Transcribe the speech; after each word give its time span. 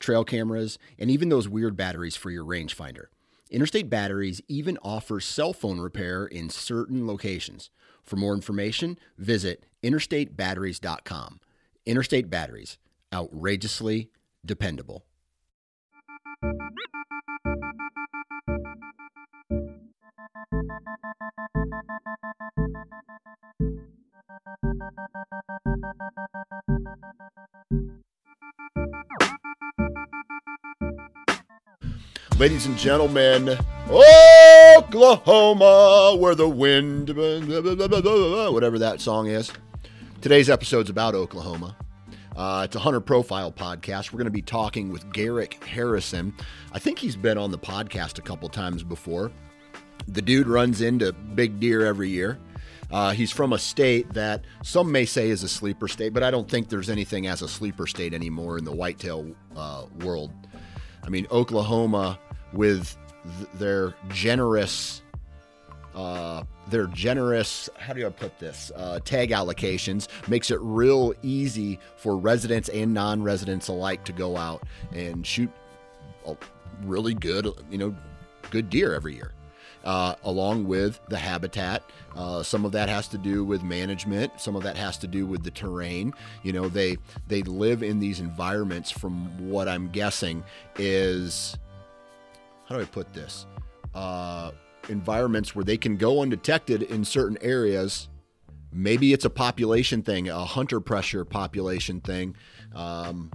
trail 0.00 0.24
cameras, 0.24 0.78
and 0.98 1.10
even 1.10 1.28
those 1.28 1.48
weird 1.48 1.76
batteries 1.76 2.16
for 2.16 2.30
your 2.30 2.44
rangefinder. 2.44 3.06
Interstate 3.50 3.90
Batteries 3.90 4.40
even 4.48 4.78
offers 4.82 5.24
cell 5.24 5.52
phone 5.52 5.80
repair 5.80 6.24
in 6.26 6.50
certain 6.50 7.06
locations. 7.06 7.70
For 8.02 8.16
more 8.16 8.34
information, 8.34 8.98
visit 9.18 9.64
interstatebatteries.com. 9.82 11.40
Interstate 11.86 12.30
Batteries, 12.30 12.78
outrageously 13.12 14.10
dependable. 14.44 15.04
Ladies 32.40 32.64
and 32.64 32.78
gentlemen, 32.78 33.50
Oklahoma, 34.78 36.16
where 36.18 36.34
the 36.34 36.48
wind, 36.48 37.10
whatever 37.10 38.78
that 38.78 39.02
song 39.02 39.26
is. 39.26 39.52
Today's 40.22 40.48
episode's 40.48 40.88
about 40.88 41.14
Oklahoma. 41.14 41.76
Uh, 42.34 42.62
it's 42.64 42.74
a 42.74 42.78
hunter 42.78 43.02
profile 43.02 43.52
podcast. 43.52 44.10
We're 44.10 44.16
going 44.16 44.24
to 44.24 44.30
be 44.30 44.40
talking 44.40 44.90
with 44.90 45.12
Garrick 45.12 45.62
Harrison. 45.64 46.32
I 46.72 46.78
think 46.78 46.98
he's 46.98 47.14
been 47.14 47.36
on 47.36 47.50
the 47.50 47.58
podcast 47.58 48.18
a 48.18 48.22
couple 48.22 48.48
times 48.48 48.82
before. 48.82 49.30
The 50.08 50.22
dude 50.22 50.46
runs 50.46 50.80
into 50.80 51.12
big 51.12 51.60
deer 51.60 51.84
every 51.84 52.08
year. 52.08 52.38
Uh, 52.90 53.10
he's 53.10 53.30
from 53.30 53.52
a 53.52 53.58
state 53.58 54.14
that 54.14 54.46
some 54.62 54.90
may 54.90 55.04
say 55.04 55.28
is 55.28 55.42
a 55.42 55.48
sleeper 55.48 55.88
state, 55.88 56.14
but 56.14 56.22
I 56.22 56.30
don't 56.30 56.48
think 56.50 56.70
there's 56.70 56.88
anything 56.88 57.26
as 57.26 57.42
a 57.42 57.48
sleeper 57.48 57.86
state 57.86 58.14
anymore 58.14 58.56
in 58.56 58.64
the 58.64 58.72
whitetail 58.72 59.30
uh, 59.54 59.84
world. 59.98 60.32
I 61.04 61.08
mean, 61.08 61.26
Oklahoma, 61.30 62.18
with 62.52 62.96
th- 63.38 63.48
their 63.54 63.94
generous, 64.08 65.02
uh, 65.94 66.44
their 66.68 66.86
generous, 66.86 67.68
how 67.78 67.92
do 67.92 68.06
I 68.06 68.10
put 68.10 68.38
this, 68.38 68.70
uh, 68.76 69.00
tag 69.04 69.30
allocations, 69.30 70.08
makes 70.28 70.50
it 70.50 70.58
real 70.60 71.14
easy 71.22 71.78
for 71.96 72.16
residents 72.16 72.68
and 72.68 72.94
non-residents 72.94 73.68
alike 73.68 74.04
to 74.04 74.12
go 74.12 74.36
out 74.36 74.62
and 74.92 75.26
shoot 75.26 75.50
a 76.26 76.36
really 76.82 77.14
good, 77.14 77.48
you 77.70 77.78
know, 77.78 77.94
good 78.50 78.70
deer 78.70 78.94
every 78.94 79.14
year 79.14 79.32
uh, 79.84 80.14
along 80.24 80.66
with 80.66 81.00
the 81.08 81.18
habitat. 81.18 81.82
Uh, 82.16 82.42
some 82.42 82.64
of 82.64 82.72
that 82.72 82.88
has 82.88 83.08
to 83.08 83.18
do 83.18 83.44
with 83.44 83.62
management. 83.62 84.40
Some 84.40 84.56
of 84.56 84.62
that 84.64 84.76
has 84.76 84.98
to 84.98 85.06
do 85.06 85.26
with 85.26 85.42
the 85.42 85.50
terrain. 85.50 86.12
You 86.42 86.52
know, 86.52 86.68
they 86.68 86.96
they 87.28 87.42
live 87.42 87.82
in 87.82 88.00
these 88.00 88.20
environments. 88.20 88.90
From 88.90 89.48
what 89.48 89.68
I'm 89.68 89.88
guessing 89.88 90.44
is, 90.76 91.56
how 92.70 92.76
do 92.76 92.82
I 92.82 92.86
put 92.86 93.12
this? 93.12 93.46
Uh, 93.94 94.52
environments 94.88 95.54
where 95.54 95.64
they 95.64 95.76
can 95.76 95.98
go 95.98 96.22
undetected 96.22 96.84
in 96.84 97.04
certain 97.04 97.36
areas. 97.42 98.08
Maybe 98.72 99.12
it's 99.12 99.26
a 99.26 99.30
population 99.30 100.02
thing, 100.02 100.30
a 100.30 100.44
hunter 100.46 100.80
pressure 100.80 101.26
population 101.26 102.00
thing. 102.00 102.36
Um, 102.74 103.30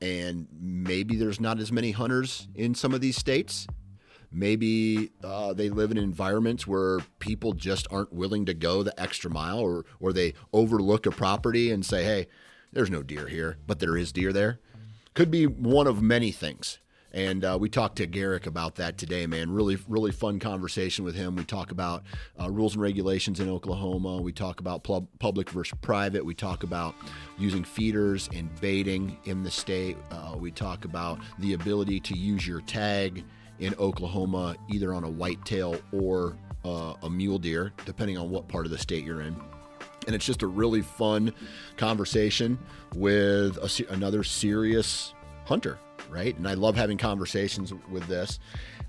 and 0.00 0.46
maybe 0.60 1.16
there's 1.16 1.40
not 1.40 1.58
as 1.58 1.72
many 1.72 1.90
hunters 1.90 2.46
in 2.54 2.76
some 2.76 2.94
of 2.94 3.00
these 3.00 3.16
states 3.16 3.66
Maybe 4.34 5.12
uh, 5.22 5.52
they 5.52 5.70
live 5.70 5.92
in 5.92 5.96
environments 5.96 6.66
where 6.66 6.98
people 7.20 7.52
just 7.52 7.86
aren't 7.92 8.12
willing 8.12 8.46
to 8.46 8.54
go 8.54 8.82
the 8.82 9.00
extra 9.00 9.30
mile, 9.30 9.60
or 9.60 9.84
or 10.00 10.12
they 10.12 10.34
overlook 10.52 11.06
a 11.06 11.12
property 11.12 11.70
and 11.70 11.86
say, 11.86 12.02
"Hey, 12.02 12.26
there's 12.72 12.90
no 12.90 13.04
deer 13.04 13.28
here," 13.28 13.58
but 13.68 13.78
there 13.78 13.96
is 13.96 14.10
deer 14.10 14.32
there. 14.32 14.58
Could 15.14 15.30
be 15.30 15.46
one 15.46 15.86
of 15.86 16.02
many 16.02 16.32
things. 16.32 16.80
And 17.14 17.44
uh, 17.44 17.56
we 17.60 17.68
talked 17.68 17.96
to 17.98 18.06
Garrick 18.06 18.46
about 18.46 18.74
that 18.74 18.98
today, 18.98 19.24
man. 19.28 19.48
Really, 19.52 19.78
really 19.88 20.10
fun 20.10 20.40
conversation 20.40 21.04
with 21.04 21.14
him. 21.14 21.36
We 21.36 21.44
talk 21.44 21.70
about 21.70 22.02
uh, 22.40 22.50
rules 22.50 22.74
and 22.74 22.82
regulations 22.82 23.38
in 23.38 23.48
Oklahoma. 23.48 24.20
We 24.20 24.32
talk 24.32 24.58
about 24.58 24.82
pub- 24.82 25.06
public 25.20 25.48
versus 25.48 25.78
private. 25.80 26.24
We 26.26 26.34
talk 26.34 26.64
about 26.64 26.96
using 27.38 27.62
feeders 27.62 28.28
and 28.34 28.52
baiting 28.60 29.16
in 29.26 29.44
the 29.44 29.50
state. 29.50 29.96
Uh, 30.10 30.34
we 30.36 30.50
talk 30.50 30.84
about 30.84 31.20
the 31.38 31.52
ability 31.52 32.00
to 32.00 32.18
use 32.18 32.48
your 32.48 32.60
tag 32.62 33.22
in 33.60 33.76
Oklahoma, 33.78 34.56
either 34.68 34.92
on 34.92 35.04
a 35.04 35.08
whitetail 35.08 35.76
or 35.92 36.36
uh, 36.64 36.94
a 37.04 37.08
mule 37.08 37.38
deer, 37.38 37.72
depending 37.84 38.18
on 38.18 38.28
what 38.28 38.48
part 38.48 38.66
of 38.66 38.72
the 38.72 38.78
state 38.78 39.04
you're 39.04 39.20
in. 39.20 39.36
And 40.08 40.16
it's 40.16 40.26
just 40.26 40.42
a 40.42 40.48
really 40.48 40.82
fun 40.82 41.32
conversation 41.76 42.58
with 42.96 43.56
a, 43.58 43.92
another 43.92 44.24
serious 44.24 45.14
hunter, 45.44 45.78
right? 46.14 46.36
And 46.36 46.46
I 46.46 46.54
love 46.54 46.76
having 46.76 46.96
conversations 46.96 47.72
with 47.90 48.06
this. 48.06 48.38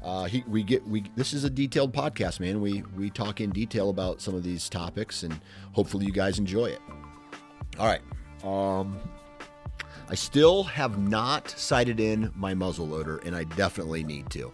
Uh, 0.01 0.25
he, 0.25 0.43
we 0.47 0.61
get 0.61 0.87
we 0.87 1.03
this 1.15 1.33
is 1.33 1.43
a 1.43 1.49
detailed 1.49 1.91
podcast, 1.91 2.39
man. 2.39 2.61
We 2.61 2.83
we 2.95 3.09
talk 3.09 3.41
in 3.41 3.49
detail 3.49 3.89
about 3.89 4.21
some 4.21 4.35
of 4.35 4.43
these 4.43 4.69
topics, 4.69 5.23
and 5.23 5.39
hopefully 5.73 6.05
you 6.05 6.11
guys 6.11 6.37
enjoy 6.37 6.67
it. 6.67 6.81
All 7.79 7.87
right. 7.87 8.01
Um, 8.43 8.99
I 10.07 10.13
still 10.13 10.63
have 10.63 10.99
not 10.99 11.49
sighted 11.49 11.99
in 11.99 12.31
my 12.35 12.53
muzzle 12.53 12.87
loader, 12.87 13.17
and 13.25 13.35
I 13.35 13.45
definitely 13.45 14.03
need 14.03 14.29
to. 14.31 14.51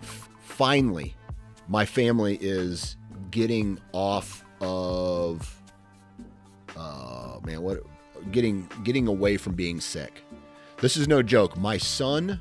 F- 0.00 0.28
finally, 0.40 1.16
my 1.66 1.84
family 1.84 2.38
is 2.40 2.96
getting 3.32 3.80
off 3.92 4.44
of, 4.60 5.60
uh, 6.76 7.38
man, 7.44 7.62
what, 7.62 7.80
getting 8.30 8.68
getting 8.84 9.08
away 9.08 9.36
from 9.36 9.54
being 9.54 9.80
sick. 9.80 10.22
This 10.82 10.96
is 10.96 11.06
no 11.06 11.22
joke. 11.22 11.56
My 11.56 11.78
son, 11.78 12.40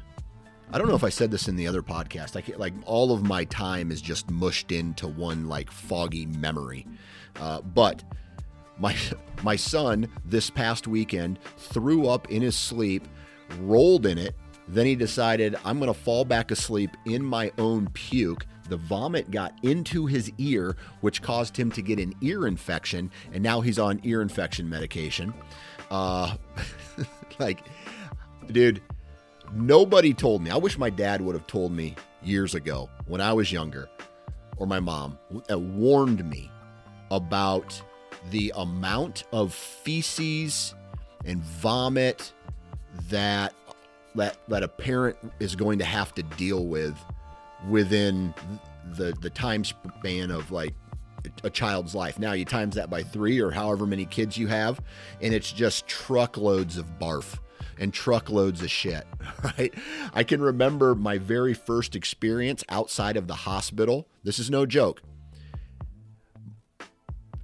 I 0.72 0.80
don't 0.80 0.88
know 0.88 0.96
if 0.96 1.04
I 1.04 1.10
said 1.10 1.30
this 1.30 1.48
in 1.48 1.56
the 1.56 1.68
other 1.68 1.84
podcast. 1.84 2.36
I 2.36 2.42
can't, 2.42 2.60
like 2.60 2.74
all 2.86 3.12
of 3.12 3.22
my 3.22 3.44
time 3.44 3.92
is 3.92 4.02
just 4.02 4.32
mushed 4.32 4.72
into 4.72 5.08
one 5.08 5.48
like 5.48 5.70
foggy 5.70 6.26
memory, 6.26 6.88
uh, 7.40 7.62
but 7.62 8.04
my 8.80 8.96
my 9.44 9.56
son 9.56 10.08
this 10.26 10.50
past 10.50 10.88
weekend 10.88 11.38
threw 11.56 12.08
up 12.08 12.32
in 12.32 12.42
his 12.42 12.56
sleep, 12.56 13.08
rolled 13.60 14.08
in 14.08 14.18
it, 14.18 14.36
then 14.68 14.88
he 14.88 14.96
decided 14.96 15.56
I'm 15.64 15.78
going 15.78 15.94
to 15.94 16.00
fall 16.00 16.26
back 16.26 16.50
asleep 16.50 16.98
in 17.06 17.24
my 17.24 17.52
own 17.60 17.90
puke. 17.94 18.48
The 18.70 18.78
vomit 18.78 19.30
got 19.30 19.54
into 19.62 20.08
his 20.08 20.32
ear, 20.40 20.76
which 21.02 21.22
caused 21.22 21.56
him 21.56 21.72
to 21.74 21.84
get 21.84 22.00
an 22.00 22.16
ear 22.22 22.48
infection, 22.48 23.12
and 23.34 23.44
now 23.44 23.62
he's 23.62 23.78
on 23.78 24.02
ear 24.02 24.24
infection 24.24 24.68
medication. 24.68 25.32
Uh, 25.92 26.38
like, 27.40 27.66
dude, 28.52 28.82
nobody 29.54 30.14
told 30.14 30.42
me. 30.42 30.52
I 30.52 30.58
wish 30.58 30.78
my 30.78 30.90
dad 30.90 31.22
would 31.22 31.36
have 31.36 31.48
told 31.48 31.72
me 31.72 31.96
years 32.24 32.56
ago 32.56 32.90
when 33.08 33.22
I 33.22 33.34
was 33.34 33.52
younger, 33.52 33.90
or 34.58 34.68
my 34.68 34.80
mom 34.80 35.18
uh, 35.52 35.58
warned 35.58 36.30
me 36.30 36.50
about 37.10 37.82
the 38.30 38.54
amount 38.56 39.24
of 39.32 39.54
feces 39.54 40.76
and 41.26 41.42
vomit 41.42 42.34
that 43.10 43.54
that 44.16 44.38
that 44.48 44.64
a 44.64 44.68
parent 44.68 45.18
is 45.40 45.56
going 45.56 45.80
to 45.80 45.86
have 45.86 46.14
to 46.16 46.24
deal 46.24 46.66
with 46.66 46.98
within 47.70 48.34
the 48.96 49.14
the 49.22 49.30
time 49.30 49.64
span 49.64 50.32
of 50.32 50.52
like 50.52 50.74
a 51.44 51.50
child's 51.50 51.94
life. 51.94 52.18
Now 52.18 52.34
you 52.34 52.46
times 52.46 52.76
that 52.76 52.90
by 52.90 53.04
3 53.04 53.40
or 53.40 53.52
however 53.52 53.86
many 53.86 54.06
kids 54.06 54.38
you 54.38 54.48
have 54.48 54.82
and 55.22 55.34
it's 55.34 55.52
just 55.52 55.88
truckloads 55.88 56.78
of 56.78 57.00
barf 57.00 57.38
and 57.82 57.94
truckloads 57.94 58.62
of 58.62 58.72
shit, 58.72 59.06
right? 59.44 59.74
I 60.14 60.24
can 60.24 60.42
remember 60.42 60.96
my 60.96 61.18
very 61.18 61.54
first 61.54 61.96
experience 61.96 62.64
outside 62.70 63.18
of 63.18 63.28
the 63.28 63.36
hospital. 63.36 64.08
This 64.24 64.40
is 64.40 64.50
no 64.50 64.66
joke 64.66 65.02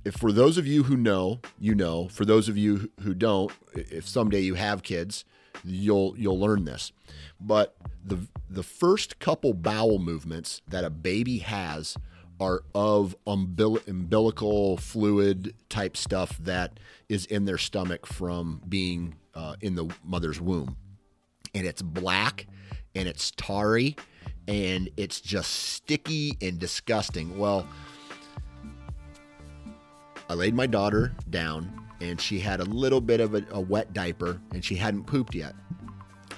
if 0.07 0.15
for 0.15 0.31
those 0.31 0.57
of 0.57 0.65
you 0.65 0.83
who 0.83 0.95
know, 0.95 1.41
you 1.59 1.75
know. 1.75 2.07
For 2.07 2.23
those 2.23 2.47
of 2.47 2.57
you 2.57 2.89
who 3.01 3.13
don't, 3.13 3.51
if 3.73 4.07
someday 4.07 4.39
you 4.39 4.53
have 4.53 4.81
kids, 4.81 5.25
you'll 5.65 6.15
you'll 6.17 6.39
learn 6.39 6.63
this. 6.63 6.93
But 7.41 7.75
the 8.05 8.19
the 8.49 8.63
first 8.63 9.19
couple 9.19 9.53
bowel 9.53 9.99
movements 9.99 10.61
that 10.69 10.85
a 10.85 10.89
baby 10.89 11.39
has 11.39 11.97
are 12.39 12.63
of 12.73 13.17
umbil- 13.25 13.85
umbilical 13.85 14.77
fluid 14.77 15.53
type 15.67 15.97
stuff 15.97 16.37
that 16.37 16.79
is 17.09 17.25
in 17.25 17.43
their 17.43 17.57
stomach 17.57 18.05
from 18.05 18.61
being 18.69 19.15
uh, 19.37 19.55
in 19.61 19.75
the 19.75 19.87
mother's 20.03 20.41
womb, 20.41 20.75
and 21.53 21.65
it's 21.65 21.81
black 21.81 22.47
and 22.95 23.07
it's 23.07 23.31
tarry 23.31 23.95
and 24.47 24.89
it's 24.97 25.21
just 25.21 25.51
sticky 25.51 26.37
and 26.41 26.57
disgusting. 26.57 27.37
Well, 27.37 27.67
I 30.29 30.33
laid 30.33 30.55
my 30.55 30.65
daughter 30.65 31.13
down 31.29 31.87
and 32.01 32.19
she 32.19 32.39
had 32.39 32.59
a 32.59 32.65
little 32.65 33.01
bit 33.01 33.19
of 33.19 33.35
a, 33.35 33.45
a, 33.51 33.59
wet 33.59 33.93
diaper 33.93 34.41
and 34.51 34.63
she 34.63 34.75
hadn't 34.75 35.05
pooped 35.05 35.35
yet. 35.35 35.53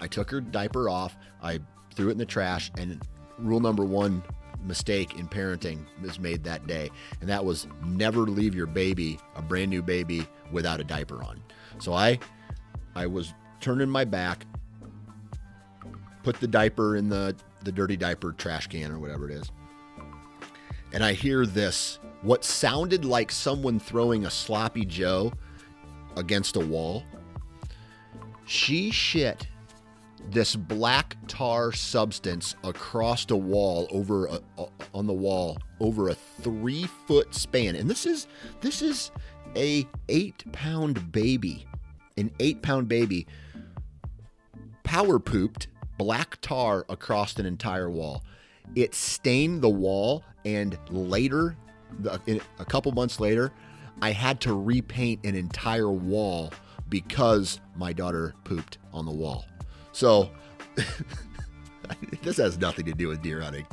I 0.01 0.07
took 0.07 0.29
her 0.31 0.41
diaper 0.41 0.89
off, 0.89 1.15
I 1.41 1.59
threw 1.93 2.09
it 2.09 2.13
in 2.13 2.17
the 2.17 2.25
trash, 2.25 2.71
and 2.77 3.01
rule 3.37 3.59
number 3.59 3.83
one 3.83 4.23
mistake 4.63 5.17
in 5.17 5.27
parenting 5.27 5.85
was 6.01 6.19
made 6.19 6.43
that 6.43 6.67
day, 6.67 6.89
and 7.21 7.29
that 7.29 7.43
was 7.43 7.67
never 7.85 8.21
leave 8.21 8.55
your 8.55 8.65
baby, 8.65 9.19
a 9.35 9.41
brand 9.41 9.69
new 9.69 9.81
baby, 9.81 10.25
without 10.51 10.79
a 10.79 10.83
diaper 10.83 11.23
on. 11.23 11.41
So 11.79 11.93
I, 11.93 12.19
I 12.95 13.07
was 13.07 13.33
turning 13.59 13.89
my 13.89 14.05
back, 14.05 14.45
put 16.23 16.39
the 16.39 16.47
diaper 16.47 16.95
in 16.95 17.09
the 17.09 17.35
the 17.63 17.71
dirty 17.71 17.97
diaper 17.97 18.31
trash 18.31 18.67
can 18.67 18.91
or 18.91 18.99
whatever 18.99 19.29
it 19.29 19.33
is, 19.33 19.51
and 20.93 21.03
I 21.03 21.13
hear 21.13 21.45
this 21.45 21.99
what 22.21 22.43
sounded 22.43 23.05
like 23.05 23.31
someone 23.31 23.79
throwing 23.79 24.25
a 24.25 24.29
sloppy 24.29 24.85
Joe 24.85 25.31
against 26.17 26.55
a 26.55 26.59
wall. 26.59 27.03
She 28.45 28.91
shit 28.91 29.47
this 30.31 30.55
black 30.55 31.15
tar 31.27 31.71
substance 31.71 32.55
across 32.63 33.29
a 33.29 33.35
wall 33.35 33.87
over 33.91 34.27
a, 34.27 34.39
on 34.93 35.07
the 35.07 35.13
wall 35.13 35.57
over 35.79 36.09
a 36.09 36.13
three 36.13 36.85
foot 37.07 37.33
span. 37.33 37.75
And 37.75 37.89
this 37.89 38.05
is 38.05 38.27
this 38.61 38.81
is 38.81 39.11
a 39.55 39.87
eight 40.09 40.43
pound 40.51 41.11
baby 41.11 41.65
an 42.19 42.31
eight 42.39 42.61
pound 42.61 42.87
baby 42.87 43.27
power 44.83 45.19
pooped 45.19 45.67
black 45.97 46.39
tar 46.41 46.85
across 46.89 47.37
an 47.37 47.45
entire 47.45 47.89
wall 47.89 48.23
it 48.75 48.93
stained 48.93 49.61
the 49.61 49.69
wall 49.69 50.23
and 50.45 50.77
later 50.89 51.55
a 52.59 52.65
couple 52.65 52.91
months 52.91 53.19
later 53.19 53.51
i 54.01 54.11
had 54.11 54.39
to 54.39 54.53
repaint 54.53 55.19
an 55.25 55.35
entire 55.35 55.91
wall 55.91 56.51
because 56.87 57.59
my 57.75 57.91
daughter 57.91 58.33
pooped 58.43 58.77
on 58.93 59.05
the 59.05 59.11
wall 59.11 59.45
so 59.91 60.29
this 62.21 62.37
has 62.37 62.57
nothing 62.57 62.85
to 62.85 62.93
do 62.93 63.07
with 63.07 63.21
deer 63.21 63.41
hunting. 63.41 63.65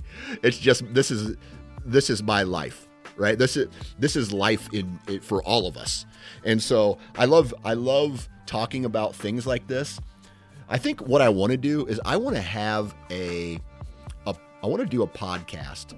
It's 0.42 0.58
just 0.58 0.82
this 0.94 1.10
is 1.10 1.36
this 1.84 2.10
is 2.10 2.22
my 2.22 2.42
life, 2.42 2.88
right? 3.16 3.38
This 3.38 3.56
is 3.56 3.68
this 3.98 4.16
is 4.16 4.32
life 4.32 4.68
in, 4.72 4.98
in 5.08 5.20
for 5.20 5.42
all 5.44 5.66
of 5.66 5.76
us. 5.76 6.06
And 6.44 6.62
so 6.62 6.98
I 7.16 7.24
love 7.24 7.54
I 7.64 7.74
love 7.74 8.28
talking 8.46 8.84
about 8.84 9.14
things 9.14 9.46
like 9.46 9.66
this. 9.66 10.00
I 10.68 10.78
think 10.78 11.00
what 11.00 11.22
I 11.22 11.28
want 11.28 11.52
to 11.52 11.56
do 11.56 11.86
is 11.86 12.00
I 12.04 12.16
want 12.16 12.36
to 12.36 12.42
have 12.42 12.94
a, 13.10 13.60
a 14.26 14.34
I 14.62 14.66
want 14.66 14.80
to 14.80 14.88
do 14.88 15.02
a 15.02 15.06
podcast 15.06 15.94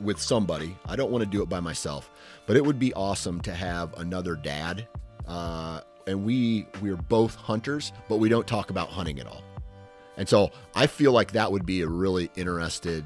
with 0.00 0.20
somebody. 0.20 0.76
I 0.86 0.96
don't 0.96 1.10
want 1.10 1.22
to 1.24 1.30
do 1.30 1.42
it 1.42 1.48
by 1.48 1.60
myself, 1.60 2.10
but 2.46 2.56
it 2.56 2.64
would 2.64 2.78
be 2.78 2.92
awesome 2.94 3.40
to 3.42 3.54
have 3.54 3.92
another 3.98 4.36
dad 4.36 4.88
uh, 5.26 5.80
and 6.06 6.24
we 6.24 6.66
we're 6.82 6.96
both 6.96 7.34
hunters, 7.34 7.92
but 8.08 8.18
we 8.18 8.28
don't 8.28 8.46
talk 8.46 8.70
about 8.70 8.88
hunting 8.88 9.20
at 9.20 9.26
all. 9.26 9.42
And 10.16 10.28
so 10.28 10.50
I 10.74 10.86
feel 10.86 11.12
like 11.12 11.32
that 11.32 11.50
would 11.50 11.66
be 11.66 11.80
a 11.80 11.88
really 11.88 12.30
interested, 12.36 13.04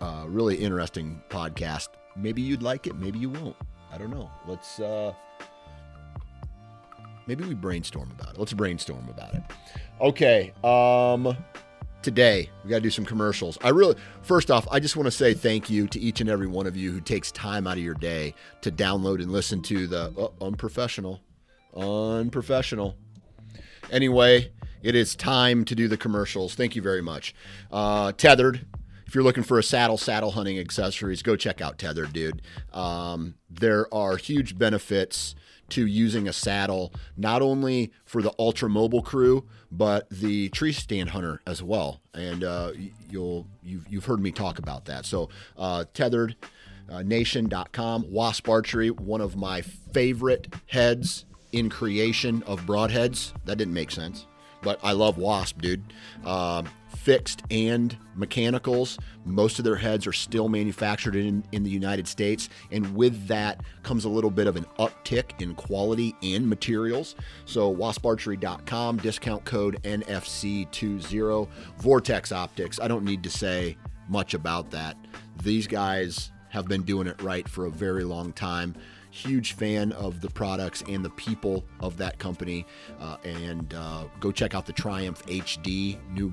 uh, 0.00 0.24
really 0.26 0.56
interesting 0.56 1.22
podcast. 1.28 1.88
Maybe 2.16 2.42
you'd 2.42 2.62
like 2.62 2.86
it, 2.86 2.96
maybe 2.96 3.18
you 3.18 3.30
won't. 3.30 3.56
I 3.92 3.98
don't 3.98 4.10
know. 4.10 4.30
Let's 4.46 4.80
uh, 4.80 5.12
maybe 7.26 7.44
we 7.44 7.54
brainstorm 7.54 8.10
about 8.10 8.34
it. 8.34 8.38
Let's 8.38 8.52
brainstorm 8.52 9.08
about 9.08 9.34
it. 9.34 9.42
Okay. 10.00 10.52
Um, 10.64 11.36
today 12.02 12.50
we 12.64 12.70
got 12.70 12.76
to 12.76 12.82
do 12.82 12.90
some 12.90 13.04
commercials. 13.04 13.58
I 13.62 13.70
really, 13.70 13.96
first 14.22 14.50
off, 14.50 14.66
I 14.70 14.80
just 14.80 14.96
want 14.96 15.06
to 15.06 15.10
say 15.10 15.34
thank 15.34 15.70
you 15.70 15.86
to 15.88 16.00
each 16.00 16.20
and 16.20 16.30
every 16.30 16.46
one 16.46 16.66
of 16.66 16.76
you 16.76 16.92
who 16.92 17.00
takes 17.00 17.30
time 17.32 17.66
out 17.66 17.76
of 17.76 17.82
your 17.82 17.94
day 17.94 18.34
to 18.62 18.70
download 18.70 19.22
and 19.22 19.32
listen 19.32 19.62
to 19.62 19.86
the 19.86 20.12
oh, 20.16 20.32
unprofessional 20.40 21.20
Unprofessional. 21.74 22.96
Anyway, 23.90 24.52
it 24.82 24.94
is 24.94 25.14
time 25.14 25.64
to 25.64 25.74
do 25.74 25.88
the 25.88 25.96
commercials. 25.96 26.54
Thank 26.54 26.76
you 26.76 26.82
very 26.82 27.02
much. 27.02 27.34
Uh, 27.70 28.12
tethered. 28.12 28.66
If 29.06 29.14
you're 29.14 29.24
looking 29.24 29.42
for 29.42 29.58
a 29.58 29.62
saddle, 29.62 29.98
saddle 29.98 30.30
hunting 30.30 30.58
accessories, 30.58 31.22
go 31.22 31.34
check 31.34 31.60
out 31.60 31.78
Tethered, 31.78 32.12
dude. 32.12 32.42
Um, 32.72 33.34
there 33.48 33.92
are 33.92 34.16
huge 34.16 34.56
benefits 34.56 35.34
to 35.70 35.86
using 35.86 36.28
a 36.28 36.32
saddle, 36.32 36.92
not 37.16 37.42
only 37.42 37.92
for 38.04 38.22
the 38.22 38.32
ultra 38.38 38.68
mobile 38.68 39.02
crew, 39.02 39.46
but 39.70 40.08
the 40.10 40.48
tree 40.50 40.72
stand 40.72 41.10
hunter 41.10 41.40
as 41.46 41.62
well. 41.62 42.00
And 42.14 42.44
uh, 42.44 42.72
you'll 43.08 43.46
you've, 43.62 43.86
you've 43.88 44.04
heard 44.04 44.20
me 44.20 44.32
talk 44.32 44.58
about 44.58 44.86
that. 44.86 45.06
So 45.06 45.28
uh, 45.56 45.84
tethered. 45.94 46.36
Uh, 46.92 47.02
nation.com 47.02 48.04
wasp 48.10 48.48
archery 48.48 48.90
one 48.90 49.20
of 49.20 49.36
my 49.36 49.60
favorite 49.60 50.52
heads 50.66 51.24
in 51.52 51.68
creation 51.68 52.42
of 52.44 52.62
broadheads. 52.62 53.32
That 53.44 53.58
didn't 53.58 53.74
make 53.74 53.90
sense, 53.90 54.26
but 54.62 54.78
I 54.82 54.92
love 54.92 55.18
Wasp, 55.18 55.60
dude. 55.60 55.82
Uh, 56.24 56.64
fixed 57.00 57.42
and 57.50 57.96
mechanicals. 58.14 58.98
Most 59.24 59.58
of 59.58 59.64
their 59.64 59.76
heads 59.76 60.06
are 60.06 60.12
still 60.12 60.48
manufactured 60.50 61.16
in, 61.16 61.42
in 61.50 61.62
the 61.62 61.70
United 61.70 62.06
States, 62.06 62.50
and 62.70 62.94
with 62.94 63.26
that 63.26 63.62
comes 63.82 64.04
a 64.04 64.08
little 64.08 64.30
bit 64.30 64.46
of 64.46 64.56
an 64.56 64.66
uptick 64.78 65.40
in 65.40 65.54
quality 65.54 66.14
and 66.22 66.46
materials. 66.46 67.14
So, 67.46 67.74
wasparchery.com, 67.74 68.98
discount 68.98 69.44
code 69.46 69.82
NFC20, 69.82 71.48
Vortex 71.78 72.32
Optics. 72.32 72.78
I 72.78 72.88
don't 72.88 73.04
need 73.04 73.22
to 73.22 73.30
say 73.30 73.78
much 74.08 74.34
about 74.34 74.70
that. 74.72 74.96
These 75.42 75.66
guys 75.66 76.32
have 76.50 76.68
been 76.68 76.82
doing 76.82 77.06
it 77.06 77.22
right 77.22 77.48
for 77.48 77.64
a 77.66 77.70
very 77.70 78.04
long 78.04 78.32
time 78.32 78.74
huge 79.12 79.54
fan 79.54 79.90
of 79.92 80.20
the 80.20 80.30
products 80.30 80.84
and 80.88 81.04
the 81.04 81.10
people 81.10 81.64
of 81.80 81.96
that 81.96 82.18
company. 82.20 82.64
Uh, 83.00 83.16
and 83.24 83.74
uh, 83.74 84.04
go 84.20 84.30
check 84.30 84.54
out 84.54 84.66
the 84.66 84.72
Triumph 84.72 85.24
HD 85.26 85.98
new 86.12 86.32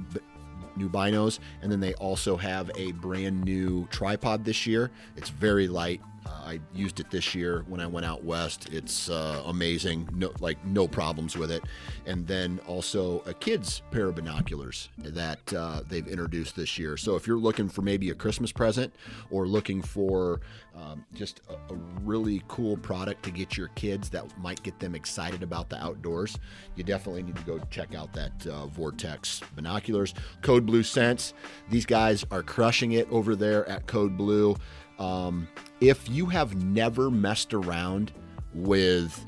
new 0.77 0.89
binos, 0.89 1.39
and 1.61 1.71
then 1.71 1.79
they 1.79 1.93
also 1.95 2.37
have 2.37 2.71
a 2.75 2.91
brand 2.93 3.43
new 3.43 3.87
tripod 3.87 4.45
this 4.45 4.65
year. 4.67 4.91
It's 5.15 5.29
very 5.29 5.67
light, 5.67 6.01
I 6.43 6.59
used 6.73 6.99
it 6.99 7.11
this 7.11 7.35
year 7.35 7.65
when 7.67 7.79
I 7.79 7.87
went 7.87 8.05
out 8.05 8.23
west. 8.23 8.69
It's 8.71 9.09
uh, 9.09 9.41
amazing, 9.45 10.09
no, 10.13 10.31
like 10.39 10.63
no 10.65 10.87
problems 10.87 11.37
with 11.37 11.51
it. 11.51 11.63
And 12.05 12.25
then 12.25 12.59
also 12.67 13.19
a 13.25 13.33
kids 13.33 13.81
pair 13.91 14.07
of 14.07 14.15
binoculars 14.15 14.89
that 14.97 15.53
uh, 15.53 15.81
they've 15.87 16.07
introduced 16.07 16.55
this 16.55 16.77
year. 16.79 16.97
So 16.97 17.15
if 17.15 17.27
you're 17.27 17.37
looking 17.37 17.67
for 17.69 17.81
maybe 17.81 18.09
a 18.09 18.15
Christmas 18.15 18.51
present 18.51 18.93
or 19.29 19.47
looking 19.47 19.81
for 19.81 20.41
um, 20.75 21.03
just 21.13 21.41
a, 21.49 21.73
a, 21.73 21.77
really 22.03 22.43
cool 22.47 22.77
product 22.77 23.23
to 23.23 23.31
get 23.31 23.57
your 23.57 23.69
kids 23.69 24.09
that 24.11 24.37
might 24.37 24.61
get 24.61 24.79
them 24.79 24.93
excited 24.93 25.41
about 25.41 25.69
the 25.69 25.83
outdoors, 25.83 26.37
you 26.75 26.83
definitely 26.83 27.23
need 27.23 27.35
to 27.35 27.43
go 27.43 27.59
check 27.71 27.95
out 27.95 28.13
that 28.13 28.45
uh, 28.45 28.67
Vortex 28.67 29.41
binoculars. 29.55 30.13
Code 30.43 30.67
Blue 30.67 30.83
Scents. 30.83 31.33
These 31.69 31.87
guys 31.87 32.23
are 32.29 32.43
crushing 32.43 32.91
it 32.91 33.07
over 33.09 33.35
there 33.35 33.67
at 33.67 33.87
Code 33.87 34.15
Blue. 34.17 34.55
Um, 34.99 35.47
if 35.81 36.09
you 36.09 36.25
have 36.27 36.55
never 36.55 37.09
messed 37.11 37.53
around 37.53 38.11
with 38.53 39.23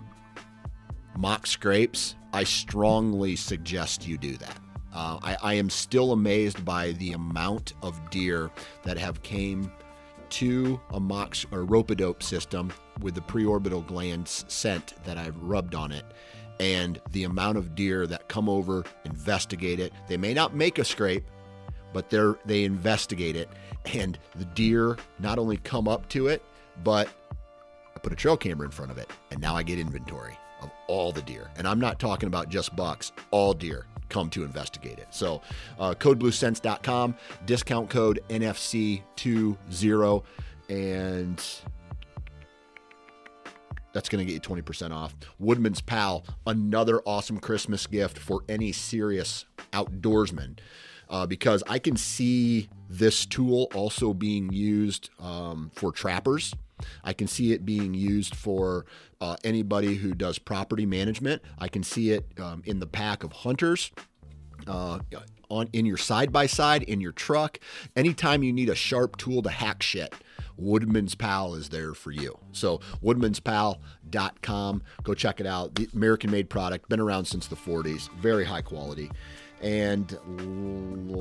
mock 1.18 1.46
scrapes, 1.46 2.16
I 2.34 2.44
strongly 2.44 3.36
suggest 3.36 4.08
you 4.08 4.18
do 4.18 4.38
that. 4.38 4.58
Uh, 4.94 5.20
I, 5.22 5.38
I, 5.44 5.54
am 5.54 5.70
still 5.70 6.14
amazed 6.14 6.66
by 6.66 6.94
the 6.94 7.12
amount 7.14 7.74
of 7.84 8.10
deer 8.10 8.50
that 8.84 8.98
have 8.98 9.22
came 9.22 9.72
to 10.30 10.80
a 10.94 11.00
mock 11.00 11.36
or 11.52 11.64
rope-a-dope 11.64 12.24
system 12.24 12.74
with 13.00 13.14
the 13.14 13.22
preorbital 13.22 13.86
glands 13.86 14.46
scent 14.48 14.96
that 15.04 15.18
I've 15.18 15.38
rubbed 15.38 15.76
on 15.76 15.92
it 15.92 16.06
and 16.60 17.00
the 17.12 17.24
amount 17.24 17.58
of 17.58 17.76
deer 17.76 18.08
that 18.08 18.28
come 18.28 18.50
over 18.50 18.84
investigate 19.06 19.80
it 19.80 19.94
they 20.08 20.18
may 20.18 20.34
not 20.34 20.56
make 20.56 20.78
a 20.80 20.84
scrape 20.84 21.24
but 21.94 22.10
they're 22.10 22.38
they 22.46 22.64
investigate 22.64 23.36
it 23.36 23.50
and 23.94 24.20
the 24.36 24.46
deer 24.46 24.98
not 25.20 25.40
only 25.40 25.58
come 25.58 25.88
up 25.88 26.08
to 26.10 26.28
it, 26.28 26.44
but 26.84 27.08
I 27.96 28.00
put 28.00 28.12
a 28.14 28.16
trail 28.16 28.38
camera 28.38 28.66
in 28.66 28.72
front 28.72 28.92
of 28.92 28.98
it, 28.98 29.10
and 29.32 29.40
now 29.42 29.56
I 29.56 29.64
get 29.64 29.80
inventory 29.80 30.38
of 30.62 30.70
all 30.88 31.12
the 31.12 31.22
deer. 31.22 31.50
And 31.58 31.68
I'm 31.68 31.80
not 31.80 32.00
talking 32.00 32.28
about 32.28 32.50
just 32.50 32.76
bucks, 32.76 33.12
all 33.32 33.54
deer 33.54 33.86
come 34.10 34.30
to 34.32 34.44
investigate 34.44 34.98
it. 34.98 35.08
So, 35.12 35.42
uh, 35.80 35.94
codebluescents.com, 35.94 37.16
discount 37.46 37.90
code 37.90 38.22
NFC20, 38.30 40.24
and 40.68 41.46
that's 43.94 44.10
going 44.10 44.26
to 44.26 44.32
get 44.32 44.34
you 44.34 44.56
20% 44.56 44.92
off. 44.92 45.16
Woodman's 45.40 45.82
Pal, 45.82 46.24
another 46.46 47.02
awesome 47.06 47.40
Christmas 47.40 47.88
gift 47.88 48.18
for 48.18 48.44
any 48.50 48.72
serious 48.72 49.46
outdoorsman 49.74 50.58
uh, 51.10 51.26
because 51.26 51.64
I 51.68 51.80
can 51.80 51.98
see 51.98 52.70
this 52.90 53.26
tool 53.26 53.70
also 53.74 54.14
being 54.14 54.52
used 54.52 55.10
um, 55.20 55.72
for 55.74 55.92
trappers. 55.92 56.54
I 57.04 57.14
can 57.14 57.28
see 57.28 57.52
it 57.52 57.66
being 57.66 57.94
used 57.94 58.36
for 58.36 58.86
uh, 59.20 59.36
anybody 59.44 59.96
who 59.96 60.14
does 60.14 60.40
property 60.40 60.86
management. 60.86 61.42
I 61.58 61.68
can 61.68 61.84
see 61.84 62.12
it 62.12 62.26
um, 62.40 62.64
in 62.66 62.80
the 62.80 62.88
pack 62.88 63.24
of 63.24 63.32
hunters. 63.32 63.92
Uh, 64.68 65.00
on 65.50 65.68
in 65.74 65.86
your 65.86 65.98
side 65.98 66.32
by 66.32 66.46
side, 66.46 66.84
in 66.84 67.02
your 67.02 67.12
truck, 67.12 67.60
anytime 67.96 68.44
you 68.44 68.54
need 68.54 68.70
a 68.70 68.76
sharp 68.76 69.18
tool 69.18 69.42
to 69.42 69.50
hack 69.50 69.82
shit. 69.82 70.14
Woodman's 70.58 71.16
Pal 71.16 71.56
is 71.56 71.70
there 71.70 71.94
for 71.94 72.12
you. 72.12 72.38
So, 72.52 72.82
woodmanspal.com. 73.02 74.84
Go 75.04 75.14
check 75.14 75.40
it 75.40 75.48
out. 75.48 75.76
The 75.76 75.88
American 75.94 76.32
made 76.32 76.50
product, 76.50 76.90
been 76.90 77.00
around 77.00 77.26
since 77.26 77.48
the 77.48 77.56
40s, 77.56 78.10
very 78.20 78.44
high 78.44 78.62
quality. 78.62 79.10
And 79.62 80.12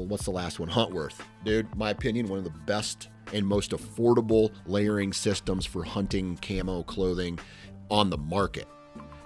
what's 0.08 0.24
the 0.24 0.30
last 0.30 0.60
one? 0.60 0.68
Huntworth. 0.68 1.20
Dude, 1.44 1.74
my 1.76 1.90
opinion, 1.90 2.28
one 2.28 2.38
of 2.38 2.44
the 2.44 2.50
best 2.50 3.08
and 3.32 3.46
most 3.46 3.72
affordable 3.72 4.52
layering 4.66 5.12
systems 5.12 5.66
for 5.66 5.84
hunting 5.84 6.38
camo 6.40 6.82
clothing 6.84 7.38
on 7.90 8.10
the 8.10 8.18
market. 8.18 8.68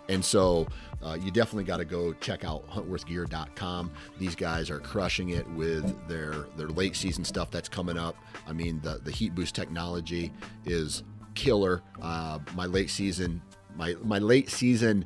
And 0.09 0.25
so 0.25 0.67
uh, 1.03 1.17
you 1.21 1.31
definitely 1.31 1.65
got 1.65 1.79
to 1.79 1.85
go 1.85 2.13
check 2.15 2.45
out 2.45 2.69
huntworthgear.com. 2.69 3.93
These 4.19 4.35
guys 4.35 4.71
are 4.71 4.79
crushing 4.79 5.31
it 5.31 5.49
with 5.51 6.09
their 6.09 6.47
their 6.57 6.69
late 6.69 6.97
season 6.97 7.25
stuff 7.25 7.51
that's 7.51 7.69
coming 7.69 7.97
up. 7.97 8.17
I 8.47 8.53
mean, 8.53 8.81
the 8.83 9.01
the 9.03 9.11
heat 9.11 9.35
boost 9.35 9.55
technology 9.55 10.33
is 10.65 11.05
killer. 11.35 11.83
Uh, 12.01 12.41
my 12.55 12.67
late 12.67 12.91
season 12.91 13.41
my 13.77 13.95
my 14.03 14.19
late 14.19 14.51
season 14.51 15.05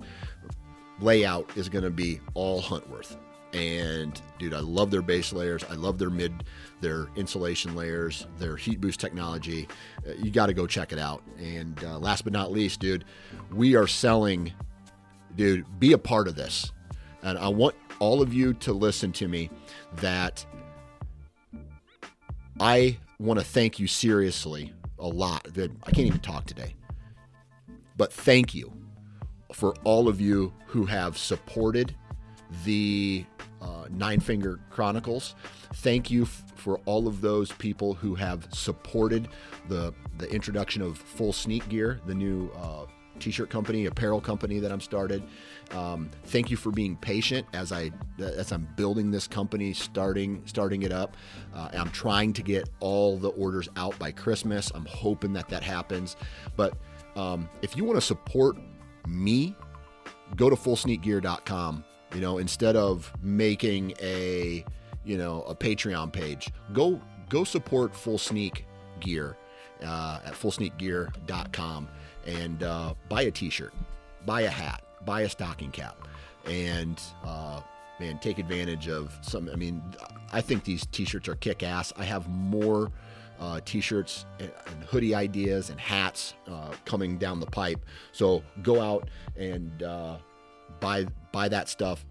layout 1.01 1.57
is 1.57 1.69
going 1.69 1.85
to 1.85 1.91
be 1.91 2.21
all 2.35 2.63
Huntworth. 2.63 3.17
And 3.57 4.21
dude, 4.39 4.53
I 4.53 4.61
love 4.61 4.91
their 4.91 5.01
base 5.01 5.33
layers. 5.33 5.65
I 5.65 5.75
love 5.75 5.99
their 5.99 6.11
mid, 6.11 6.45
their 6.83 7.07
insulation 7.17 7.75
layers, 7.75 8.27
their 8.39 8.55
heat 8.55 8.83
boost 8.83 9.01
technology. 9.01 9.67
Uh, 10.07 10.13
you 10.19 10.31
got 10.31 10.47
to 10.47 10.53
go 10.53 10.67
check 10.67 10.93
it 10.93 10.99
out. 10.99 11.23
And 11.39 11.83
uh, 11.83 11.99
last 11.99 12.25
but 12.25 12.35
not 12.35 12.53
least, 12.53 12.81
dude, 12.81 13.07
we 13.51 13.75
are 13.75 13.87
selling 13.87 14.53
dude, 15.37 15.65
be 15.81 15.93
a 15.93 15.99
part 15.99 16.29
of 16.29 16.35
this. 16.35 16.71
And 17.23 17.39
I 17.39 17.49
want 17.49 17.75
all 17.99 18.21
of 18.21 18.35
you 18.35 18.53
to 18.55 18.75
listen 18.75 19.11
to 19.13 19.29
me 19.29 19.49
that 19.97 20.45
I 22.61 22.99
want 23.19 23.41
to 23.41 23.45
thank 23.45 23.79
you 23.79 23.87
seriously 23.87 24.73
a 24.99 25.09
lot. 25.09 25.45
That 25.55 25.71
I 25.85 25.91
can't 25.93 26.07
even 26.07 26.21
talk 26.21 26.45
today. 26.45 26.75
But 27.97 28.13
thank 28.13 28.55
you 28.55 28.71
for 29.53 29.75
all 29.85 30.09
of 30.09 30.21
you 30.21 30.53
who 30.67 30.85
have 30.85 31.17
supported 31.17 31.95
the 32.65 33.25
uh, 33.61 33.87
Nine 33.91 34.21
Finger 34.21 34.61
Chronicles. 34.71 35.35
Thank 35.75 36.11
you 36.11 36.23
f- 36.23 36.45
for 36.55 36.79
all 36.85 37.07
of 37.09 37.21
those 37.21 37.53
people 37.53 37.95
who 37.95 38.15
have 38.15 38.49
supported 38.53 39.29
the 39.69 39.95
the 40.19 40.31
introduction 40.33 40.83
of 40.83 40.99
Full 40.99 41.33
Sneak 41.33 41.69
Gear, 41.69 42.01
the 42.07 42.15
new 42.15 42.51
uh, 42.57 42.87
t-shirt 43.19 43.51
company, 43.51 43.87
apparel 43.87 44.21
company 44.21 44.59
that 44.61 44.71
I'm 44.71 44.81
started. 44.81 45.23
Um, 45.73 46.11
thank 46.25 46.51
you 46.51 46.57
for 46.57 46.71
being 46.71 46.97
patient 46.97 47.47
as 47.53 47.73
I 47.73 47.91
as 48.19 48.53
I'm 48.53 48.69
building 48.77 49.11
this 49.11 49.27
company, 49.27 49.73
starting 49.73 50.43
starting 50.47 50.83
it 50.83 50.93
up. 50.93 51.17
Uh, 51.55 51.69
I'm 51.73 51.91
trying 51.91 52.33
to 52.35 52.43
get 52.43 52.69
all 52.81 53.17
the 53.17 53.31
orders 53.31 53.69
out 53.77 53.99
by 53.99 54.13
Christmas. 54.13 54.71
I'm 54.75 54.87
hoping 54.87 55.33
that 55.35 55.49
that 55.49 55.63
happens. 55.63 56.17
But 56.57 56.75
um, 57.17 57.49
if 57.63 57.77
you 57.77 57.85
want 57.85 57.97
to 57.97 58.03
support 58.03 58.57
me, 59.07 59.57
go 60.37 60.51
to 60.51 60.57
fullsneakgear.com. 60.57 61.85
You 62.17 62.23
know, 62.23 62.39
instead 62.39 62.77
of 62.77 63.13
making 63.23 63.93
a 64.01 64.65
you 65.05 65.19
know 65.19 65.43
a 65.43 65.55
Patreon 65.55 66.11
page, 66.11 66.49
go 66.73 66.99
go 67.29 67.45
support 67.45 67.95
Full 67.95 68.17
Sneak 68.17 68.65
Gear 69.01 69.37
uh, 69.85 70.21
at 70.25 70.33
fullsneakgear.com 70.33 71.89
and 72.27 72.63
uh, 72.63 72.95
buy 73.11 73.21
a 73.21 73.31
t-shirt, 73.31 73.75
buy 74.25 74.41
a 74.41 74.49
hat, 74.49 74.83
buy 75.05 75.21
a 75.21 75.29
stocking 75.29 75.71
cap, 75.71 76.09
and 76.47 76.99
uh, 77.23 77.61
man, 78.01 78.19
take 78.21 78.39
advantage 78.39 78.89
of 78.89 79.15
some. 79.21 79.51
I 79.53 79.57
mean, 79.57 79.83
I 80.33 80.41
think 80.41 80.65
these 80.65 80.87
t-shirts 80.87 81.29
are 81.29 81.37
kick-ass. 81.37 81.93
I 81.99 82.05
have 82.05 82.31
more 82.31 82.91
uh, 83.39 83.61
t-shirts 83.67 84.25
and, 84.41 84.51
hoodie 84.87 85.15
ideas 85.15 85.69
and 85.69 85.79
hats 85.79 86.33
uh, 86.49 86.73
coming 86.87 87.19
down 87.19 87.41
the 87.41 87.47
pipe. 87.47 87.85
So 88.13 88.43
go 88.63 88.81
out 88.81 89.11
and 89.37 89.83
uh, 89.83 90.17
buy 90.81 91.07
buy 91.33 91.49
that 91.49 91.69
stuff. 91.69 92.05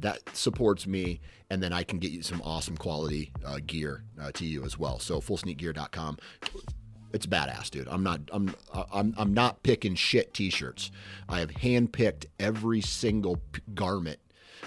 That 0.00 0.20
supports 0.36 0.86
me, 0.86 1.20
and 1.48 1.62
then 1.62 1.72
I 1.72 1.82
can 1.82 1.98
get 1.98 2.10
you 2.10 2.22
some 2.22 2.42
awesome 2.42 2.76
quality 2.76 3.32
uh, 3.44 3.60
gear 3.66 4.04
uh, 4.20 4.30
to 4.32 4.44
you 4.44 4.62
as 4.64 4.78
well. 4.78 4.98
So 4.98 5.20
fullsneakgear.com 5.20 6.18
it's 7.16 7.26
badass, 7.26 7.70
dude. 7.70 7.88
I'm 7.88 8.02
not 8.02 8.20
I'm 8.32 8.54
I'm 8.92 9.14
I'm 9.16 9.34
not 9.34 9.62
picking 9.62 9.94
shit 9.94 10.34
t-shirts. 10.34 10.90
I 11.28 11.40
have 11.40 11.50
handpicked 11.50 12.26
every 12.38 12.80
single 12.80 13.36
p- 13.52 13.62
garment 13.74 14.20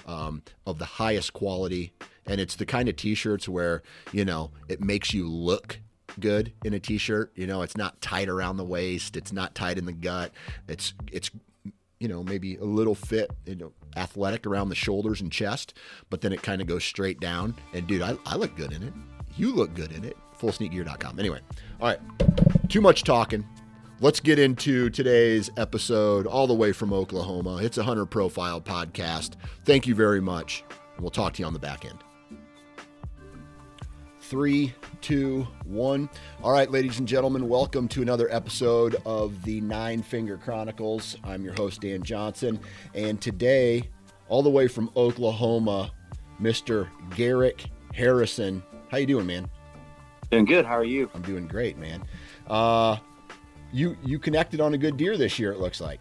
um, 0.06 0.42
of 0.66 0.80
the 0.80 0.86
highest 0.86 1.34
quality, 1.34 1.94
and 2.26 2.42
it's 2.42 2.56
the 2.56 2.66
kind 2.66 2.90
of 2.90 2.96
t-shirts 2.96 3.48
where 3.48 3.84
you 4.12 4.26
know 4.26 4.52
it 4.68 4.82
makes 4.82 5.14
you 5.14 5.30
look 5.30 5.80
good 6.20 6.52
in 6.66 6.74
a 6.74 6.80
t-shirt. 6.80 7.32
You 7.36 7.46
know, 7.46 7.62
it's 7.62 7.78
not 7.78 8.02
tight 8.02 8.30
around 8.30 8.58
the 8.58 8.66
waist. 8.66 9.16
It's 9.16 9.32
not 9.32 9.54
tight 9.54 9.78
in 9.78 9.86
the 9.86 9.94
gut. 9.94 10.32
It's 10.68 10.94
it's 11.12 11.30
you 12.00 12.08
know 12.08 12.24
maybe 12.24 12.56
a 12.58 12.64
little 12.64 12.96
fit 12.96 13.32
you 13.46 13.56
know 13.56 13.72
athletic 13.98 14.46
around 14.46 14.70
the 14.70 14.76
shoulders 14.76 15.20
and 15.22 15.32
chest 15.32 15.74
but 16.10 16.22
then 16.22 16.32
it 16.32 16.42
kind 16.42 16.62
of 16.62 16.68
goes 16.68 16.84
straight 16.84 17.20
down 17.20 17.56
and 17.74 17.88
dude 17.88 18.02
I, 18.02 18.16
I 18.26 18.36
look 18.36 18.56
good 18.56 18.72
in 18.72 18.84
it 18.84 18.94
you 19.36 19.54
look 19.54 19.74
good 19.74 19.92
in 19.92 20.04
it 20.04 20.18
fullsneakgear.com. 20.40 21.20
Anyway, 21.20 21.40
all 21.80 21.88
right, 21.88 22.00
too 22.70 22.82
much 22.82 23.04
talking. 23.04 23.46
Let's 24.02 24.20
get 24.22 24.40
into 24.40 24.90
today's 24.90 25.50
episode 25.58 26.26
all 26.26 26.48
the 26.48 26.54
way 26.54 26.72
from 26.72 26.94
Oklahoma. 26.94 27.58
It's 27.62 27.78
a 27.78 27.84
Hunter 27.84 28.06
Profile 28.06 28.62
podcast. 28.62 29.34
Thank 29.66 29.88
you 29.88 29.96
very 29.96 30.22
much. 30.22 30.64
We'll 31.00 31.10
talk 31.10 31.34
to 31.34 31.42
you 31.42 31.46
on 31.46 31.54
the 31.54 31.60
back 31.60 31.86
end. 31.86 32.00
Three, 34.30 34.76
two, 35.02 35.48
one. 35.66 36.08
All 36.44 36.52
right, 36.52 36.70
ladies 36.70 37.00
and 37.00 37.08
gentlemen, 37.08 37.50
welcome 37.50 37.88
to 37.88 38.04
another 38.04 38.32
episode 38.32 38.96
of 39.04 39.44
the 39.44 39.60
Nine 39.60 40.04
Finger 40.04 40.38
Chronicles. 40.38 41.18
I'm 41.24 41.44
your 41.44 41.56
host, 41.56 41.82
Dan 41.82 42.04
Johnson. 42.04 42.60
And 42.94 43.20
today, 43.20 43.90
all 44.28 44.44
the 44.44 44.50
way 44.52 44.68
from 44.68 44.92
Oklahoma, 44.96 45.92
Mr. 46.40 46.90
Garrick 47.16 47.66
Harrison. 47.96 48.62
How 48.92 48.98
you 48.98 49.08
doing, 49.08 49.26
man? 49.26 49.50
Doing 50.30 50.46
good. 50.46 50.64
How 50.64 50.78
are 50.78 50.84
you? 50.84 51.10
I'm 51.16 51.24
doing 51.24 51.48
great, 51.48 51.80
man. 51.80 52.04
Uh, 52.46 52.98
you 53.74 53.98
you 54.06 54.20
connected 54.20 54.62
on 54.62 54.76
a 54.76 54.78
good 54.78 54.96
deer 54.96 55.18
this 55.18 55.40
year. 55.40 55.54
It 55.54 55.60
looks 55.60 55.82
like. 55.82 56.00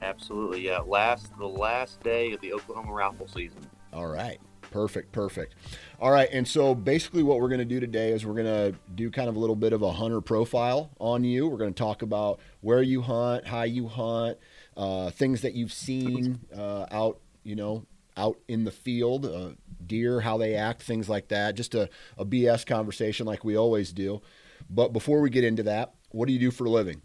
Absolutely, 0.00 0.60
yeah. 0.60 0.78
Last 0.78 1.36
the 1.36 1.48
last 1.48 2.00
day 2.04 2.30
of 2.34 2.40
the 2.40 2.52
Oklahoma 2.52 2.92
raffle 2.92 3.26
season. 3.26 3.68
All 3.92 4.06
right. 4.06 4.38
Perfect, 4.72 5.12
perfect. 5.12 5.54
All 6.00 6.10
right, 6.10 6.28
and 6.32 6.48
so 6.48 6.74
basically, 6.74 7.22
what 7.22 7.40
we're 7.40 7.48
going 7.48 7.58
to 7.58 7.64
do 7.66 7.78
today 7.78 8.10
is 8.10 8.24
we're 8.24 8.42
going 8.42 8.46
to 8.46 8.74
do 8.94 9.10
kind 9.10 9.28
of 9.28 9.36
a 9.36 9.38
little 9.38 9.54
bit 9.54 9.74
of 9.74 9.82
a 9.82 9.92
hunter 9.92 10.22
profile 10.22 10.90
on 10.98 11.24
you. 11.24 11.46
We're 11.46 11.58
going 11.58 11.74
to 11.74 11.78
talk 11.78 12.00
about 12.00 12.40
where 12.62 12.82
you 12.82 13.02
hunt, 13.02 13.46
how 13.46 13.64
you 13.64 13.86
hunt, 13.86 14.38
uh, 14.76 15.10
things 15.10 15.42
that 15.42 15.52
you've 15.52 15.74
seen 15.74 16.40
uh, 16.56 16.86
out, 16.90 17.20
you 17.44 17.54
know, 17.54 17.86
out 18.16 18.38
in 18.48 18.64
the 18.64 18.70
field, 18.70 19.26
uh, 19.26 19.50
deer, 19.86 20.20
how 20.20 20.38
they 20.38 20.54
act, 20.54 20.82
things 20.82 21.06
like 21.06 21.28
that. 21.28 21.54
Just 21.54 21.74
a, 21.74 21.90
a 22.16 22.24
BS 22.24 22.64
conversation 22.64 23.26
like 23.26 23.44
we 23.44 23.56
always 23.56 23.92
do. 23.92 24.22
But 24.70 24.94
before 24.94 25.20
we 25.20 25.28
get 25.28 25.44
into 25.44 25.64
that, 25.64 25.92
what 26.12 26.28
do 26.28 26.32
you 26.32 26.40
do 26.40 26.50
for 26.50 26.64
a 26.64 26.70
living? 26.70 27.02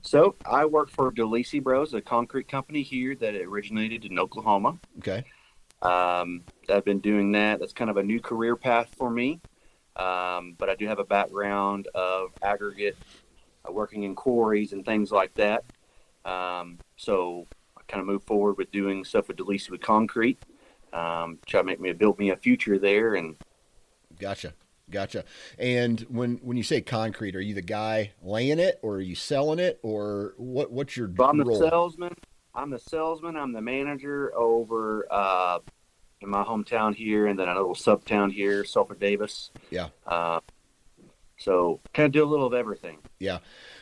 So 0.00 0.36
I 0.46 0.64
work 0.64 0.88
for 0.88 1.12
Dolese 1.12 1.62
Bros, 1.62 1.92
a 1.92 2.00
concrete 2.00 2.48
company 2.48 2.82
here 2.82 3.14
that 3.16 3.34
originated 3.34 4.06
in 4.06 4.18
Oklahoma. 4.18 4.78
Okay. 4.98 5.24
Um, 5.82 6.42
I've 6.68 6.84
been 6.84 7.00
doing 7.00 7.32
that. 7.32 7.60
That's 7.60 7.72
kind 7.72 7.90
of 7.90 7.96
a 7.96 8.02
new 8.02 8.20
career 8.20 8.56
path 8.56 8.94
for 8.96 9.10
me. 9.10 9.40
Um, 9.96 10.54
but 10.58 10.68
I 10.68 10.74
do 10.74 10.86
have 10.86 10.98
a 10.98 11.04
background 11.04 11.88
of 11.94 12.30
aggregate, 12.42 12.96
uh, 13.68 13.72
working 13.72 14.04
in 14.04 14.14
quarries 14.14 14.72
and 14.72 14.84
things 14.84 15.10
like 15.10 15.34
that. 15.34 15.64
Um, 16.24 16.78
so 16.96 17.46
I 17.76 17.82
kind 17.88 18.00
of 18.00 18.06
moved 18.06 18.26
forward 18.26 18.56
with 18.56 18.70
doing 18.70 19.04
stuff 19.04 19.28
with 19.28 19.36
Dolese 19.36 19.70
with 19.70 19.80
concrete. 19.80 20.38
Um, 20.92 21.38
try 21.46 21.60
to 21.60 21.64
make 21.66 21.80
me 21.80 21.92
build 21.92 22.18
me 22.18 22.30
a 22.30 22.36
future 22.36 22.78
there. 22.78 23.14
And 23.14 23.36
gotcha, 24.18 24.54
gotcha. 24.90 25.24
And 25.58 26.00
when 26.02 26.36
when 26.42 26.56
you 26.56 26.62
say 26.62 26.80
concrete, 26.80 27.36
are 27.36 27.40
you 27.40 27.54
the 27.54 27.62
guy 27.62 28.12
laying 28.22 28.58
it, 28.58 28.78
or 28.82 28.96
are 28.96 29.00
you 29.00 29.14
selling 29.14 29.58
it, 29.58 29.78
or 29.82 30.34
what? 30.36 30.70
What's 30.70 30.96
your 30.96 31.10
I'm 31.20 31.40
role? 31.42 31.58
the 31.58 31.68
salesman. 31.68 32.14
I'm 32.54 32.70
the 32.70 32.78
salesman. 32.78 33.36
I'm 33.36 33.52
the 33.52 33.60
manager 33.60 34.32
over 34.36 35.06
uh, 35.10 35.58
in 36.20 36.28
my 36.28 36.42
hometown 36.42 36.94
here, 36.94 37.26
and 37.26 37.38
then 37.38 37.48
a 37.48 37.54
little 37.54 37.74
sub 37.74 38.04
town 38.04 38.30
here, 38.30 38.64
Sulphur 38.64 38.94
Davis. 38.94 39.50
Yeah. 39.70 39.88
Uh, 40.06 40.40
so 41.38 41.80
kind 41.94 42.06
of 42.06 42.12
do 42.12 42.22
a 42.22 42.26
little 42.26 42.46
of 42.46 42.54
everything. 42.54 42.98
Yeah, 43.18 43.38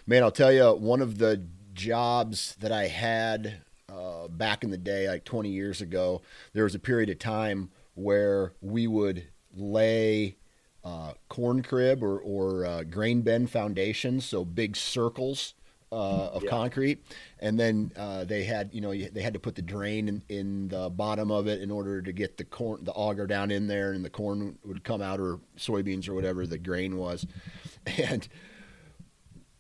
man. 0.07 0.23
I'll 0.23 0.31
tell 0.31 0.53
you, 0.53 0.73
one 0.75 1.01
of 1.01 1.19
the 1.19 1.43
jobs 1.75 2.57
that 2.61 2.73
I 2.73 2.87
had 2.87 3.63
uh, 3.89 4.29
back 4.29 4.63
in 4.63 4.71
the 4.71 4.79
day, 4.79 5.09
like 5.09 5.25
20 5.25 5.49
years 5.49 5.81
ago, 5.81 6.23
there 6.53 6.65
was 6.65 6.75
a 6.75 6.79
period 6.79 7.11
of 7.11 7.19
time 7.19 7.71
where 7.95 8.53
we 8.61 8.87
would 8.87 9.27
lay 9.57 10.37
uh, 10.85 11.15
corn 11.29 11.63
crib 11.63 12.03
or, 12.03 12.19
or 12.19 12.65
uh, 12.65 12.83
grain 12.85 13.23
bin 13.23 13.47
foundations, 13.47 14.25
so 14.25 14.45
big 14.45 14.77
circles 14.77 15.55
uh, 15.91 16.29
of 16.31 16.43
Yeah. 16.45 16.51
concrete, 16.51 17.03
and 17.39 17.59
then 17.59 17.93
uh, 17.97 18.25
they 18.25 18.45
had 18.45 18.71
you 18.73 18.81
know 18.81 18.93
they 18.93 19.23
had 19.23 19.33
to 19.35 19.41
put 19.41 19.55
the 19.55 19.63
drain 19.63 20.09
in, 20.09 20.23
in 20.29 20.69
the 20.69 20.91
bottom 20.91 21.31
of 21.31 21.47
it 21.47 21.61
in 21.63 21.71
order 21.71 22.03
to 22.03 22.13
get 22.13 22.37
the 22.37 22.45
corn 22.45 22.85
the 22.85 22.93
auger 22.93 23.27
down 23.27 23.51
in 23.51 23.67
there, 23.67 23.93
and 23.93 24.05
the 24.05 24.11
corn 24.11 24.59
would 24.65 24.85
come 24.85 25.01
out 25.03 25.19
or 25.21 25.41
soybeans 25.57 26.09
or 26.09 26.15
whatever 26.15 26.47
the 26.47 26.59
grain 26.59 26.97
was, 26.97 27.27
and 27.99 28.29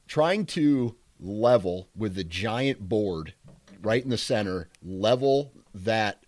trying 0.06 0.46
to 0.46 0.96
level 1.20 1.88
with 1.96 2.14
the 2.14 2.24
giant 2.24 2.88
board 2.88 3.34
right 3.82 4.02
in 4.02 4.10
the 4.10 4.18
center, 4.18 4.68
level 4.82 5.52
that 5.74 6.24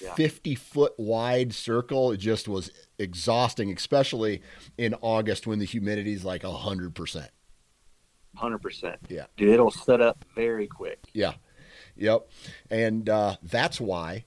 Yeah. 0.00 0.14
50 0.14 0.54
foot 0.54 0.94
wide 0.96 1.52
circle, 1.52 2.12
it 2.12 2.16
just 2.18 2.48
was 2.48 2.70
exhausting, 2.98 3.72
especially 3.76 4.40
in 4.78 4.94
August 5.00 5.46
when 5.46 5.58
the 5.58 5.64
humidity 5.64 6.12
is 6.12 6.24
like 6.24 6.42
100%. 6.42 7.28
Hundred 8.34 8.58
percent. 8.58 8.96
Yeah. 9.08 9.26
Dude, 9.36 9.50
it'll 9.50 9.70
set 9.70 10.00
up 10.00 10.24
very 10.34 10.66
quick. 10.66 10.98
Yeah. 11.12 11.34
Yep. 11.96 12.28
And 12.70 13.08
uh, 13.08 13.36
that's 13.42 13.80
why 13.80 14.24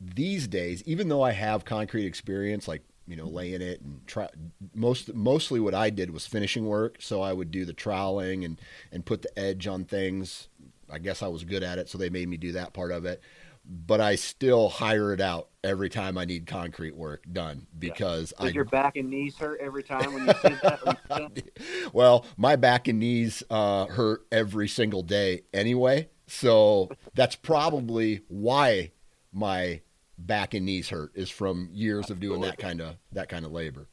these 0.00 0.48
days, 0.48 0.82
even 0.86 1.08
though 1.08 1.22
I 1.22 1.32
have 1.32 1.64
concrete 1.64 2.06
experience, 2.06 2.66
like 2.66 2.82
you 3.06 3.16
know, 3.16 3.26
laying 3.26 3.60
it 3.60 3.82
and 3.82 4.00
try 4.06 4.28
most 4.74 5.12
mostly 5.14 5.60
what 5.60 5.74
I 5.74 5.90
did 5.90 6.10
was 6.10 6.26
finishing 6.26 6.66
work. 6.66 6.96
So 7.00 7.20
I 7.20 7.32
would 7.32 7.50
do 7.50 7.64
the 7.64 7.72
troweling 7.72 8.44
and 8.44 8.60
and 8.92 9.04
put 9.04 9.22
the 9.22 9.38
edge 9.38 9.66
on 9.66 9.84
things. 9.84 10.48
I 10.90 10.98
guess 10.98 11.22
I 11.22 11.28
was 11.28 11.44
good 11.44 11.62
at 11.62 11.78
it, 11.78 11.88
so 11.88 11.98
they 11.98 12.10
made 12.10 12.28
me 12.28 12.36
do 12.36 12.52
that 12.52 12.72
part 12.72 12.92
of 12.92 13.04
it. 13.04 13.20
But 13.66 14.00
I 14.00 14.16
still 14.16 14.68
hire 14.68 15.12
it 15.12 15.20
out 15.20 15.48
every 15.62 15.88
time 15.88 16.18
I 16.18 16.26
need 16.26 16.46
concrete 16.46 16.94
work 16.94 17.24
done 17.32 17.66
because 17.78 18.34
Does 18.38 18.50
I 18.50 18.52
your 18.52 18.66
back 18.66 18.96
and 18.96 19.08
knees 19.08 19.36
hurt 19.38 19.58
every 19.60 19.82
time 19.82 20.12
when 20.12 20.26
you 20.26 20.34
said 20.42 20.60
that? 20.62 20.80
Or 20.86 20.92
you 20.92 20.98
said 21.16 21.34
that? 21.34 21.94
well, 21.94 22.26
my 22.36 22.56
back 22.56 22.88
and 22.88 22.98
knees 23.00 23.42
uh, 23.48 23.86
hurt 23.86 24.26
every 24.30 24.68
single 24.68 25.02
day 25.02 25.42
anyway. 25.54 26.10
So 26.26 26.90
that's 27.14 27.36
probably 27.36 28.20
why 28.28 28.92
my 29.32 29.80
back 30.18 30.54
and 30.54 30.66
knees 30.66 30.90
hurt 30.90 31.12
is 31.14 31.30
from 31.30 31.70
years 31.72 32.10
of 32.10 32.20
doing 32.20 32.42
that 32.42 32.58
kind 32.58 32.80
of 32.80 32.96
that 33.12 33.28
kind 33.28 33.44
of 33.44 33.52
labor. 33.52 33.88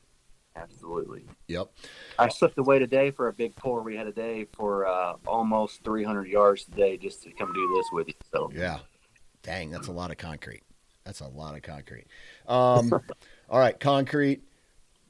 Absolutely. 0.55 1.25
Yep. 1.47 1.71
I 2.19 2.27
slipped 2.27 2.57
away 2.57 2.79
today 2.79 3.11
for 3.11 3.29
a 3.29 3.33
big 3.33 3.55
pour 3.55 3.81
we 3.81 3.95
had 3.95 4.03
today 4.03 4.45
for 4.53 4.85
uh, 4.85 5.15
almost 5.25 5.83
300 5.83 6.27
yards 6.27 6.65
today 6.65 6.97
just 6.97 7.23
to 7.23 7.31
come 7.31 7.53
do 7.53 7.73
this 7.75 7.85
with 7.93 8.09
you. 8.09 8.13
So 8.33 8.51
Yeah. 8.53 8.79
Dang, 9.43 9.71
that's 9.71 9.87
a 9.87 9.91
lot 9.91 10.11
of 10.11 10.17
concrete. 10.17 10.63
That's 11.03 11.21
a 11.21 11.27
lot 11.27 11.55
of 11.55 11.63
concrete. 11.63 12.05
Um, 12.47 12.91
all 13.49 13.59
right, 13.59 13.79
concrete. 13.79 14.43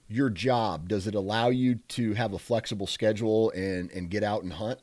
Your 0.08 0.30
job 0.30 0.88
does 0.90 1.08
it 1.08 1.16
allow 1.16 1.50
you 1.50 1.76
to 1.90 2.14
have 2.14 2.34
a 2.34 2.40
flexible 2.40 2.88
schedule 2.88 3.52
and 3.52 3.90
and 3.92 4.10
get 4.10 4.24
out 4.24 4.44
and 4.44 4.54
hunt? 4.54 4.80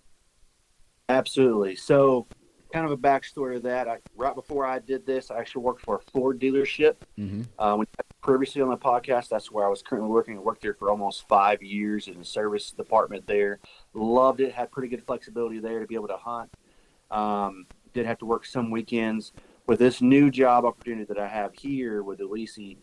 absolutely. 1.08 1.74
So 1.76 2.26
kind 2.72 2.84
of 2.84 2.92
a 2.92 2.96
backstory 2.96 3.56
of 3.56 3.62
that. 3.62 3.88
I, 3.88 3.98
right 4.16 4.34
before 4.34 4.66
I 4.66 4.78
did 4.78 5.06
this, 5.06 5.30
I 5.30 5.38
actually 5.38 5.62
worked 5.62 5.82
for 5.82 5.96
a 5.96 6.10
Ford 6.12 6.38
dealership. 6.38 6.96
Mm-hmm. 7.18 7.42
Uh, 7.58 7.76
when 7.76 7.86
previously 8.22 8.60
on 8.60 8.68
the 8.68 8.76
podcast, 8.76 9.28
that's 9.28 9.50
where 9.50 9.64
I 9.64 9.68
was 9.68 9.82
currently 9.82 10.10
working. 10.10 10.36
I 10.36 10.40
worked 10.40 10.62
there 10.62 10.74
for 10.74 10.90
almost 10.90 11.26
five 11.28 11.62
years 11.62 12.08
in 12.08 12.18
the 12.18 12.24
service 12.24 12.70
department 12.70 13.26
there. 13.26 13.58
Loved 13.94 14.40
it. 14.40 14.52
Had 14.52 14.70
pretty 14.70 14.88
good 14.88 15.04
flexibility 15.06 15.60
there 15.60 15.80
to 15.80 15.86
be 15.86 15.94
able 15.94 16.08
to 16.08 16.16
hunt. 16.16 16.50
Um, 17.10 17.66
did 17.92 18.06
have 18.06 18.18
to 18.18 18.26
work 18.26 18.44
some 18.46 18.70
weekends. 18.70 19.32
With 19.66 19.78
this 19.78 20.00
new 20.00 20.30
job 20.30 20.64
opportunity 20.64 21.04
that 21.04 21.18
I 21.18 21.28
have 21.28 21.54
here 21.54 22.02
with 22.02 22.20
Dolese, 22.20 22.78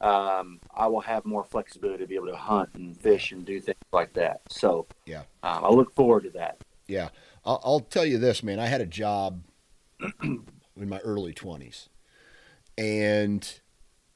um, 0.00 0.60
I 0.74 0.86
will 0.86 1.00
have 1.00 1.24
more 1.24 1.42
flexibility 1.44 2.04
to 2.04 2.08
be 2.08 2.14
able 2.14 2.28
to 2.28 2.36
hunt 2.36 2.70
and 2.74 2.96
fish 2.96 3.32
and 3.32 3.44
do 3.44 3.60
things 3.60 3.78
like 3.92 4.12
that. 4.14 4.42
So, 4.48 4.86
Yeah. 5.06 5.22
um, 5.42 5.64
I 5.64 5.70
look 5.70 5.94
forward 5.94 6.24
to 6.24 6.30
that. 6.30 6.62
Yeah, 6.86 7.08
I'll, 7.44 7.60
I'll 7.64 7.80
tell 7.80 8.04
you 8.04 8.18
this, 8.18 8.42
man. 8.42 8.58
I 8.60 8.66
had 8.66 8.80
a 8.80 8.86
job 8.86 9.42
in 10.22 10.44
my 10.76 10.98
early 11.00 11.32
twenties, 11.34 11.88
and 12.76 13.60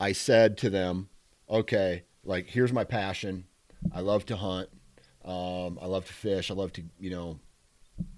I 0.00 0.12
said 0.12 0.56
to 0.58 0.70
them, 0.70 1.08
"Okay, 1.50 2.04
like 2.24 2.46
here's 2.48 2.72
my 2.72 2.84
passion. 2.84 3.44
I 3.92 4.00
love 4.00 4.24
to 4.26 4.36
hunt. 4.36 4.68
Um, 5.24 5.78
I 5.82 5.86
love 5.86 6.06
to 6.06 6.12
fish. 6.12 6.50
I 6.50 6.54
love 6.54 6.72
to, 6.74 6.82
you 6.98 7.10
know, 7.10 7.38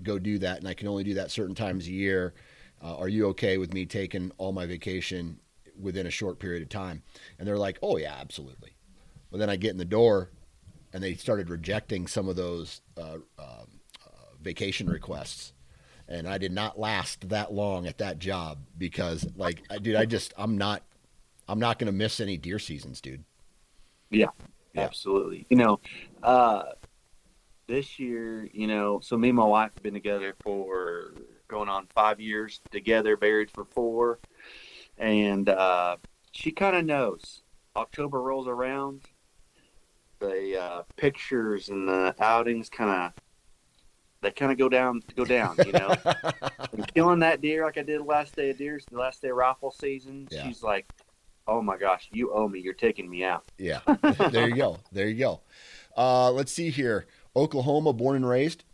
go 0.03 0.18
do 0.18 0.38
that, 0.38 0.59
and 0.59 0.68
I 0.68 0.75
can 0.75 0.88
only 0.88 1.05
do 1.05 1.14
that 1.14 1.31
certain 1.31 1.55
times 1.55 1.87
a 1.87 1.92
year. 1.92 2.35
Uh, 2.83 2.97
are 2.97 3.09
you 3.09 3.27
okay 3.29 3.59
with 3.59 3.73
me 3.73 3.87
taking 3.87 4.33
all 4.37 4.53
my 4.53 4.66
vacation 4.66 5.38
within 5.81 6.07
a 6.07 6.11
short 6.11 6.38
period 6.38 6.62
of 6.62 6.68
time?" 6.68 7.03
And 7.38 7.47
they're 7.47 7.59
like, 7.59 7.79
"Oh 7.83 7.97
yeah, 7.97 8.16
absolutely." 8.18 8.77
Well, 9.31 9.38
then 9.38 9.51
I 9.51 9.57
get 9.57 9.70
in 9.70 9.79
the 9.79 9.85
door, 9.85 10.31
and 10.92 11.03
they 11.03 11.14
started 11.14 11.51
rejecting 11.51 12.07
some 12.07 12.29
of 12.29 12.37
those. 12.37 12.81
Uh, 12.97 13.18
um, 13.38 13.81
vacation 14.44 14.88
requests 14.88 15.55
and 16.07 16.29
I 16.29 16.38
did 16.38 16.53
not 16.53 16.79
last 16.79 17.31
that 17.31 17.53
long 17.53 17.87
at 17.87 17.99
that 17.99 18.18
job 18.18 18.59
because 18.77 19.27
like 19.37 19.62
I 19.70 19.79
dude 19.79 19.97
I 19.97 20.05
just 20.05 20.35
I'm 20.37 20.59
not 20.59 20.83
I'm 21.49 21.59
not 21.59 21.79
going 21.79 21.87
to 21.87 21.92
miss 21.92 22.20
any 22.20 22.37
deer 22.37 22.59
seasons 22.59 23.01
dude. 23.01 23.25
Yeah. 24.11 24.29
Absolutely. 24.77 25.47
You 25.51 25.57
know, 25.57 25.81
uh, 26.25 26.64
this 27.66 27.98
year, 27.98 28.48
you 28.53 28.66
know, 28.66 29.00
so 29.00 29.16
me 29.16 29.29
and 29.31 29.37
my 29.38 29.44
wife 29.44 29.72
have 29.74 29.83
been 29.83 29.94
together 29.94 30.35
for 30.42 31.14
going 31.48 31.68
on 31.68 31.87
five 31.94 32.20
years 32.20 32.61
together, 32.70 33.16
married 33.20 33.50
for 33.50 33.64
four. 33.64 34.18
And 34.98 35.48
uh, 35.48 35.96
she 36.33 36.50
kind 36.53 36.77
of 36.77 36.85
knows. 36.85 37.42
October 37.77 38.20
rolls 38.22 38.46
around, 38.46 39.03
the 40.20 40.59
uh, 40.61 40.83
pictures 40.96 41.68
and 41.70 41.88
the 41.88 42.14
outings 42.20 42.68
kind 42.68 42.90
of 42.90 43.12
they 44.22 44.31
kind 44.31 44.50
of 44.50 44.57
go 44.57 44.70
down 44.70 45.03
go 45.16 45.24
down 45.27 45.55
you 45.66 45.72
know 45.72 45.94
and 46.72 46.94
killing 46.94 47.18
that 47.18 47.42
deer 47.42 47.62
like 47.62 47.77
i 47.77 47.83
did 47.83 48.00
last 48.00 48.35
day 48.35 48.48
of 48.48 48.57
deer 48.57 48.81
the 48.90 48.96
last 48.96 49.20
day 49.20 49.29
of 49.29 49.37
rifle 49.37 49.70
season 49.70 50.27
Yeah. 50.31 50.46
she's 50.46 50.62
like 50.62 50.87
oh 51.46 51.61
my 51.61 51.77
gosh 51.77 52.09
you 52.11 52.33
owe 52.33 52.48
me 52.48 52.59
you're 52.61 52.72
taking 52.72 53.11
me 53.11 53.22
out 53.22 53.44
Yeah. 53.59 53.81
there 54.31 54.48
you 54.48 54.57
go. 54.57 54.79
There 54.92 55.09
you 55.09 55.18
go. 55.18 55.40
Uh 55.94 56.31
let's 56.31 56.53
see 56.53 56.70
here. 56.70 57.05
Oklahoma 57.37 57.92
born 57.92 58.16
and 58.16 58.29
raised? 58.29 58.64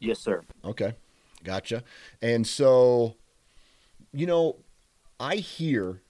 yes 0.00 0.18
sir 0.18 0.42
Okay. 0.64 0.94
Gotcha. 1.42 1.84
And 2.22 2.46
so, 2.46 3.16
you 4.14 4.26
know, 4.26 4.56
I 5.20 5.36
hear 5.36 6.00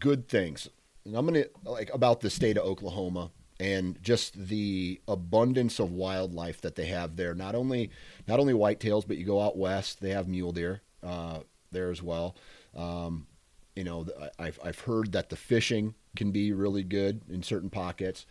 good 0.00 0.28
things. 0.28 0.68
And 1.04 1.16
I'm 1.16 1.26
going 1.26 1.44
to 1.44 1.50
like 1.64 1.92
about 1.94 2.20
the 2.20 2.28
state 2.30 2.56
of 2.58 2.64
Oklahoma 2.64 3.30
and 3.60 3.96
just 4.02 4.34
the 4.48 5.00
abundance 5.06 5.78
of 5.78 5.92
wildlife 5.92 6.60
that 6.62 6.74
they 6.74 6.86
have 6.86 7.14
there. 7.14 7.34
Not 7.34 7.54
only 7.54 7.90
not 8.26 8.40
only 8.40 8.52
whitetails, 8.52 9.06
but 9.06 9.16
you 9.16 9.24
go 9.24 9.40
out 9.40 9.56
west, 9.56 10.00
they 10.00 10.10
have 10.10 10.26
mule 10.26 10.50
deer 10.50 10.80
uh, 11.04 11.40
there 11.70 11.90
as 11.92 12.02
well. 12.02 12.34
Um, 12.76 13.28
you 13.76 13.84
know, 13.84 14.06
I- 14.20 14.46
I've 14.46 14.58
I've 14.64 14.78
heard 14.80 15.12
that 15.12 15.28
the 15.30 15.36
fishing 15.36 15.94
can 16.16 16.32
be 16.32 16.52
really 16.52 16.82
good 16.82 17.20
in 17.30 17.42
certain 17.44 17.70
pockets. 17.70 18.26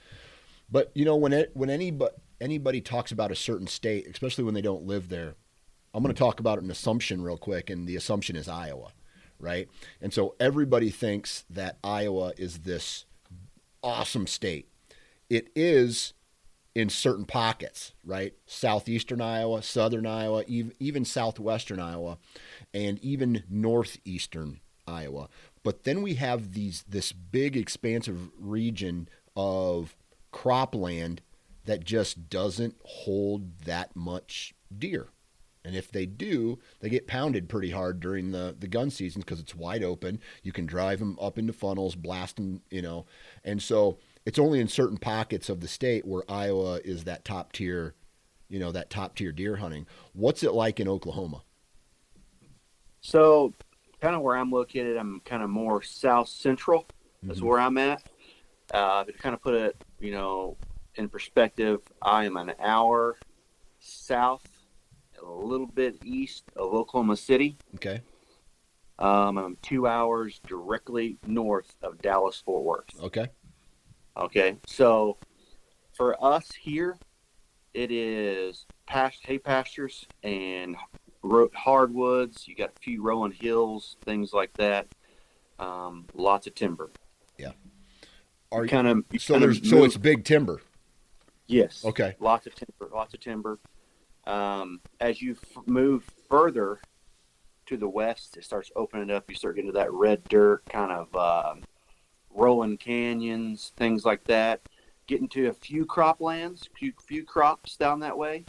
But 0.69 0.91
you 0.93 1.05
know, 1.05 1.15
when 1.15 1.31
it, 1.31 1.51
when 1.53 1.69
anybody 1.69 2.13
anybody 2.43 2.82
talks 2.82 3.12
about 3.12 3.32
a 3.32 3.36
certain 3.36 3.67
state, 3.67 4.06
especially 4.08 4.43
when 4.43 4.53
they 4.53 4.62
don't 4.62 4.86
live 4.86 5.10
there, 5.10 5.36
I'm 5.93 6.03
going 6.03 6.13
to 6.13 6.19
talk 6.19 6.39
about 6.39 6.62
an 6.62 6.69
assumption 6.69 7.23
real 7.23 7.38
quick, 7.38 7.69
and 7.69 7.88
the 7.88 7.95
assumption 7.95 8.36
is 8.36 8.49
Iowa, 8.49 8.91
right? 9.39 9.69
And 10.01 10.13
so 10.13 10.36
everybody 10.39 10.89
thinks 10.89 11.45
that 11.49 11.77
Iowa 11.84 12.34
is 12.38 12.60
this 12.60 13.06
awesome 13.82 14.27
state. 14.27 14.67
It 15.29 15.49
is 15.56 16.13
in 16.75 16.89
certain 16.89 17.25
pockets, 17.25 17.93
right? 18.03 18.34
Southeastern 18.45 19.21
Iowa, 19.21 19.62
southern 19.62 20.06
Iowa, 20.06 20.43
even, 20.47 21.06
southwestern 21.06 21.79
Iowa, 21.79 22.17
and 22.73 22.99
even 22.99 23.43
northeastern 23.49 24.60
Iowa. 24.88 25.29
But 25.62 25.84
then 25.84 26.01
we 26.01 26.15
have 26.15 26.53
these 26.53 26.84
this 26.89 27.13
big 27.13 27.56
expansive 27.56 28.32
region 28.38 29.08
of 29.36 29.95
cropland 30.34 31.19
that 31.65 31.84
just 31.84 32.30
doesn't 32.30 32.76
hold 32.84 33.60
that 33.60 33.95
much 33.95 34.54
deer. 34.78 35.10
And 35.65 35.76
if 35.76 35.89
they 35.91 36.06
do, 36.06 36.60
they 36.82 36.89
get 36.89 37.08
pounded 37.08 37.47
pretty 37.47 37.71
hard 37.71 38.02
during 38.02 38.32
the, 38.32 38.54
the 38.58 38.67
gun 38.67 38.89
season 38.89 39.21
because 39.21 39.39
it's 39.39 39.56
wide 39.56 39.84
open. 39.84 40.19
You 40.43 40.52
can 40.52 40.65
drive 40.65 40.99
them 40.99 41.17
up 41.21 41.38
into 41.38 41.54
funnels, 41.54 41.95
blast 41.95 42.36
them, 42.36 42.62
you 42.69 42.82
know. 42.82 43.06
And 43.45 43.62
so 43.62 43.97
it's 44.26 44.39
only 44.39 44.60
in 44.60 44.67
certain 44.67 44.97
pockets 44.97 45.47
of 45.49 45.62
the 45.62 45.67
state 45.69 46.06
where 46.06 46.30
Iowa 46.30 46.82
is 46.84 47.06
that 47.06 47.23
top 47.23 47.54
tier, 47.54 47.95
you 48.49 48.60
know, 48.60 48.73
that 48.73 48.89
top 48.89 49.15
tier 49.15 49.32
deer 49.32 49.56
hunting. 49.58 49.86
What's 50.12 50.43
it 50.43 50.54
like 50.54 50.82
in 50.82 50.88
Oklahoma? 50.89 51.43
So, 53.02 53.54
kind 54.02 54.15
of 54.15 54.21
where 54.21 54.36
I'm 54.38 54.52
located, 54.52 54.97
I'm 54.97 55.21
kind 55.26 55.43
of 55.43 55.49
more 55.49 55.82
south 55.82 56.28
central. 56.30 56.86
That's 57.28 57.39
Mhm. 57.39 57.43
where 57.43 57.60
I'm 57.60 57.78
at. 57.78 58.04
Uh, 58.73 59.04
to 59.04 59.13
kind 59.13 59.36
of 59.36 59.41
put 59.41 59.54
it, 59.56 59.76
you 59.99 60.12
know, 60.12 60.58
in 60.95 61.10
perspective, 61.10 61.82
I 62.01 62.25
am 62.25 62.38
an 62.38 62.53
hour 62.60 63.17
south, 63.79 64.47
a 65.21 65.25
little 65.25 65.67
bit 65.67 65.97
east 66.03 66.43
of 66.56 66.73
Oklahoma 66.73 67.17
City. 67.17 67.58
Okay. 67.75 68.01
Um, 68.99 69.38
I'm 69.38 69.58
two 69.62 69.88
hours 69.88 70.39
directly 70.47 71.17
north 71.25 71.75
of 71.82 72.01
Dallas 72.01 72.41
Fort 72.45 72.63
Worth. 72.63 73.03
Okay. 73.03 73.27
Okay, 74.15 74.58
so 74.67 75.17
for 75.93 76.23
us 76.23 76.51
here, 76.53 76.97
it 77.73 77.91
is 77.91 78.67
past 78.86 79.19
hay 79.25 79.39
pastures 79.39 80.06
and 80.21 80.75
hardwoods. 81.56 82.47
You 82.47 82.56
got 82.56 82.69
a 82.75 82.79
few 82.79 83.01
rolling 83.01 83.32
hills, 83.32 83.97
things 84.06 84.34
like 84.34 84.53
that. 84.58 84.88
Um, 85.58 86.06
lots 86.13 86.45
of 86.45 86.53
timber. 86.53 86.91
Yeah. 87.39 87.51
Are 88.51 88.67
Kind 88.67 88.88
of 88.88 89.03
so 89.17 89.39
there's 89.39 89.67
so 89.67 89.84
it's 89.84 89.97
big 89.97 90.23
timber. 90.23 90.62
Yes. 91.47 91.84
Okay. 91.86 92.15
Lots 92.19 92.47
of 92.47 92.56
timber. 92.56 92.93
Lots 92.93 93.13
of 93.13 93.19
timber. 93.19 93.60
Um, 94.25 94.79
as 94.99 95.21
you 95.21 95.34
f- 95.34 95.67
move 95.67 96.03
further 96.29 96.79
to 97.65 97.77
the 97.77 97.88
west, 97.88 98.38
it 98.38 98.45
starts 98.45 98.71
opening 98.75 99.12
up. 99.12 99.29
You 99.29 99.36
start 99.36 99.56
getting 99.56 99.71
to 99.71 99.77
that 99.77 99.91
red 99.91 100.23
dirt 100.25 100.63
kind 100.69 100.91
of 100.91 101.15
um, 101.15 101.63
rolling 102.29 102.77
canyons, 102.77 103.73
things 103.75 104.06
like 104.06 104.23
that. 104.25 104.62
Getting 105.08 105.27
to 105.29 105.47
a 105.47 105.53
few 105.53 105.86
croplands, 105.86 106.69
few 106.77 106.93
few 107.06 107.25
crops 107.25 107.75
down 107.75 107.99
that 107.99 108.17
way. 108.17 108.45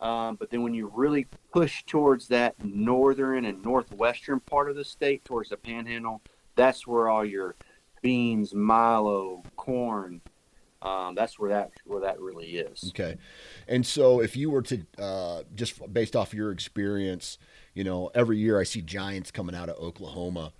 Um, 0.00 0.36
but 0.36 0.50
then 0.50 0.62
when 0.62 0.74
you 0.74 0.90
really 0.94 1.26
push 1.52 1.84
towards 1.84 2.28
that 2.28 2.62
northern 2.64 3.44
and 3.44 3.62
northwestern 3.62 4.40
part 4.40 4.68
of 4.68 4.76
the 4.76 4.84
state, 4.84 5.24
towards 5.24 5.50
the 5.50 5.56
panhandle, 5.56 6.22
that's 6.56 6.86
where 6.86 7.08
all 7.08 7.24
your 7.24 7.54
beans, 8.02 8.54
milo, 8.54 9.42
corn. 9.56 10.20
Um, 10.84 11.14
that's 11.14 11.38
where 11.38 11.50
that 11.50 11.72
where 11.86 12.02
that 12.02 12.20
really 12.20 12.58
is. 12.58 12.84
Okay. 12.90 13.16
And 13.66 13.86
so 13.86 14.20
if 14.20 14.36
you 14.36 14.50
were 14.50 14.62
to 14.62 14.86
uh, 14.98 15.42
just 15.54 15.80
based 15.92 16.14
off 16.14 16.34
your 16.34 16.52
experience, 16.52 17.38
you 17.72 17.84
know, 17.84 18.10
every 18.14 18.36
year 18.36 18.60
I 18.60 18.64
see 18.64 18.82
giants 18.82 19.30
coming 19.30 19.54
out 19.54 19.70
of 19.70 19.76
Oklahoma. 19.78 20.52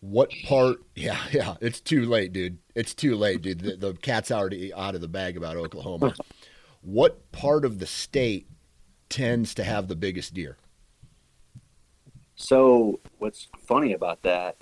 What 0.00 0.30
part? 0.44 0.78
Yeah, 0.94 1.18
yeah. 1.32 1.54
It's 1.62 1.80
too 1.80 2.04
late, 2.04 2.34
dude. 2.34 2.58
It's 2.74 2.92
too 2.92 3.16
late, 3.16 3.40
dude. 3.40 3.60
The, 3.60 3.76
the 3.76 3.94
cat's 3.94 4.30
already 4.30 4.74
out 4.74 4.94
of 4.94 5.00
the 5.00 5.08
bag 5.08 5.38
about 5.38 5.56
Oklahoma. 5.56 6.14
what 6.82 7.32
part 7.32 7.64
of 7.64 7.78
the 7.78 7.86
state 7.86 8.46
tends 9.08 9.54
to 9.54 9.64
have 9.64 9.88
the 9.88 9.96
biggest 9.96 10.34
deer? 10.34 10.58
So 12.36 13.00
what's 13.18 13.48
funny 13.66 13.94
about 13.94 14.22
that? 14.22 14.56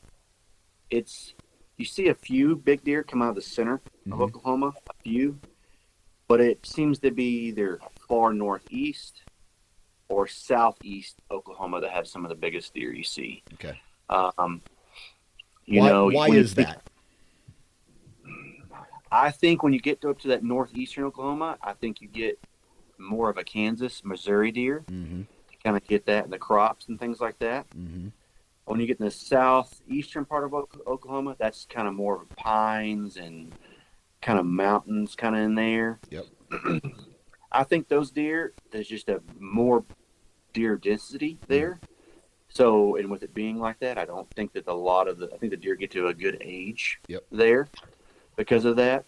It's 0.90 1.34
you 1.78 1.84
see 1.84 2.08
a 2.08 2.14
few 2.14 2.56
big 2.56 2.84
deer 2.84 3.02
come 3.02 3.22
out 3.22 3.30
of 3.30 3.34
the 3.36 3.40
center 3.42 3.80
Mhm. 4.06 4.12
of 4.12 4.20
Oklahoma, 4.20 4.74
a 4.90 5.02
few, 5.02 5.38
but 6.26 6.40
it 6.40 6.66
seems 6.66 6.98
to 7.00 7.10
be 7.10 7.46
either 7.46 7.80
far 8.08 8.32
northeast 8.34 9.22
or 10.08 10.26
southeast 10.26 11.16
Oklahoma 11.30 11.80
that 11.80 11.90
have 11.90 12.06
some 12.08 12.24
of 12.24 12.28
the 12.28 12.34
biggest 12.34 12.74
deer 12.74 12.92
you 12.92 13.04
see. 13.04 13.42
Okay. 13.54 13.80
Um, 14.10 14.60
you 15.66 15.80
why 15.80 15.88
know, 15.88 16.06
why 16.10 16.28
is 16.30 16.52
think- 16.54 16.68
that? 16.68 16.82
I 19.10 19.30
think 19.30 19.62
when 19.62 19.72
you 19.72 19.80
get 19.80 20.04
up 20.04 20.18
to 20.20 20.28
that 20.28 20.44
northeastern 20.44 21.04
Oklahoma, 21.04 21.56
I 21.62 21.72
think 21.72 22.02
you 22.02 22.08
get 22.08 22.38
more 22.98 23.30
of 23.30 23.38
a 23.38 23.44
Kansas, 23.44 24.04
Missouri 24.04 24.50
deer. 24.52 24.84
Mm-hmm. 24.88 25.22
Kind 25.64 25.76
of 25.76 25.84
get 25.86 26.04
that 26.06 26.24
in 26.26 26.30
the 26.30 26.38
crops 26.38 26.88
and 26.88 26.98
things 27.00 27.20
like 27.20 27.38
that. 27.38 27.68
Mm-hmm. 27.70 28.08
When 28.68 28.80
you 28.80 28.86
get 28.86 29.00
in 29.00 29.06
the 29.06 29.10
southeastern 29.10 30.26
part 30.26 30.44
of 30.44 30.52
Oklahoma, 30.52 31.36
that's 31.38 31.66
kind 31.70 31.88
of 31.88 31.94
more 31.94 32.20
of 32.20 32.28
pines 32.36 33.16
and 33.16 33.54
kind 34.20 34.38
of 34.38 34.44
mountains 34.44 35.14
kind 35.16 35.34
of 35.34 35.40
in 35.42 35.54
there. 35.54 35.98
Yep. 36.10 36.26
I 37.52 37.64
think 37.64 37.88
those 37.88 38.10
deer, 38.10 38.52
there's 38.70 38.88
just 38.88 39.08
a 39.08 39.22
more 39.38 39.84
deer 40.52 40.76
density 40.76 41.38
there. 41.48 41.80
So, 42.50 42.96
and 42.96 43.10
with 43.10 43.22
it 43.22 43.32
being 43.32 43.58
like 43.58 43.78
that, 43.80 43.96
I 43.96 44.04
don't 44.04 44.28
think 44.34 44.52
that 44.52 44.66
a 44.68 44.74
lot 44.74 45.08
of 45.08 45.18
the, 45.18 45.30
I 45.32 45.38
think 45.38 45.50
the 45.50 45.56
deer 45.56 45.74
get 45.74 45.90
to 45.92 46.08
a 46.08 46.14
good 46.14 46.36
age 46.42 47.00
Yep. 47.08 47.24
there 47.32 47.68
because 48.36 48.66
of 48.66 48.76
that. 48.76 49.06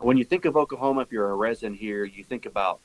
When 0.00 0.16
you 0.16 0.24
think 0.24 0.46
of 0.46 0.56
Oklahoma, 0.56 1.02
if 1.02 1.12
you're 1.12 1.30
a 1.30 1.34
resident 1.36 1.78
here, 1.78 2.04
you 2.04 2.24
think 2.24 2.44
about, 2.44 2.80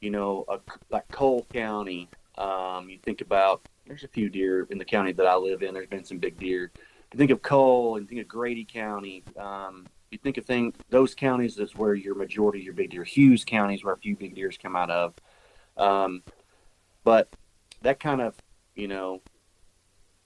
you 0.00 0.10
know, 0.10 0.44
a, 0.48 0.60
like 0.90 1.08
Coal 1.08 1.46
County. 1.52 2.08
Um, 2.38 2.88
you 2.88 2.98
think 3.02 3.20
about 3.20 3.68
there's 3.86 4.04
a 4.04 4.08
few 4.08 4.28
deer 4.28 4.66
in 4.70 4.78
the 4.78 4.84
county 4.84 5.12
that 5.12 5.26
I 5.26 5.34
live 5.36 5.62
in. 5.62 5.74
There's 5.74 5.88
been 5.88 6.04
some 6.04 6.18
big 6.18 6.38
deer. 6.38 6.72
You 7.12 7.18
think 7.18 7.30
of 7.30 7.42
Coal 7.42 7.96
and 7.96 8.08
think 8.08 8.20
of 8.20 8.28
Grady 8.28 8.64
County. 8.64 9.22
Um, 9.38 9.86
you 10.10 10.18
think 10.18 10.36
of 10.38 10.44
thing 10.44 10.72
those 10.90 11.14
counties 11.14 11.58
is 11.58 11.74
where 11.74 11.94
your 11.94 12.14
majority 12.14 12.60
of 12.60 12.64
your 12.64 12.74
big 12.74 12.90
deer. 12.90 13.04
Hughes 13.04 13.44
County 13.44 13.74
is 13.74 13.84
where 13.84 13.94
a 13.94 13.98
few 13.98 14.16
big 14.16 14.34
deers 14.34 14.58
come 14.60 14.76
out 14.76 14.90
of. 14.90 15.14
Um, 15.76 16.22
but 17.04 17.28
that 17.82 18.00
kind 18.00 18.20
of 18.20 18.34
you 18.74 18.88
know, 18.88 19.22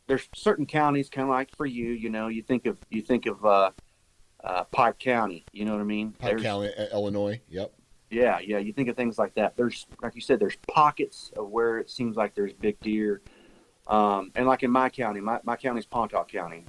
there's 0.07 0.29
certain 0.35 0.64
counties 0.66 1.11
kind 1.11 1.25
of 1.29 1.31
like 1.31 1.55
for 1.57 1.66
you. 1.66 1.90
You 1.90 2.11
know, 2.11 2.29
you 2.29 2.42
think 2.42 2.66
of 2.66 2.79
you 2.90 3.03
think 3.03 3.27
of 3.27 3.44
uh, 3.44 3.71
uh, 4.42 4.64
Pike 4.64 4.99
County. 4.99 5.44
You 5.53 5.64
know 5.64 5.73
what 5.73 5.81
I 5.81 5.85
mean? 5.85 6.12
Pike 6.12 6.31
There's- 6.31 6.42
County, 6.42 6.71
Illinois. 6.92 7.40
Yep. 7.49 7.73
yeah, 8.11 8.38
yeah. 8.40 8.59
You 8.59 8.73
think 8.73 8.88
of 8.88 8.97
things 8.97 9.18
like 9.18 9.35
that. 9.35 9.57
There's, 9.57 9.87
like 10.03 10.14
you 10.14 10.21
said, 10.23 10.38
there's 10.40 10.57
pockets 10.73 11.31
of 11.37 11.49
where 11.51 11.79
it 11.79 11.90
seems 11.90 12.16
like 12.16 12.35
there's 12.35 12.53
big 12.55 12.81
deer. 12.81 13.21
Um, 13.88 14.31
and 14.35 14.46
like 14.46 14.62
in 14.62 14.70
my 14.70 14.88
county, 14.90 15.20
my, 15.20 15.40
my 15.44 15.57
county's 15.57 15.87
Pontotoc 15.87 16.31
County. 16.31 16.64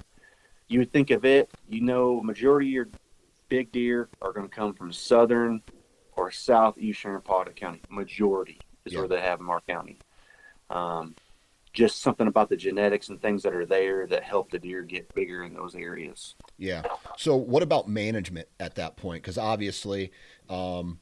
You 0.68 0.78
would 0.78 0.92
think 0.92 1.10
of 1.10 1.24
it, 1.24 1.50
you 1.68 1.80
know, 1.80 2.20
majority 2.22 2.68
of 2.68 2.72
your 2.72 2.88
big 3.48 3.72
deer 3.72 4.08
are 4.22 4.32
going 4.32 4.48
to 4.48 4.54
come 4.54 4.72
from 4.72 4.92
southern 4.92 5.60
or 6.16 6.30
southeastern 6.30 7.20
Pontotoc 7.22 7.56
County. 7.56 7.80
Majority 7.90 8.58
is 8.84 8.92
Yeah. 8.92 9.00
where 9.00 9.08
they 9.08 9.20
have 9.20 9.40
in 9.40 9.48
our 9.50 9.60
county. 9.62 9.98
Um, 10.70 11.16
just 11.72 12.00
something 12.02 12.26
about 12.26 12.48
the 12.48 12.56
genetics 12.56 13.08
and 13.10 13.20
things 13.20 13.42
that 13.42 13.54
are 13.54 13.66
there 13.66 14.06
that 14.06 14.22
help 14.24 14.50
the 14.50 14.58
deer 14.58 14.82
get 14.82 15.12
bigger 15.14 15.44
in 15.44 15.54
those 15.54 15.74
areas. 15.74 16.34
Yeah. 16.58 16.82
So, 17.16 17.36
what 17.36 17.62
about 17.62 17.88
management 17.88 18.48
at 18.58 18.74
that 18.76 18.96
point? 18.96 19.22
Because 19.22 19.38
obviously, 19.38 20.10
um, 20.48 21.00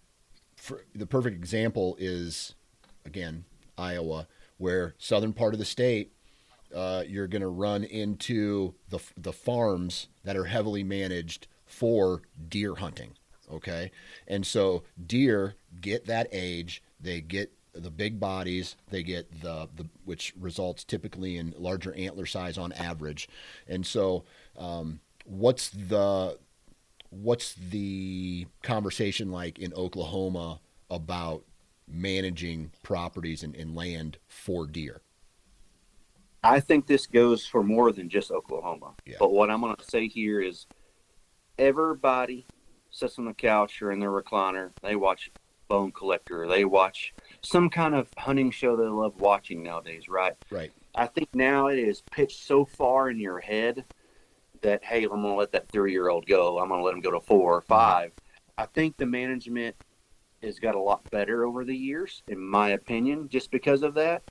the 0.94 1.07
perfect 1.07 1.37
example 1.37 1.96
is 1.98 2.54
again 3.07 3.44
Iowa, 3.78 4.26
where 4.59 4.94
southern 4.99 5.33
part 5.33 5.55
of 5.55 5.59
the 5.59 5.64
state, 5.64 6.12
uh, 6.75 7.03
you're 7.07 7.27
going 7.27 7.42
to 7.42 7.49
run 7.49 7.83
into 7.85 8.75
the 8.90 9.01
the 9.16 9.33
farms 9.33 10.09
that 10.25 10.37
are 10.37 10.44
heavily 10.44 10.85
managed 10.85 11.47
for 11.66 12.23
deer 12.49 12.75
hunting. 12.75 13.12
Okay, 13.51 13.90
and 14.27 14.47
so 14.47 14.83
deer 15.07 15.55
get 15.81 16.07
that 16.07 16.29
age, 16.33 16.83
they 17.01 17.21
get 17.21 17.53
the 17.73 17.90
big 17.90 18.21
bodies, 18.21 18.77
they 18.90 19.03
get 19.03 19.40
the 19.40 19.68
the 19.75 19.87
which 20.05 20.35
results 20.38 20.85
typically 20.85 21.37
in 21.37 21.55
larger 21.57 21.94
antler 21.94 22.27
size 22.27 22.59
on 22.59 22.73
average, 22.73 23.29
and 23.66 23.87
so. 23.87 24.25
Um, 24.57 25.01
what's 25.29 25.68
the 25.71 26.38
what's 27.11 27.55
the 27.55 28.47
conversation 28.62 29.31
like 29.31 29.59
in 29.59 29.73
Oklahoma 29.75 30.61
about 30.90 31.44
managing 31.90 32.70
properties 32.83 33.42
and, 33.42 33.55
and 33.57 33.74
land 33.74 34.18
for 34.27 34.66
deer? 34.66 35.01
I 36.42 36.61
think 36.61 36.87
this 36.87 37.07
goes 37.07 37.46
for 37.46 37.62
more 37.62 37.92
than 37.92 38.09
just 38.09 38.31
Oklahoma. 38.31 38.94
Yeah. 39.05 39.16
But 39.18 39.33
what 39.33 39.51
I'm 39.51 39.61
going 39.61 39.74
to 39.77 39.85
say 39.85 40.07
here 40.07 40.40
is 40.40 40.66
everybody 41.59 42.46
sits 42.90 43.18
on 43.18 43.24
the 43.24 43.35
couch 43.35 43.83
or 43.83 43.90
in 43.90 44.01
their 44.01 44.11
recliner. 44.11 44.70
They 44.83 44.96
watch 44.96 45.31
Bone 45.66 45.90
Collector. 45.92 46.46
They 46.46 46.64
watch 46.64 47.12
some 47.42 47.68
kind 47.68 47.94
of 47.94 48.09
hunting 48.16 48.51
show 48.51 48.77
they 48.77 48.85
love 48.85 49.20
watching 49.20 49.62
nowadays, 49.62 50.09
right? 50.09 50.35
Right. 50.51 50.72
I 50.94 51.07
think 51.07 51.29
now 51.35 51.66
it 51.66 51.79
is 51.79 52.03
pitched 52.11 52.46
so 52.46 52.64
far 52.64 53.11
in 53.11 53.18
your 53.18 53.40
head 53.40 53.85
that, 54.62 54.85
hey, 54.85 55.05
I'm 55.05 55.11
going 55.11 55.22
to 55.22 55.35
let 55.35 55.53
that 55.53 55.68
three 55.70 55.92
year 55.92 56.09
old 56.09 56.27
go. 56.27 56.59
I'm 56.59 56.68
going 56.68 56.81
to 56.81 56.85
let 56.85 56.94
him 56.94 57.01
go 57.01 57.11
to 57.11 57.20
four 57.20 57.57
or 57.57 57.61
mm-hmm. 57.62 57.72
5 57.72 58.12
I 58.59 58.66
think 58.66 58.96
the 58.96 59.07
management 59.07 59.77
has 60.42 60.59
got 60.59 60.74
a 60.74 60.81
lot 60.81 61.09
better 61.11 61.44
over 61.44 61.64
the 61.64 61.77
years, 61.77 62.22
in 62.29 62.38
my 62.38 62.70
opinion, 62.70 63.29
just 63.29 63.51
because 63.51 63.83
of 63.83 63.94
that. 63.94 64.22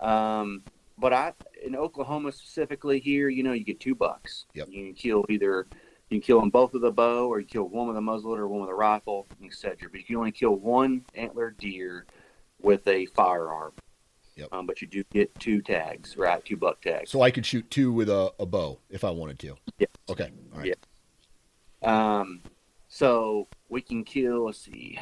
Um, 0.00 0.62
but 0.98 1.12
I, 1.12 1.32
in 1.64 1.76
Oklahoma 1.76 2.32
specifically 2.32 3.00
here, 3.00 3.28
you 3.28 3.42
know, 3.42 3.52
you 3.52 3.64
get 3.64 3.80
two 3.80 3.94
bucks. 3.94 4.46
Yep. 4.54 4.68
You 4.70 4.84
can 4.84 4.94
kill 4.94 5.24
either, 5.28 5.66
you 6.10 6.18
can 6.18 6.26
kill 6.26 6.40
them 6.40 6.50
both 6.50 6.72
with 6.72 6.84
a 6.84 6.90
bow, 6.90 7.26
or 7.28 7.40
you 7.40 7.46
kill 7.46 7.64
one 7.64 7.88
with 7.88 7.96
a 7.96 8.00
muzzleloader, 8.00 8.40
or 8.40 8.48
one 8.48 8.60
with 8.60 8.70
a 8.70 8.74
rifle, 8.74 9.26
etc. 9.44 9.88
But 9.90 10.00
you 10.00 10.06
can 10.06 10.16
only 10.16 10.32
kill 10.32 10.54
one 10.54 11.04
antler 11.14 11.50
deer 11.50 12.06
with 12.60 12.86
a 12.88 13.06
firearm. 13.06 13.72
Yep. 14.36 14.48
Um, 14.52 14.66
but 14.66 14.82
you 14.82 14.86
do 14.86 15.02
get 15.10 15.34
two 15.38 15.62
tags, 15.62 16.16
right? 16.16 16.44
Two 16.44 16.58
buck 16.58 16.82
tags. 16.82 17.10
So 17.10 17.22
I 17.22 17.30
could 17.30 17.46
shoot 17.46 17.70
two 17.70 17.90
with 17.90 18.10
a, 18.10 18.32
a 18.38 18.44
bow 18.44 18.78
if 18.90 19.02
I 19.02 19.10
wanted 19.10 19.38
to. 19.40 19.56
Yes. 19.78 19.88
Okay. 20.10 20.30
All 20.52 20.60
right. 20.60 20.74
Yeah. 21.82 22.18
Um, 22.18 22.42
so 22.88 23.48
we 23.70 23.80
can 23.80 24.04
kill. 24.04 24.44
Let's 24.44 24.58
see. 24.58 24.98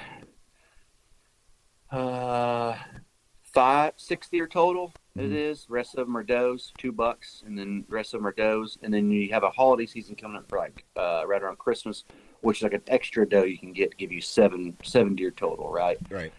Uh, 1.94 2.76
five, 3.52 3.92
six 3.96 4.28
deer 4.28 4.48
total. 4.48 4.92
It 5.16 5.30
Mhm. 5.30 5.36
is. 5.36 5.70
Rest 5.70 5.96
of 5.96 6.06
them 6.06 6.16
are 6.16 6.24
does, 6.24 6.72
two 6.76 6.90
bucks, 6.90 7.44
and 7.46 7.56
then 7.56 7.84
rest 7.88 8.14
of 8.14 8.20
them 8.20 8.26
are 8.26 8.32
does. 8.32 8.78
And 8.82 8.92
then 8.92 9.12
you 9.12 9.30
have 9.30 9.44
a 9.44 9.50
holiday 9.50 9.86
season 9.86 10.16
coming 10.16 10.36
up 10.36 10.48
for 10.48 10.58
like 10.58 10.84
uh, 10.96 11.22
right 11.26 11.40
around 11.40 11.58
Christmas, 11.58 12.04
which 12.40 12.58
is 12.58 12.62
like 12.64 12.72
an 12.74 12.82
extra 12.88 13.28
doe 13.28 13.44
you 13.44 13.58
can 13.58 13.72
get 13.72 13.92
to 13.92 13.96
give 13.96 14.10
you 14.10 14.20
seven 14.20 14.76
seven 14.82 15.14
deer 15.14 15.30
total, 15.30 15.70
right? 15.70 15.98
Right. 16.10 16.32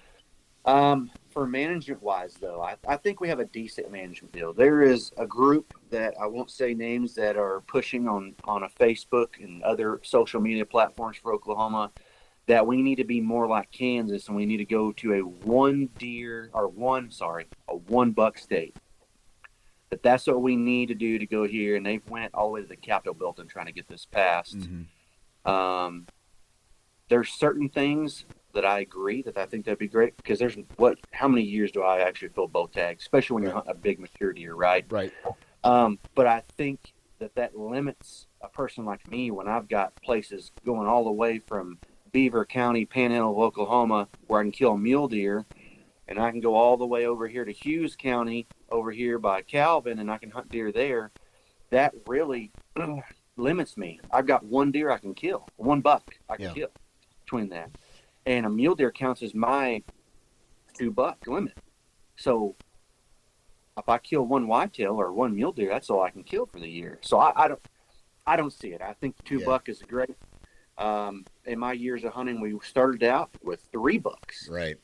Um, 0.66 1.10
for 1.30 1.48
management 1.48 2.02
wise, 2.02 2.34
though, 2.34 2.62
I, 2.62 2.76
I 2.88 2.98
think 2.98 3.22
we 3.22 3.30
have 3.30 3.40
a 3.40 3.46
decent 3.46 3.92
management 3.92 4.34
deal. 4.34 4.52
There 4.52 4.82
is 4.82 5.14
a 5.16 5.26
group 5.26 5.74
that 5.92 6.16
I 6.20 6.26
won't 6.26 6.50
say 6.50 6.74
names 6.74 7.16
that 7.16 7.38
are 7.38 7.62
pushing 7.62 8.10
on 8.10 8.36
on 8.44 8.64
a 8.64 8.70
Facebook 8.70 9.42
and 9.42 9.64
other 9.64 10.02
social 10.04 10.42
media 10.42 10.66
platforms 10.66 11.16
for 11.18 11.34
Oklahoma 11.34 11.92
that 12.48 12.68
we 12.68 12.82
need 12.82 12.96
to 12.96 13.04
be 13.04 13.22
more 13.22 13.48
like 13.48 13.72
Kansas 13.72 14.28
and 14.28 14.36
we 14.36 14.46
need 14.46 14.58
to 14.58 14.66
go 14.66 14.92
to 14.94 15.14
a 15.14 15.20
one 15.22 15.90
deer 15.98 16.50
or 16.54 16.68
one 16.68 17.10
sorry 17.12 17.48
a 17.68 17.76
one 17.76 18.12
buck 18.12 18.38
state. 18.38 18.76
That 19.90 20.04
that's 20.04 20.28
what 20.28 20.42
we 20.42 20.56
need 20.56 20.88
to 20.88 20.96
do 20.96 21.20
to 21.20 21.28
go 21.28 21.46
here, 21.48 21.76
and 21.76 21.86
they've 21.86 22.08
went 22.10 22.34
all 22.34 22.48
the 22.48 22.54
way 22.54 22.62
to 22.62 22.68
the 22.68 22.76
Capitol 22.76 23.14
building 23.14 23.48
trying 23.48 23.68
to 23.68 23.72
get 23.72 23.88
this 23.88 24.06
passed. 24.06 24.58
Mm-hmm. 24.58 25.52
Um, 25.52 26.08
there's 27.08 27.30
certain 27.30 27.70
things 27.70 28.26
that 28.54 28.66
I 28.66 28.80
agree 28.80 29.22
that 29.24 29.38
I 29.38 29.46
think 29.46 29.66
that'd 29.66 29.78
be 29.78 29.88
great 29.88 30.18
because 30.18 30.40
there's 30.40 30.58
what 30.78 30.98
how 31.12 31.28
many 31.28 31.44
years 31.44 31.72
do 31.72 31.84
I 31.84 32.00
actually 32.00 32.30
fill 32.30 32.48
bow 32.48 32.68
tags, 32.68 33.04
especially 33.04 33.36
when 33.36 33.44
you're 33.44 33.54
hunting 33.54 33.72
a 33.72 33.76
big 33.76 34.00
mature 34.00 34.34
deer, 34.34 34.56
right? 34.56 34.86
Right. 34.90 35.14
Um, 35.64 36.00
but 36.16 36.26
I 36.26 36.42
think 36.58 36.94
that 37.20 37.36
that 37.36 37.58
limits 37.58 38.28
a 38.42 38.48
person 38.48 38.86
like 38.86 39.10
me 39.10 39.32
when 39.32 39.48
I've 39.48 39.68
got 39.68 39.96
places 40.02 40.52
going 40.66 40.88
all 40.88 41.04
the 41.04 41.12
way 41.12 41.40
from 41.40 41.80
Beaver 42.16 42.46
County, 42.46 42.86
Panhandle 42.86 43.32
of 43.32 43.40
Oklahoma, 43.40 44.08
where 44.28 44.40
I 44.40 44.44
can 44.44 44.54
kill 44.54 44.78
mule 44.78 45.10
deer, 45.10 45.46
and 46.08 46.18
I 46.18 46.32
can 46.32 46.40
go 46.40 46.56
all 46.56 46.78
the 46.78 46.86
way 46.86 47.08
over 47.08 47.28
here 47.28 47.44
to 47.44 47.52
Hughes 47.52 47.98
County, 47.98 48.48
over 48.72 48.90
here 48.90 49.20
by 49.20 49.42
Calvin, 49.42 50.00
and 50.00 50.10
I 50.10 50.18
can 50.18 50.32
hunt 50.32 50.50
deer 50.50 50.72
there. 50.72 51.12
That 51.72 51.94
really 52.08 52.54
limits 53.36 53.76
me. 53.76 54.00
I've 54.12 54.28
got 54.28 54.46
one 54.46 54.72
deer 54.72 54.92
I 54.92 54.98
can 54.98 55.14
kill, 55.14 55.46
one 55.58 55.82
buck 55.82 56.16
I 56.30 56.38
can 56.38 56.46
Yeah. 56.46 56.54
kill 56.54 56.68
between 57.26 57.50
that, 57.50 57.70
and 58.26 58.46
a 58.46 58.50
mule 58.50 58.76
deer 58.76 58.94
counts 58.94 59.22
as 59.22 59.36
my 59.36 59.84
two 60.74 60.92
buck 60.92 61.18
limit. 61.28 61.58
So 62.16 62.56
if 63.78 63.90
I 63.90 63.98
kill 63.98 64.24
one 64.26 64.48
whitetail 64.48 65.02
or 65.02 65.12
one 65.12 65.36
mule 65.36 65.52
deer, 65.52 65.68
that's 65.68 65.90
all 65.90 66.02
I 66.02 66.12
can 66.12 66.24
kill 66.24 66.46
for 66.46 66.62
the 66.62 66.70
year. 66.70 66.98
So 67.02 67.20
I, 67.20 67.44
I 67.44 67.48
don't, 67.50 67.62
I 68.26 68.38
don't 68.38 68.54
see 68.54 68.70
it. 68.70 68.82
I 68.82 68.94
think 68.94 69.18
two 69.26 69.40
Yeah. 69.40 69.48
buck 69.48 69.68
is 69.68 69.82
a 69.82 69.86
great. 69.86 70.12
Um, 70.78 71.26
in 71.46 71.58
my 71.60 71.74
years 71.74 72.04
of 72.04 72.14
hunting, 72.14 72.42
we 72.42 72.58
started 72.64 73.04
out 73.04 73.30
with 73.44 73.62
three 73.72 73.98
bucks 73.98 74.50
Right. 74.52 74.76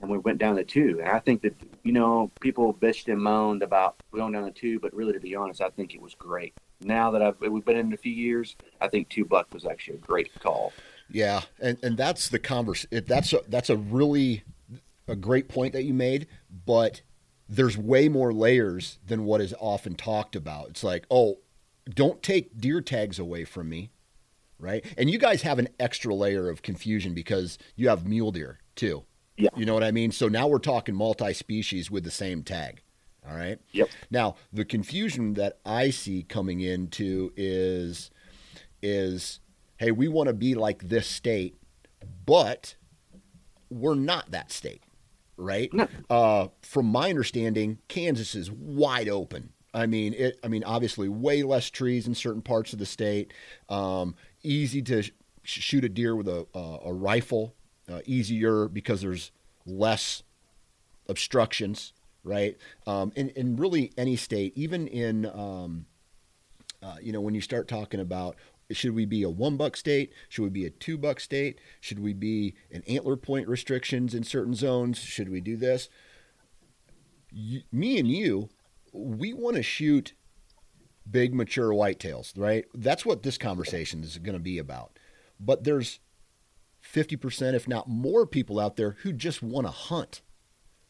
and 0.00 0.10
we 0.10 0.18
went 0.18 0.38
down 0.38 0.56
to 0.56 0.64
two. 0.64 0.98
And 1.00 1.08
I 1.08 1.18
think 1.20 1.42
that 1.42 1.54
you 1.84 1.92
know 1.92 2.30
people 2.40 2.74
bitched 2.74 3.10
and 3.12 3.22
moaned 3.22 3.62
about 3.62 3.96
going 4.12 4.32
down 4.32 4.44
to 4.44 4.50
two, 4.50 4.80
but 4.80 4.92
really, 4.94 5.12
to 5.12 5.20
be 5.20 5.34
honest, 5.36 5.60
I 5.60 5.70
think 5.70 5.94
it 5.94 6.02
was 6.02 6.14
great. 6.14 6.54
Now 6.80 7.10
that 7.12 7.22
I've 7.22 7.40
we've 7.40 7.64
been 7.64 7.76
in 7.76 7.92
a 7.92 7.96
few 7.96 8.12
years, 8.12 8.56
I 8.80 8.88
think 8.88 9.08
two 9.08 9.24
buck 9.24 9.52
was 9.52 9.64
actually 9.64 9.96
a 9.96 10.00
great 10.00 10.30
call. 10.40 10.72
Yeah, 11.10 11.42
and 11.60 11.78
and 11.82 11.96
that's 11.96 12.28
the 12.28 12.38
converse. 12.38 12.84
That's 12.90 13.32
a, 13.32 13.40
that's 13.48 13.70
a 13.70 13.76
really 13.76 14.42
a 15.06 15.16
great 15.16 15.48
point 15.48 15.72
that 15.72 15.84
you 15.84 15.94
made, 15.94 16.26
but 16.66 17.00
there's 17.48 17.78
way 17.78 18.08
more 18.10 18.32
layers 18.32 18.98
than 19.06 19.24
what 19.24 19.40
is 19.40 19.54
often 19.58 19.94
talked 19.94 20.36
about. 20.36 20.68
It's 20.68 20.84
like, 20.84 21.06
oh, 21.10 21.38
don't 21.88 22.22
take 22.22 22.58
deer 22.60 22.82
tags 22.82 23.18
away 23.18 23.44
from 23.46 23.70
me, 23.70 23.90
right? 24.58 24.84
And 24.96 25.10
you 25.10 25.18
guys 25.18 25.42
have 25.42 25.58
an 25.58 25.68
extra 25.78 26.14
layer 26.14 26.48
of 26.48 26.62
confusion 26.62 27.14
because 27.14 27.58
you 27.76 27.88
have 27.88 28.06
mule 28.06 28.32
deer 28.32 28.58
too. 28.74 29.04
Yeah. 29.36 29.50
You 29.56 29.66
know 29.66 29.74
what 29.74 29.84
I 29.84 29.92
mean? 29.92 30.10
So 30.10 30.28
now 30.28 30.48
we're 30.48 30.58
talking 30.58 30.94
multi-species 30.94 31.90
with 31.90 32.04
the 32.04 32.10
same 32.10 32.42
tag. 32.42 32.82
All 33.28 33.36
right. 33.36 33.58
Yep. 33.72 33.88
Now, 34.10 34.36
the 34.52 34.64
confusion 34.64 35.34
that 35.34 35.58
I 35.64 35.90
see 35.90 36.22
coming 36.22 36.60
into 36.60 37.32
is 37.36 38.10
is 38.82 39.40
hey, 39.76 39.90
we 39.92 40.08
want 40.08 40.28
to 40.28 40.34
be 40.34 40.54
like 40.54 40.88
this 40.88 41.06
state, 41.06 41.56
but 42.26 42.74
we're 43.70 43.94
not 43.94 44.30
that 44.30 44.50
state, 44.50 44.82
right? 45.36 45.72
No. 45.72 45.88
Uh, 46.10 46.48
from 46.62 46.86
my 46.86 47.10
understanding, 47.10 47.78
Kansas 47.88 48.34
is 48.34 48.50
wide 48.50 49.08
open. 49.08 49.52
I 49.74 49.86
mean, 49.86 50.14
it. 50.14 50.40
I 50.42 50.48
mean, 50.48 50.64
obviously, 50.64 51.08
way 51.08 51.42
less 51.42 51.68
trees 51.70 52.06
in 52.06 52.14
certain 52.14 52.42
parts 52.42 52.72
of 52.72 52.78
the 52.78 52.86
state. 52.86 53.32
Um, 53.68 54.16
easy 54.48 54.82
to 54.82 55.02
sh- 55.02 55.12
shoot 55.42 55.84
a 55.84 55.88
deer 55.88 56.16
with 56.16 56.28
a 56.28 56.46
uh, 56.54 56.78
a 56.84 56.92
rifle. 56.92 57.54
Uh, 57.90 58.00
easier 58.04 58.68
because 58.68 59.00
there's 59.00 59.30
less 59.64 60.22
obstructions, 61.08 61.94
right? 62.22 62.56
Um, 62.86 63.12
in, 63.16 63.30
in 63.30 63.56
really 63.56 63.92
any 63.96 64.14
state, 64.14 64.52
even 64.56 64.86
in, 64.86 65.24
um, 65.24 65.86
uh, 66.82 66.96
you 67.00 67.12
know, 67.12 67.22
when 67.22 67.34
you 67.34 67.40
start 67.40 67.66
talking 67.66 67.98
about 67.98 68.36
should 68.70 68.94
we 68.94 69.06
be 69.06 69.22
a 69.22 69.30
one 69.30 69.56
buck 69.56 69.76
state? 69.76 70.12
Should 70.28 70.42
we 70.42 70.50
be 70.50 70.66
a 70.66 70.70
two 70.70 70.98
buck 70.98 71.20
state? 71.20 71.58
Should 71.80 72.00
we 72.00 72.12
be 72.12 72.54
an 72.70 72.82
antler 72.86 73.16
point 73.16 73.48
restrictions 73.48 74.14
in 74.14 74.22
certain 74.22 74.54
zones? 74.54 74.98
Should 74.98 75.30
we 75.30 75.40
do 75.40 75.56
this? 75.56 75.88
You, 77.32 77.62
me 77.72 77.98
and 77.98 78.10
you, 78.10 78.50
we 78.92 79.32
want 79.32 79.56
to 79.56 79.62
shoot 79.62 80.12
big 81.10 81.34
mature 81.34 81.70
whitetails, 81.70 82.32
right? 82.36 82.64
That's 82.74 83.04
what 83.06 83.22
this 83.22 83.38
conversation 83.38 84.02
is 84.02 84.18
going 84.18 84.36
to 84.36 84.42
be 84.42 84.58
about. 84.58 84.98
But 85.40 85.64
there's 85.64 86.00
50%, 86.82 87.54
if 87.54 87.68
not 87.68 87.88
more, 87.88 88.26
people 88.26 88.58
out 88.58 88.76
there 88.76 88.92
who 89.02 89.12
just 89.12 89.42
want 89.42 89.66
to 89.66 89.70
hunt, 89.70 90.22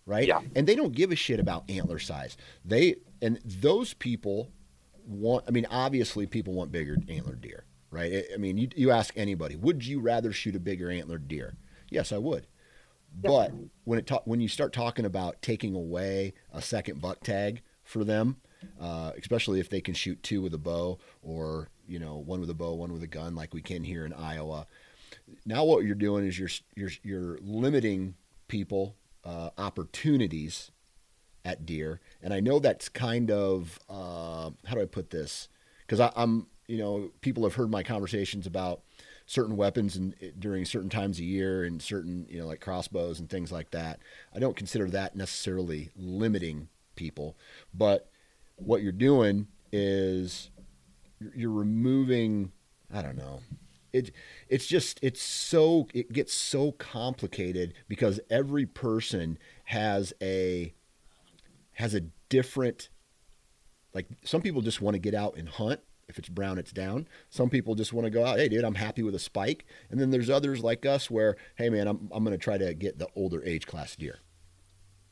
right? 0.07 0.26
Yeah. 0.26 0.40
And 0.54 0.66
they 0.66 0.74
don't 0.74 0.94
give 0.94 1.12
a 1.12 1.16
shit 1.16 1.40
about 1.40 1.68
antler 1.70 1.98
size. 1.98 2.37
They 2.64 2.96
and 3.20 3.40
those 3.44 3.94
people 3.94 4.50
want. 5.04 5.44
I 5.48 5.50
mean, 5.50 5.66
obviously, 5.70 6.26
people 6.26 6.54
want 6.54 6.70
bigger 6.70 6.96
antler 7.09 7.35
deer, 7.35 7.64
right? 7.90 8.24
I- 8.33 8.37
mean, 8.37 8.59
you 8.59 8.68
you 8.76 8.90
ask 8.90 9.12
anybody, 9.16 9.57
would 9.57 9.87
you 9.87 10.00
rather 10.00 10.33
shoot 10.33 10.54
a 10.54 10.61
bigger 10.61 10.90
antler 10.90 11.18
deer? 11.18 11.57
Yes, 11.90 12.12
I 12.12 12.18
would. 12.18 12.46
But 13.12 13.52
when 13.85 13.98
it 13.98 14.07
ta- 14.07 14.22
when 14.24 14.40
you 14.40 14.48
start 14.48 14.72
talking 14.72 15.04
about 15.04 15.42
taking 15.42 15.74
away 15.74 16.35
a 16.52 16.61
second 16.62 17.00
buck 17.00 17.24
tag 17.24 17.62
for 17.83 18.04
them, 18.04 18.37
uh, 18.81 19.12
especially 19.18 19.61
if 19.61 19.68
they 19.68 19.81
can 19.81 19.94
shoot 19.94 20.23
two 20.23 20.42
with 20.42 20.55
a 20.55 20.59
bow 20.59 20.99
or 21.23 21.68
you 21.87 21.99
know 21.99 22.16
one 22.16 22.40
with 22.40 22.51
a 22.51 22.55
bow, 22.55 22.75
one 22.75 22.92
with 22.92 23.03
a 23.03 23.09
gun, 23.09 23.35
like 23.35 23.55
we 23.55 23.62
can 23.62 23.85
here 23.85 24.05
in 24.05 24.12
Iowa. 24.12 24.66
Now 25.44 25.64
what 25.64 25.85
you're 25.85 25.94
doing 25.94 26.27
is 26.27 26.38
you're 26.38 26.51
you're 26.75 26.90
you're 27.03 27.38
limiting 27.40 28.14
people 28.49 28.97
uh, 29.25 29.51
opportunities 29.59 30.71
at 31.44 31.66
deer, 31.66 32.01
and 32.23 32.35
I 32.35 32.40
know 32.40 32.59
that's 32.59 32.88
kind 32.88 33.31
of 33.31 33.79
uh, 33.88 34.51
how 34.66 34.75
do 34.75 34.83
I 34.83 34.87
put 34.87 35.11
this? 35.11 35.49
Because 35.87 36.12
I'm 36.14 36.47
you 36.66 36.79
know 36.79 37.11
people 37.21 37.44
have 37.44 37.55
heard 37.55 37.71
my 37.71 37.83
conversations 37.83 38.47
about 38.47 38.83
certain 39.27 39.57
weapons 39.57 39.94
and 39.94 40.14
during 40.38 40.64
certain 40.64 40.88
times 40.88 41.18
of 41.18 41.25
year 41.25 41.62
and 41.62 41.83
certain 41.83 42.27
you 42.31 42.38
know 42.40 42.47
like 42.47 42.61
crossbows 42.61 43.21
and 43.21 43.29
things 43.29 43.53
like 43.53 43.71
that. 43.71 44.01
I 44.35 44.38
don't 44.38 44.57
consider 44.57 44.88
that 44.90 45.16
necessarily 45.16 45.90
limiting 45.97 46.68
people, 46.97 47.37
but 47.73 48.11
what 48.59 48.83
you're 48.83 48.92
doing 48.92 49.47
is 49.73 50.51
you're- 51.21 51.47
removing 51.47 52.53
I 52.92 53.03
don't 53.03 53.16
know. 53.16 53.40
It 53.92 54.12
it's 54.49 54.66
just 54.66 54.99
it's 55.03 55.21
so 55.21 55.88
it 55.92 56.12
gets 56.12 56.33
so 56.33 56.73
complicated 56.73 57.75
because 57.87 58.21
every 58.31 58.66
person 58.66 59.38
has 59.64 60.12
a 60.23 60.75
has 61.73 61.94
a 61.94 62.01
different 62.29 62.88
like 63.94 64.07
some 64.25 64.42
people 64.42 64.62
just 64.62 64.81
want 64.81 64.94
to 64.94 64.99
get 64.99 65.14
out 65.14 65.37
and 65.37 65.49
hunt. 65.49 65.81
If 66.09 66.18
it's 66.18 66.29
brown 66.31 66.59
it's 66.59 66.73
down. 66.73 67.07
Some 67.29 67.51
people 67.51 67.75
just 67.75 67.92
want 67.92 68.07
to 68.07 68.11
go 68.11 68.25
out 68.25 68.38
hey 68.38 68.49
dude 68.49 68.64
i'm 68.64 68.75
happy 68.75 69.03
with 69.03 69.14
a 69.14 69.18
spike. 69.18 69.66
And 69.90 70.01
then 70.01 70.11
there's 70.11 70.31
others 70.31 70.62
like 70.62 70.87
us 70.87 71.11
where 71.11 71.37
hey 71.57 71.68
man 71.68 71.88
i'm, 71.88 72.09
I'm 72.12 72.25
going 72.25 72.37
to 72.37 72.42
try 72.42 72.59
to 72.59 72.75
get 72.75 72.99
the 72.99 73.09
older 73.14 73.42
age 73.44 73.66
class 73.66 73.97
deer 73.97 74.21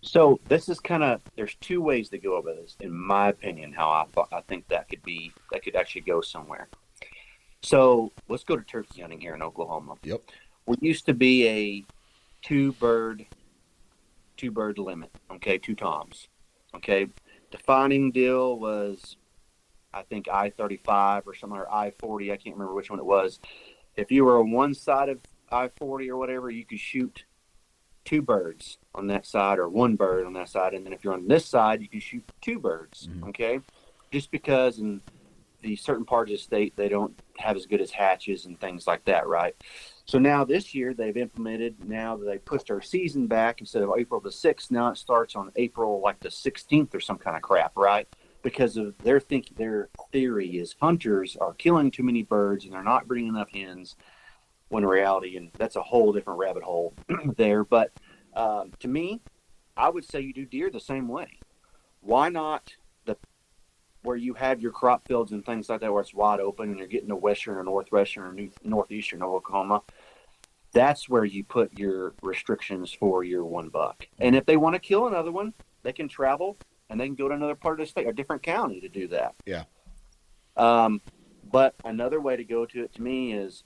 So 0.06 0.38
this 0.46 0.68
is 0.68 0.78
kind 0.78 1.02
of 1.02 1.20
there's 1.34 1.56
two 1.56 1.80
ways 1.80 2.08
to 2.10 2.18
go 2.18 2.36
over 2.36 2.54
this, 2.54 2.76
in 2.78 2.94
my 2.94 3.28
opinion. 3.28 3.72
How 3.72 3.90
I 3.90 4.06
thought 4.12 4.28
I 4.32 4.40
think 4.42 4.68
that 4.68 4.88
could 4.88 5.02
be 5.02 5.32
that 5.50 5.64
could 5.64 5.74
actually 5.74 6.02
go 6.02 6.20
somewhere. 6.20 6.68
So 7.62 8.12
let's 8.28 8.44
go 8.44 8.56
to 8.56 8.62
turkey 8.62 9.00
hunting 9.00 9.20
here 9.20 9.34
in 9.34 9.42
Oklahoma. 9.42 9.96
yep 10.04 10.22
We 10.66 10.76
used 10.80 11.06
to 11.06 11.14
be 11.14 11.48
a 11.48 11.84
two 12.40 12.72
bird, 12.74 13.26
two 14.36 14.52
bird 14.52 14.78
limit. 14.78 15.10
Okay, 15.32 15.58
two 15.58 15.74
toms. 15.74 16.28
Okay, 16.76 17.08
defining 17.50 18.12
deal 18.12 18.60
was, 18.60 19.16
I 19.92 20.02
think 20.02 20.28
I 20.28 20.50
thirty 20.50 20.76
five 20.76 21.26
or 21.26 21.34
something 21.34 21.58
or 21.58 21.70
I 21.70 21.90
forty. 21.98 22.30
I 22.30 22.36
can't 22.36 22.54
remember 22.54 22.74
which 22.74 22.90
one 22.90 23.00
it 23.00 23.04
was. 23.04 23.40
If 23.96 24.12
you 24.12 24.24
were 24.24 24.38
on 24.38 24.52
one 24.52 24.72
side 24.72 25.08
of 25.08 25.18
I 25.50 25.68
forty 25.76 26.08
or 26.08 26.16
whatever, 26.16 26.48
you 26.48 26.64
could 26.64 26.78
shoot 26.78 27.24
two 28.06 28.22
birds 28.22 28.78
on 28.94 29.08
that 29.08 29.26
side 29.26 29.58
or 29.58 29.68
one 29.68 29.96
bird 29.96 30.24
on 30.24 30.32
that 30.32 30.48
side, 30.48 30.72
and 30.72 30.86
then 30.86 30.94
if 30.94 31.04
you're 31.04 31.12
on 31.12 31.28
this 31.28 31.44
side, 31.44 31.82
you 31.82 31.88
can 31.88 32.00
shoot 32.00 32.24
two 32.40 32.58
birds. 32.58 33.08
Mhm. 33.08 33.28
Okay, 33.28 33.60
just 34.10 34.30
because 34.30 34.78
in 34.78 35.02
the 35.62 35.76
certain 35.76 36.04
parts 36.04 36.30
of 36.30 36.36
the 36.36 36.42
state 36.42 36.76
they 36.76 36.88
don't 36.88 37.18
have 37.38 37.56
as 37.56 37.66
good 37.66 37.80
as 37.80 37.90
hatches 37.90 38.46
and 38.46 38.60
things 38.60 38.86
like 38.86 39.04
that, 39.04 39.26
right? 39.26 39.56
So 40.04 40.18
now 40.18 40.44
this 40.44 40.74
year 40.74 40.94
they've 40.94 41.16
implemented 41.16 41.88
now 41.88 42.16
that 42.16 42.24
they 42.24 42.38
pushed 42.38 42.70
our 42.70 42.80
season 42.80 43.26
back 43.26 43.60
instead 43.60 43.82
of 43.82 43.90
April 43.98 44.20
the 44.20 44.30
sixth. 44.30 44.70
Now 44.70 44.90
it 44.90 44.96
starts 44.96 45.34
on 45.34 45.50
April 45.56 46.00
like 46.00 46.20
the 46.20 46.30
sixteenth 46.30 46.94
or 46.94 47.00
some 47.00 47.18
kind 47.18 47.36
of 47.36 47.42
crap, 47.42 47.76
right? 47.76 48.06
Because 48.42 48.76
of 48.76 48.96
their 48.98 49.18
think 49.18 49.56
their 49.56 49.88
theory 50.12 50.58
is 50.58 50.76
hunters 50.80 51.36
are 51.40 51.54
killing 51.54 51.90
too 51.90 52.04
many 52.04 52.22
birds 52.22 52.64
and 52.64 52.72
they're 52.72 52.84
not 52.84 53.08
bringing 53.08 53.30
enough 53.30 53.50
hens. 53.50 53.96
When 54.68 54.84
reality, 54.84 55.36
and 55.36 55.50
that's 55.56 55.76
a 55.76 55.82
whole 55.82 56.12
different 56.12 56.40
rabbit 56.40 56.62
hole 56.62 56.94
there. 57.36 57.64
But 57.64 57.92
um, 58.34 58.72
to 58.80 58.88
me, 58.88 59.20
I 59.76 59.88
would 59.88 60.04
say 60.04 60.20
you 60.20 60.32
do 60.32 60.44
deer 60.44 60.70
the 60.70 60.80
same 60.80 61.06
way. 61.06 61.38
Why 62.00 62.28
not 62.28 62.74
the 63.04 63.16
where 64.02 64.16
you 64.16 64.34
have 64.34 64.60
your 64.60 64.72
crop 64.72 65.06
fields 65.06 65.32
and 65.32 65.44
things 65.44 65.68
like 65.68 65.80
that, 65.80 65.92
where 65.92 66.02
it's 66.02 66.14
wide 66.14 66.40
open 66.40 66.70
and 66.70 66.78
you're 66.78 66.88
getting 66.88 67.08
to 67.08 67.16
western 67.16 67.56
or 67.56 67.64
northwestern 67.64 68.24
or 68.24 68.32
new, 68.32 68.50
northeastern 68.64 69.22
Oklahoma? 69.22 69.82
that's 70.76 71.08
where 71.08 71.24
you 71.24 71.42
put 71.42 71.78
your 71.78 72.12
restrictions 72.22 72.92
for 72.92 73.24
your 73.24 73.44
one 73.46 73.70
buck. 73.70 74.06
And 74.18 74.36
if 74.36 74.44
they 74.44 74.58
want 74.58 74.74
to 74.74 74.78
kill 74.78 75.06
another 75.06 75.32
one, 75.32 75.54
they 75.82 75.92
can 75.92 76.06
travel 76.06 76.58
and 76.90 77.00
they 77.00 77.06
can 77.06 77.14
go 77.14 77.28
to 77.28 77.34
another 77.34 77.54
part 77.54 77.80
of 77.80 77.86
the 77.86 77.90
state, 77.90 78.06
a 78.06 78.12
different 78.12 78.42
county 78.42 78.80
to 78.80 78.88
do 78.88 79.08
that. 79.08 79.34
Yeah. 79.46 79.64
Um, 80.54 81.00
but 81.50 81.74
another 81.84 82.20
way 82.20 82.36
to 82.36 82.44
go 82.44 82.66
to 82.66 82.84
it 82.84 82.94
to 82.94 83.02
me 83.02 83.32
is 83.32 83.64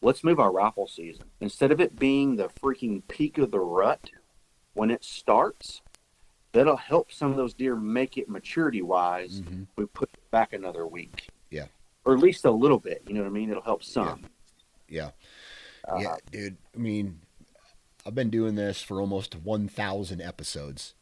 let's 0.00 0.24
move 0.24 0.38
our 0.40 0.52
rifle 0.52 0.86
season. 0.86 1.26
Instead 1.40 1.72
of 1.72 1.80
it 1.80 1.98
being 1.98 2.36
the 2.36 2.48
freaking 2.48 3.02
peak 3.08 3.38
of 3.38 3.50
the 3.50 3.60
rut 3.60 4.10
when 4.74 4.90
it 4.90 5.04
starts, 5.04 5.82
that'll 6.52 6.76
help 6.76 7.12
some 7.12 7.30
of 7.30 7.36
those 7.36 7.54
deer 7.54 7.76
make 7.76 8.16
it 8.16 8.28
maturity 8.28 8.82
wise. 8.82 9.40
Mhm. 9.40 9.66
We 9.76 9.86
put 9.86 10.10
it 10.14 10.30
back 10.30 10.52
another 10.52 10.86
week. 10.86 11.28
Yeah. 11.50 11.66
Or 12.04 12.14
at 12.14 12.20
least 12.20 12.44
a 12.44 12.50
little 12.50 12.78
bit. 12.78 13.02
You 13.06 13.14
know 13.14 13.20
what 13.20 13.26
I 13.28 13.32
mean? 13.32 13.50
It'll 13.50 13.62
help 13.62 13.82
some. 13.82 14.26
Yeah. 14.88 15.10
Uh, 15.86 15.98
yeah, 16.00 16.16
dude. 16.30 16.56
I 16.74 16.78
mean, 16.78 17.20
I've 18.06 18.14
been 18.14 18.30
doing 18.30 18.54
this 18.54 18.82
for 18.82 19.00
almost 19.00 19.34
1,000 19.34 20.20
episodes, 20.20 20.94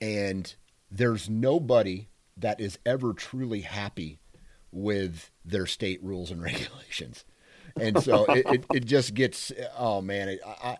and 0.00 0.54
there's 0.90 1.28
nobody 1.28 2.08
that 2.36 2.60
is 2.60 2.78
ever 2.84 3.12
truly 3.12 3.62
happy 3.62 4.20
with 4.70 5.30
their 5.44 5.66
state 5.66 6.02
rules 6.02 6.30
and 6.30 6.42
regulations. 6.42 7.24
And 7.80 8.02
so 8.02 8.24
it, 8.26 8.46
it, 8.46 8.64
it 8.72 8.84
just 8.84 9.14
gets, 9.14 9.52
oh 9.76 10.00
man, 10.00 10.28
it, 10.30 10.40
I, 10.46 10.50
I, 10.70 10.78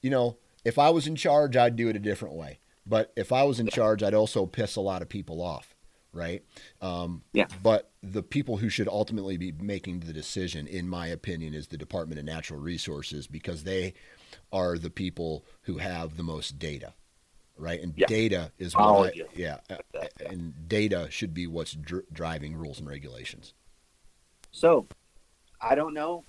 you 0.00 0.10
know, 0.10 0.36
if 0.64 0.78
I 0.78 0.90
was 0.90 1.06
in 1.06 1.16
charge, 1.16 1.56
I'd 1.56 1.76
do 1.76 1.88
it 1.88 1.96
a 1.96 2.00
different 2.00 2.34
way. 2.34 2.58
But 2.86 3.12
if 3.16 3.32
I 3.32 3.42
was 3.44 3.60
in 3.60 3.68
charge, 3.68 4.02
I'd 4.02 4.14
also 4.14 4.46
piss 4.46 4.76
a 4.76 4.80
lot 4.80 5.02
of 5.02 5.08
people 5.08 5.42
off, 5.42 5.74
right? 6.12 6.42
Um, 6.80 7.22
Yeah. 7.32 7.46
But 7.62 7.90
the 8.02 8.22
people 8.22 8.56
who 8.56 8.68
should 8.68 8.88
ultimately 8.88 9.36
be 9.36 9.52
making 9.52 10.00
the 10.00 10.12
decision, 10.12 10.66
in 10.66 10.88
my 10.88 11.06
opinion, 11.08 11.54
is 11.54 11.68
the 11.68 11.76
Department 11.76 12.18
of 12.18 12.24
Natural 12.24 12.58
Resources 12.58 13.26
because 13.26 13.64
they 13.64 13.94
are 14.52 14.78
the 14.78 14.90
people 14.90 15.44
who 15.62 15.78
have 15.78 16.16
the 16.16 16.22
most 16.22 16.58
data, 16.58 16.94
right? 17.56 17.80
And 17.80 17.92
Yeah. 17.96 18.06
data 18.06 18.52
is 18.58 18.74
what 18.74 19.14
I, 19.14 19.22
yeah, 19.34 19.58
yeah. 19.68 20.06
and 20.26 20.68
data 20.68 21.08
should 21.10 21.34
be 21.34 21.46
what's 21.46 21.72
dr- 21.72 22.04
driving 22.12 22.56
rules 22.56 22.78
and 22.80 22.88
regulations. 22.88 23.54
So, 24.50 24.88
I 25.60 25.74
don't 25.74 25.94
know. 25.94 26.24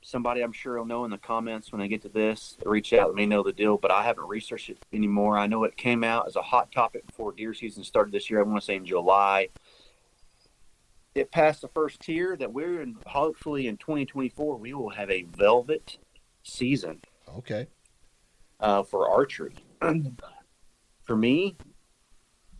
Somebody 0.00 0.40
I'm 0.42 0.52
sure 0.52 0.78
will 0.78 0.86
know 0.86 1.04
in 1.04 1.10
the 1.10 1.18
comments 1.18 1.72
when 1.72 1.80
they 1.80 1.88
get 1.88 2.02
to 2.02 2.08
this. 2.08 2.56
Reach 2.64 2.92
out, 2.92 3.08
let 3.08 3.16
me 3.16 3.26
know 3.26 3.42
the 3.42 3.52
deal. 3.52 3.76
But 3.76 3.90
I 3.90 4.02
haven't 4.04 4.28
researched 4.28 4.70
it 4.70 4.78
anymore. 4.92 5.36
I 5.36 5.46
know 5.46 5.64
it 5.64 5.76
came 5.76 6.04
out 6.04 6.26
as 6.26 6.36
a 6.36 6.42
hot 6.42 6.70
topic 6.72 7.06
before 7.06 7.32
deer 7.32 7.52
season 7.52 7.82
started 7.84 8.12
this 8.12 8.30
year. 8.30 8.40
I 8.40 8.42
want 8.44 8.60
to 8.60 8.64
say 8.64 8.76
in 8.76 8.86
July. 8.86 9.48
It 11.14 11.32
passed 11.32 11.62
the 11.62 11.68
first 11.68 12.00
tier 12.00 12.36
that 12.36 12.52
we're 12.52 12.80
in. 12.80 12.96
Hopefully 13.06 13.66
in 13.66 13.76
2024 13.76 14.56
we 14.56 14.72
will 14.72 14.90
have 14.90 15.10
a 15.10 15.24
velvet 15.24 15.98
season 16.44 17.00
Okay. 17.36 17.66
uh, 18.60 18.84
for 18.84 19.10
archery. 19.10 19.56
for 21.02 21.16
me, 21.16 21.56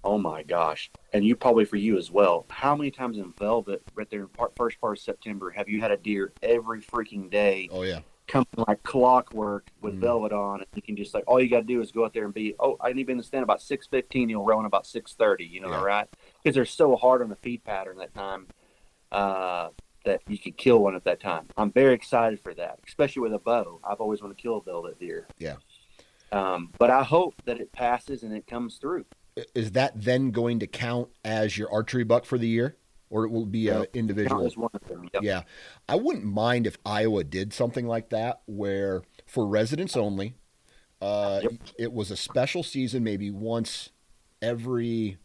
oh 0.04 0.18
my 0.18 0.42
gosh, 0.42 0.90
and 1.12 1.24
you 1.24 1.34
probably 1.36 1.64
for 1.64 1.76
you 1.76 1.96
as 1.98 2.10
well. 2.10 2.46
How 2.50 2.74
many 2.76 2.90
times 2.90 3.18
in 3.18 3.32
velvet, 3.38 3.82
right 3.94 4.08
there 4.10 4.20
in 4.20 4.28
part, 4.28 4.54
first 4.56 4.80
part 4.80 4.96
of 4.98 5.02
September, 5.02 5.50
have 5.50 5.68
you 5.68 5.80
had 5.80 5.90
a 5.90 5.96
deer 5.96 6.32
every 6.42 6.80
freaking 6.80 7.30
day 7.30 7.68
Oh 7.72 7.82
yeah. 7.82 8.00
coming 8.26 8.46
like 8.66 8.82
clockwork 8.82 9.66
with 9.80 9.94
Mhm. 9.96 10.00
velvet 10.00 10.32
on? 10.32 10.60
And 10.60 10.66
you 10.74 10.82
can 10.82 10.96
just 10.96 11.14
like 11.14 11.24
all 11.26 11.40
you 11.40 11.48
got 11.48 11.60
to 11.60 11.66
do 11.66 11.80
is 11.80 11.92
go 11.92 12.04
out 12.04 12.12
there 12.14 12.24
and 12.24 12.34
be. 12.34 12.54
Oh, 12.58 12.76
I 12.80 12.92
need 12.92 13.02
to 13.02 13.06
be 13.06 13.12
in 13.12 13.18
the 13.18 13.24
stand 13.24 13.42
about 13.42 13.60
six 13.62 13.86
fifteen. 13.86 14.28
You'll 14.28 14.44
run 14.44 14.64
about 14.64 14.86
six 14.86 15.14
thirty. 15.14 15.44
You 15.44 15.60
know, 15.60 15.70
Yeah. 15.70 15.82
right? 15.82 16.08
Because 16.42 16.54
they're 16.54 16.64
so 16.64 16.96
hard 16.96 17.22
on 17.22 17.28
the 17.28 17.36
feed 17.36 17.64
pattern 17.64 17.98
that 17.98 18.14
time. 18.14 18.48
Uh, 19.10 19.70
that 20.04 20.20
you 20.28 20.38
could 20.38 20.56
kill 20.56 20.78
one 20.78 20.94
at 20.94 21.04
that 21.04 21.20
time. 21.20 21.48
I'm 21.56 21.70
very 21.72 21.92
excited 21.92 22.40
for 22.40 22.54
that, 22.54 22.78
especially 22.86 23.20
with 23.22 23.34
a 23.34 23.38
bow. 23.38 23.80
I've 23.84 24.00
always 24.00 24.22
wanted 24.22 24.36
to 24.38 24.42
kill 24.42 24.56
a 24.58 24.62
velvet 24.62 24.98
deer. 24.98 25.26
Yeah. 25.38 25.56
Um, 26.30 26.72
but 26.78 26.88
I 26.90 27.02
hope 27.02 27.34
that 27.46 27.60
it 27.60 27.72
passes 27.72 28.22
and 28.22 28.32
it 28.34 28.46
comes 28.46 28.76
through. 28.78 29.04
Is 29.54 29.72
that 29.72 29.92
then 29.94 30.30
going 30.30 30.58
to 30.60 30.66
count 30.66 31.08
as 31.24 31.56
your 31.58 31.70
archery 31.72 32.04
buck 32.04 32.24
for 32.24 32.38
the 32.38 32.48
year, 32.48 32.76
or 33.10 33.24
it 33.24 33.30
will 33.30 33.46
be 33.46 33.68
a 33.68 33.80
Yeah. 33.80 33.84
individual? 33.94 34.40
Count 34.40 34.46
as 34.52 34.56
one 34.56 34.70
of 34.74 34.84
them. 34.88 35.08
Yep. 35.14 35.22
Yeah, 35.22 35.42
I 35.88 35.96
wouldn't 35.96 36.24
mind 36.24 36.66
if 36.66 36.78
Iowa 36.84 37.24
did 37.24 37.52
something 37.52 37.86
like 37.86 38.10
that, 38.10 38.42
where 38.46 39.02
for 39.26 39.46
residents 39.46 39.96
only, 39.96 40.34
uh, 41.00 41.40
Yep. 41.42 41.52
it 41.78 41.92
was 41.92 42.10
a 42.10 42.16
special 42.16 42.62
season, 42.62 43.02
maybe 43.04 43.30
once 43.30 43.90
every 44.42 45.18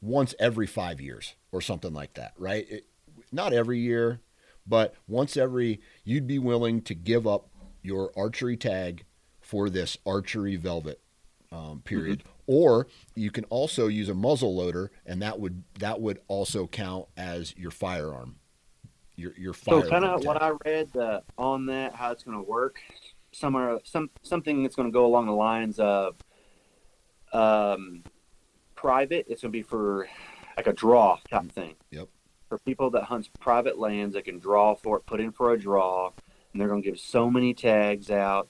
once 0.00 0.34
every 0.40 0.66
five 0.66 1.00
years 1.00 1.34
or 1.52 1.60
something 1.60 1.92
like 1.92 2.14
that, 2.14 2.32
right? 2.36 2.68
It, 2.68 2.86
not 3.30 3.52
every 3.52 3.78
year, 3.78 4.20
but 4.66 4.94
once 5.06 5.36
every, 5.36 5.80
you'd 6.04 6.26
be 6.26 6.40
willing 6.40 6.82
to 6.82 6.94
give 6.94 7.24
up 7.26 7.48
your 7.82 8.12
archery 8.16 8.56
tag 8.56 9.04
for 9.40 9.70
this 9.70 9.96
archery 10.04 10.56
velvet 10.56 11.00
um, 11.52 11.82
period. 11.82 12.24
Or 12.46 12.88
you 13.14 13.30
can 13.30 13.44
also 13.44 13.86
use 13.86 14.08
a 14.08 14.14
muzzle 14.14 14.54
loader, 14.54 14.90
and 15.06 15.22
that 15.22 15.38
would 15.38 15.62
that 15.78 16.00
would 16.00 16.20
also 16.28 16.66
count 16.66 17.06
as 17.16 17.56
your 17.56 17.70
firearm. 17.70 18.36
Your 19.16 19.32
your 19.38 19.54
So 19.54 19.88
kind 19.88 20.04
of 20.04 20.24
what 20.24 20.42
I 20.42 20.52
read 20.64 20.96
uh, 20.96 21.20
on 21.38 21.66
that, 21.66 21.94
how 21.94 22.10
it's 22.10 22.24
going 22.24 22.36
to 22.36 22.42
work, 22.42 22.80
somewhere, 23.30 23.78
some 23.84 24.10
something 24.22 24.62
that's 24.62 24.74
going 24.74 24.88
to 24.88 24.92
go 24.92 25.06
along 25.06 25.26
the 25.26 25.32
lines 25.32 25.78
of 25.78 26.16
um, 27.32 28.02
private. 28.74 29.26
It's 29.28 29.42
going 29.42 29.52
to 29.52 29.58
be 29.58 29.62
for 29.62 30.08
like 30.56 30.66
a 30.66 30.72
draw 30.72 31.18
type 31.30 31.50
thing. 31.52 31.74
Yep. 31.90 32.08
For 32.48 32.58
people 32.58 32.90
that 32.90 33.04
hunts 33.04 33.30
private 33.40 33.78
lands, 33.78 34.14
they 34.14 34.22
can 34.22 34.38
draw 34.38 34.74
for 34.74 34.98
it, 34.98 35.06
put 35.06 35.20
in 35.20 35.32
for 35.32 35.52
a 35.52 35.58
draw, 35.58 36.12
and 36.52 36.60
they're 36.60 36.68
going 36.68 36.82
to 36.82 36.90
give 36.90 36.98
so 36.98 37.30
many 37.30 37.54
tags 37.54 38.10
out, 38.10 38.48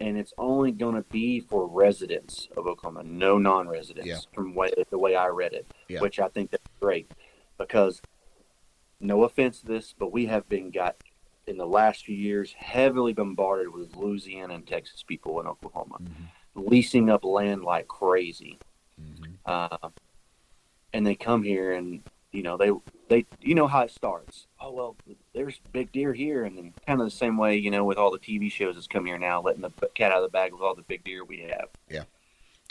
and 0.00 0.16
it's 0.16 0.32
only 0.38 0.72
going 0.72 0.94
to 0.94 1.02
be 1.10 1.40
for 1.40 1.66
residents 1.66 2.48
of 2.56 2.66
Oklahoma, 2.66 3.02
no 3.04 3.38
non-residents. 3.38 4.06
Yeah. 4.08 4.16
From 4.32 4.54
way, 4.54 4.72
the 4.90 4.98
way 4.98 5.14
I 5.14 5.26
read 5.28 5.52
it, 5.52 5.66
Yeah. 5.88 6.00
which 6.00 6.18
I 6.18 6.28
think 6.28 6.50
that's 6.50 6.66
great, 6.80 7.10
because 7.58 8.00
no 8.98 9.24
offense 9.24 9.60
to 9.60 9.66
this, 9.66 9.94
but 9.96 10.10
we 10.12 10.26
have 10.26 10.48
been 10.48 10.70
got 10.70 10.96
in 11.46 11.58
the 11.58 11.66
last 11.66 12.04
few 12.04 12.16
years 12.16 12.52
heavily 12.54 13.12
bombarded 13.12 13.72
with 13.72 13.94
Louisiana 13.96 14.54
and 14.54 14.66
Texas 14.66 15.02
people 15.02 15.38
in 15.40 15.46
Oklahoma, 15.46 15.98
Mhm, 16.00 16.28
leasing 16.54 17.10
up 17.10 17.24
land 17.24 17.62
like 17.62 17.86
crazy. 17.88 18.58
mhm. 19.00 19.34
Uh, 19.46 19.88
and 20.92 21.06
they 21.06 21.14
come 21.14 21.42
here 21.42 21.72
and 21.72 22.02
you 22.32 22.42
know 22.42 22.56
they 22.56 22.70
they 23.08 23.26
you 23.40 23.54
know 23.54 23.66
how 23.66 23.80
it 23.80 23.90
starts. 23.90 24.46
Oh 24.60 24.72
well, 24.72 24.96
there's 25.34 25.60
big 25.72 25.92
deer 25.92 26.12
here, 26.12 26.44
and 26.44 26.56
then 26.56 26.72
kind 26.86 27.00
of 27.00 27.06
the 27.06 27.10
same 27.10 27.36
way 27.36 27.56
you 27.56 27.70
know 27.70 27.84
with 27.84 27.98
all 27.98 28.10
the 28.10 28.18
TV 28.18 28.50
shows 28.50 28.74
that's 28.74 28.86
come 28.86 29.06
here 29.06 29.18
now, 29.18 29.40
letting 29.40 29.62
the 29.62 29.70
cat 29.94 30.12
out 30.12 30.18
of 30.18 30.24
the 30.24 30.28
bag 30.28 30.52
with 30.52 30.62
all 30.62 30.74
the 30.74 30.82
big 30.82 31.04
deer 31.04 31.24
we 31.24 31.40
have. 31.40 31.68
Yeah. 31.88 32.04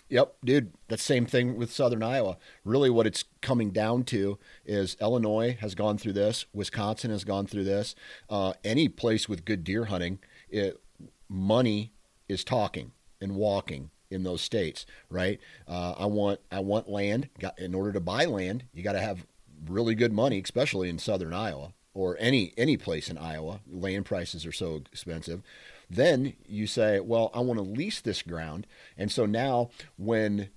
Yep, 0.10 0.38
dude. 0.43 0.72
That 0.88 1.00
same 1.00 1.28
thing 1.28 1.56
with 1.56 1.72
Southern 1.72 2.02
Iowa. 2.02 2.38
Really, 2.65 2.89
what 2.89 3.06
it's 3.06 3.26
coming 3.41 3.69
down 3.69 4.04
to 4.06 4.39
is 4.65 4.98
Illinois 5.00 5.56
has 5.62 5.76
gone 5.76 6.00
through 6.00 6.13
this. 6.13 6.45
Wisconsin 6.52 7.12
has 7.12 7.24
gone 7.24 7.45
through 7.45 7.65
this. 7.65 7.93
Uh, 8.28 8.54
any 8.63 8.89
place 8.89 9.30
with 9.30 9.45
good 9.45 9.63
deer 9.63 9.86
hunting, 9.86 10.17
it, 10.50 10.82
money 11.30 11.93
is 12.28 12.43
talking 12.43 12.91
and 13.22 13.36
walking 13.36 13.91
in 14.10 14.24
those 14.24 14.41
states, 14.41 14.88
right? 15.10 15.39
Uh, 15.67 15.93
I 15.98 16.06
want 16.08 16.39
I 16.52 16.60
want 16.60 16.89
land. 16.89 17.30
Got 17.39 17.60
in 17.60 17.76
order 17.76 17.91
to 17.93 18.00
buy 18.00 18.26
land, 18.26 18.63
you 18.74 18.84
got 18.84 18.93
to 18.93 19.02
have 19.02 19.26
really 19.67 19.95
good 19.95 20.13
money, 20.13 20.41
especially 20.43 20.89
in 20.89 21.00
Southern 21.00 21.34
Iowa 21.34 21.74
or 21.93 22.17
any 22.19 22.54
any 22.58 22.78
place 22.78 23.10
in 23.10 23.17
Iowa. 23.17 23.62
Land 23.67 24.06
prices 24.06 24.45
are 24.45 24.52
so 24.52 24.82
expensive. 24.91 25.41
Then 25.89 26.34
you 26.48 26.67
say, 26.67 27.00
well, 27.00 27.32
I 27.34 27.39
want 27.39 27.58
to 27.58 27.63
lease 27.63 28.00
this 28.02 28.22
ground, 28.22 28.67
and 28.98 29.12
so 29.12 29.26
now 29.26 29.69
when 29.98 30.50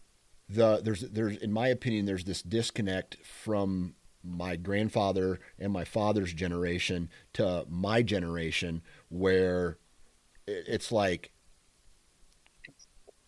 the 0.48 0.80
there's 0.82 1.00
there's 1.00 1.36
in 1.38 1.52
my 1.52 1.68
opinion 1.68 2.06
there's 2.06 2.24
this 2.24 2.42
disconnect 2.42 3.16
from 3.24 3.94
my 4.22 4.56
grandfather 4.56 5.40
and 5.58 5.72
my 5.72 5.84
father's 5.84 6.32
generation 6.32 7.08
to 7.32 7.64
my 7.68 8.02
generation 8.02 8.82
where 9.08 9.78
it's 10.46 10.92
like 10.92 11.32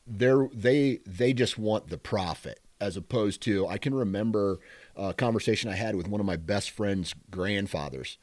they're 0.07 0.49
they 0.53 1.01
they 1.07 1.33
just 1.33 1.59
want 1.59 1.89
the 1.89 1.99
profit 1.99 2.61
as 2.81 2.97
opposed 2.97 3.41
to 3.43 3.67
I 3.67 3.79
can 3.79 3.95
remember 3.95 4.61
a 4.97 5.15
conversation 5.15 5.71
I 5.71 5.75
had 5.77 5.97
with 5.97 6.09
one 6.09 6.21
of 6.21 6.27
my 6.27 6.37
best 6.37 6.71
friend's 6.71 7.15
grandfathers. 7.31 8.19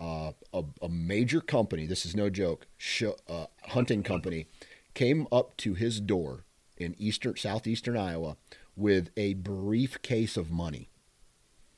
Uh, 0.00 0.32
a, 0.52 0.64
a 0.82 0.88
major 0.88 1.40
company 1.40 1.86
this 1.86 2.04
is 2.04 2.16
no 2.16 2.28
joke 2.28 2.66
sh- 2.76 3.04
uh, 3.28 3.46
hunting 3.62 4.02
company 4.02 4.48
came 4.92 5.28
up 5.30 5.56
to 5.56 5.74
his 5.74 6.00
door 6.00 6.44
in 6.76 6.96
eastern 6.98 7.36
southeastern 7.36 7.96
Iowa 7.96 8.36
with 8.74 9.10
a 9.16 9.34
briefcase 9.34 10.36
of 10.36 10.50
money 10.50 10.90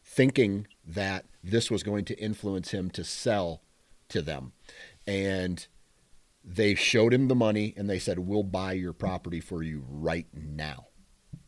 thinking 0.03 0.66
that 0.87 1.27
this 1.45 1.70
was 1.70 1.83
going 1.83 2.05
to 2.07 2.18
influence 2.18 2.70
him 2.70 2.91
to 2.91 3.05
sell 3.05 3.61
to 4.09 4.22
them. 4.22 4.53
And 5.07 5.66
they 6.43 6.74
showed 6.74 7.12
him 7.12 7.29
the 7.29 7.35
money 7.35 7.74
and 7.77 7.91
they 7.91 7.99
said 7.99 8.20
we'll 8.20 8.45
buy 8.45 8.72
your 8.72 8.93
property 8.93 9.41
for 9.41 9.62
you 9.62 9.85
right 9.89 10.27
now 10.33 10.87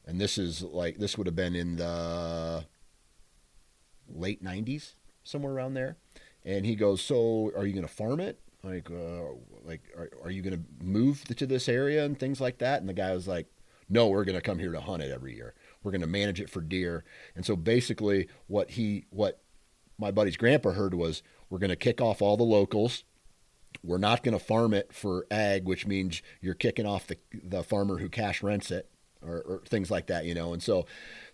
and 0.09 0.21
this 0.21 0.39
is 0.39 0.63
like 0.63 0.99
this 0.99 1.17
would 1.17 1.29
have 1.29 1.37
been 1.37 1.55
in 1.55 1.77
the 1.77 2.65
late 4.09 4.43
90s 4.43 4.95
somewhere 5.23 5.53
around 5.53 5.75
there 5.75 5.99
and 6.45 6.67
he 6.67 6.75
goes 6.75 7.01
so 7.01 7.53
are 7.57 7.67
you 7.67 7.73
going 7.73 7.87
to 7.87 7.93
farm 7.93 8.19
it 8.19 8.41
like, 8.63 8.91
uh, 8.91 9.35
like, 9.65 9.83
are, 9.97 10.11
are 10.25 10.31
you 10.31 10.43
going 10.43 10.57
to 10.57 10.85
move 10.85 11.25
to 11.25 11.47
this 11.47 11.69
area 11.69 12.05
and 12.05 12.19
things 12.19 12.41
like 12.41 12.59
that? 12.59 12.81
And 12.81 12.89
the 12.89 12.95
guy 12.95 13.15
was 13.15 13.29
like, 13.29 13.47
no, 13.89 14.09
we're 14.09 14.25
going 14.25 14.37
to 14.37 14.43
come 14.43 14.59
here 14.59 14.73
to 14.73 14.81
hunt 14.81 15.03
it 15.03 15.11
every 15.11 15.35
year. 15.35 15.55
We're 15.83 15.93
going 15.93 16.03
to 16.03 16.07
manage 16.07 16.41
it 16.41 16.51
for 16.51 16.61
deer. 16.61 17.05
And 17.35 17.47
so 17.47 17.57
basically, 17.57 18.29
what 18.47 18.73
he, 18.73 19.07
what 19.11 19.41
my 19.97 20.11
buddy's 20.11 20.37
grandpa 20.37 20.73
heard 20.73 20.95
was, 20.95 21.23
we're 21.49 21.59
going 21.59 21.71
to 21.71 21.77
kick 21.77 22.01
off 22.01 22.21
all 22.21 22.37
the 22.37 22.43
locals. 22.43 23.05
We're 23.83 23.99
not 23.99 24.23
going 24.23 24.37
to 24.37 24.45
farm 24.45 24.75
it 24.75 24.93
for 24.93 25.27
ag, 25.31 25.65
which 25.65 25.87
means 25.87 26.21
you're 26.41 26.55
kicking 26.55 26.85
off 26.87 27.07
the 27.07 27.17
the 27.43 27.63
farmer 27.63 27.99
who 27.99 28.09
cash 28.09 28.43
rents 28.43 28.71
it 28.71 28.91
or, 29.23 29.41
or 29.43 29.63
things 29.67 29.91
like 29.91 30.07
that, 30.09 30.25
you 30.25 30.35
know. 30.35 30.53
And 30.53 30.63
so 30.63 30.87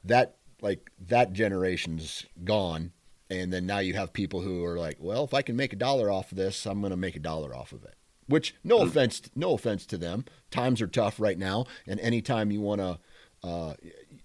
that 0.04 0.36
like 0.60 0.90
that 1.08 1.32
generation's 1.32 2.26
gone. 2.44 2.92
And 3.30 3.52
then 3.52 3.66
now 3.66 3.78
you 3.78 3.94
have 3.94 4.12
people 4.12 4.40
who 4.40 4.64
are 4.64 4.78
like 4.78 4.96
well 5.00 5.24
if 5.24 5.34
i 5.34 5.42
can 5.42 5.56
make 5.56 5.72
a 5.72 5.76
dollar 5.76 6.10
off 6.10 6.30
of 6.30 6.36
this 6.36 6.66
i'm 6.66 6.80
going 6.80 6.90
to 6.90 6.96
make 6.96 7.16
a 7.16 7.20
dollar 7.20 7.54
off 7.54 7.72
of 7.72 7.84
it. 7.84 7.94
Which 8.26 8.54
no 8.64 8.78
mm. 8.78 8.86
offense 8.86 9.22
no 9.34 9.52
offense 9.54 9.86
to 9.86 9.98
them. 9.98 10.24
Times 10.50 10.80
are 10.80 10.86
tough 10.86 11.20
right 11.20 11.38
now. 11.38 11.66
And 11.86 12.00
anytime 12.00 12.50
you 12.50 12.60
want 12.60 12.80
to 12.80 12.98
uh, 13.46 13.74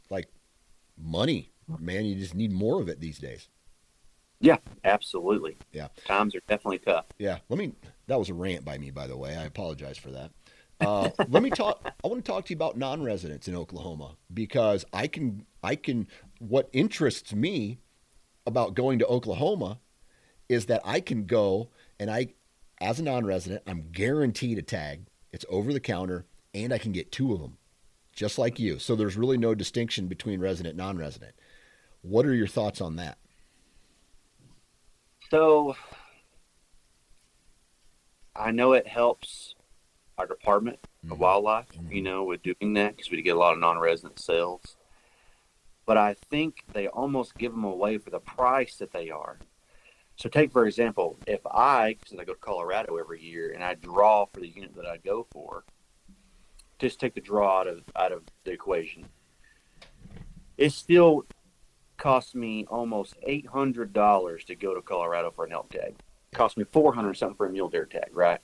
like 0.10 0.28
money 0.98 1.52
man 1.80 2.06
you 2.06 2.16
just 2.16 2.36
need 2.36 2.52
more 2.52 2.82
of 2.82 2.90
it 2.90 3.00
these 3.00 3.20
days. 3.20 3.50
Yeah 4.40 4.58
absolutely. 4.84 5.58
Yeah. 5.72 5.88
Times 6.06 6.36
are 6.36 6.42
definitely 6.48 6.80
tough. 6.80 7.06
Yeah. 7.18 7.40
Let 7.50 7.58
me 7.60 7.74
that 8.08 8.20
was 8.20 8.30
a 8.30 8.34
rant 8.34 8.64
by 8.64 8.78
me 8.78 8.92
by 8.92 9.08
the 9.08 9.18
way. 9.18 9.36
I 9.36 9.44
apologize 9.44 9.98
for 9.98 10.12
that 10.12 10.32
uh, 10.80 11.10
let 11.28 11.44
me 11.44 11.50
talk. 11.50 11.82
I 12.04 12.08
want 12.08 12.24
to 12.24 12.32
talk 12.32 12.46
to 12.46 12.50
you 12.52 12.56
about 12.56 12.78
non-residents 12.78 13.48
in 13.48 13.56
Oklahoma 13.56 14.16
because 14.34 14.86
I 14.94 15.08
can, 15.08 15.46
I 15.64 15.76
can. 15.76 16.08
What 16.40 16.70
interests 16.72 17.34
me 17.34 17.80
about 18.46 18.74
going 18.74 19.00
to 19.00 19.08
Oklahoma 19.08 19.80
is 20.48 20.66
that 20.68 20.82
I 20.84 21.00
can 21.00 21.26
go 21.26 21.70
and 22.00 22.10
I, 22.10 22.34
as 22.82 23.00
a 23.00 23.04
non-resident, 23.04 23.64
I'm 23.68 23.90
guaranteed 23.92 24.58
a 24.58 24.62
tag. 24.62 25.06
It's 25.32 25.46
over 25.50 25.74
the 25.74 25.80
counter, 25.80 26.26
and 26.54 26.74
I 26.74 26.78
can 26.78 26.92
get 26.92 27.12
two 27.12 27.34
of 27.34 27.40
them, 27.40 27.58
just 28.14 28.40
like 28.40 28.58
you. 28.58 28.80
So 28.80 28.96
there's 28.96 29.18
really 29.18 29.38
no 29.38 29.54
distinction 29.54 30.08
between 30.08 30.40
resident 30.40 30.76
non-resident. 30.76 31.36
What 32.02 32.26
are 32.26 32.34
your 32.34 32.48
thoughts 32.48 32.82
on 32.82 32.96
that? 32.96 33.18
So 35.30 35.76
I 38.36 38.52
know 38.52 38.74
it 38.74 38.88
helps 38.88 39.54
our 40.20 40.28
department 40.28 40.80
mm-hmm. 40.82 41.14
of 41.14 41.20
wildlife, 41.20 41.70
mm-hmm. 41.70 41.92
you 41.92 42.02
know, 42.02 42.24
with 42.24 42.44
doing 42.44 42.74
that 42.74 42.96
because 42.96 43.10
we 43.10 43.22
get 43.22 43.36
a 43.36 43.40
lot 43.40 43.54
of 43.54 43.60
non-resident 43.60 44.20
sales 44.20 44.76
but 45.90 45.98
I 45.98 46.14
think 46.30 46.66
they 46.72 46.88
almost 46.88 47.36
give 47.36 47.52
them 47.52 47.64
away 47.64 47.98
for 47.98 48.12
the 48.12 48.20
price 48.20 48.76
that 48.76 48.92
they 48.92 49.10
are. 49.10 49.40
So, 50.18 50.30
take 50.30 50.52
for 50.52 50.68
example, 50.68 51.18
if 51.26 51.40
I, 51.48 51.98
since 52.06 52.22
I 52.22 52.26
go 52.26 52.36
to 52.36 52.40
Colorado 52.40 52.98
every 52.98 53.24
year 53.24 53.54
and 53.54 53.64
I 53.64 53.74
draw 53.74 54.28
for 54.28 54.40
the 54.40 54.50
unit 54.50 54.76
that 54.76 54.86
I 54.86 54.98
go 54.98 55.26
for, 55.32 55.64
just 56.78 57.00
take 57.00 57.16
the 57.16 57.22
draw 57.22 57.62
out 57.62 57.68
of 57.68 57.82
out 57.96 58.12
of 58.12 58.22
the 58.44 58.52
equation, 58.52 59.08
it 60.60 60.74
still 60.74 61.26
costs 61.98 62.36
me 62.36 62.68
almost 62.70 63.16
eight 63.24 63.48
hundred 63.48 63.92
dollars 63.92 64.46
to 64.46 64.54
go 64.54 64.76
to 64.76 64.84
Colorado 64.84 65.32
for 65.32 65.46
an 65.46 65.54
elk 65.54 65.72
tag. 65.72 65.96
It 66.32 66.36
cost 66.36 66.56
me 66.56 66.66
four 66.66 66.94
hundred 66.94 67.18
something 67.18 67.36
for 67.36 67.48
a 67.48 67.52
mule 67.52 67.68
deer 67.68 67.88
tag, 67.88 68.12
right? 68.14 68.42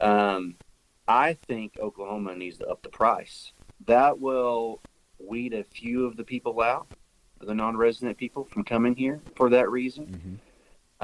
Um, 0.00 0.56
I 1.06 1.34
think 1.34 1.78
Oklahoma 1.80 2.36
needs 2.36 2.58
to 2.58 2.66
up 2.66 2.82
the 2.82 2.88
price. 2.88 3.52
That 3.86 4.20
will 4.20 4.80
weed 5.18 5.54
a 5.54 5.64
few 5.64 6.06
of 6.06 6.16
the 6.16 6.24
people 6.24 6.60
out, 6.60 6.88
the 7.40 7.54
non-resident 7.54 8.16
people, 8.16 8.44
from 8.44 8.64
coming 8.64 8.94
here 8.94 9.20
for 9.34 9.50
that 9.50 9.70
reason. 9.70 10.06
Mm-hmm. 10.06 10.34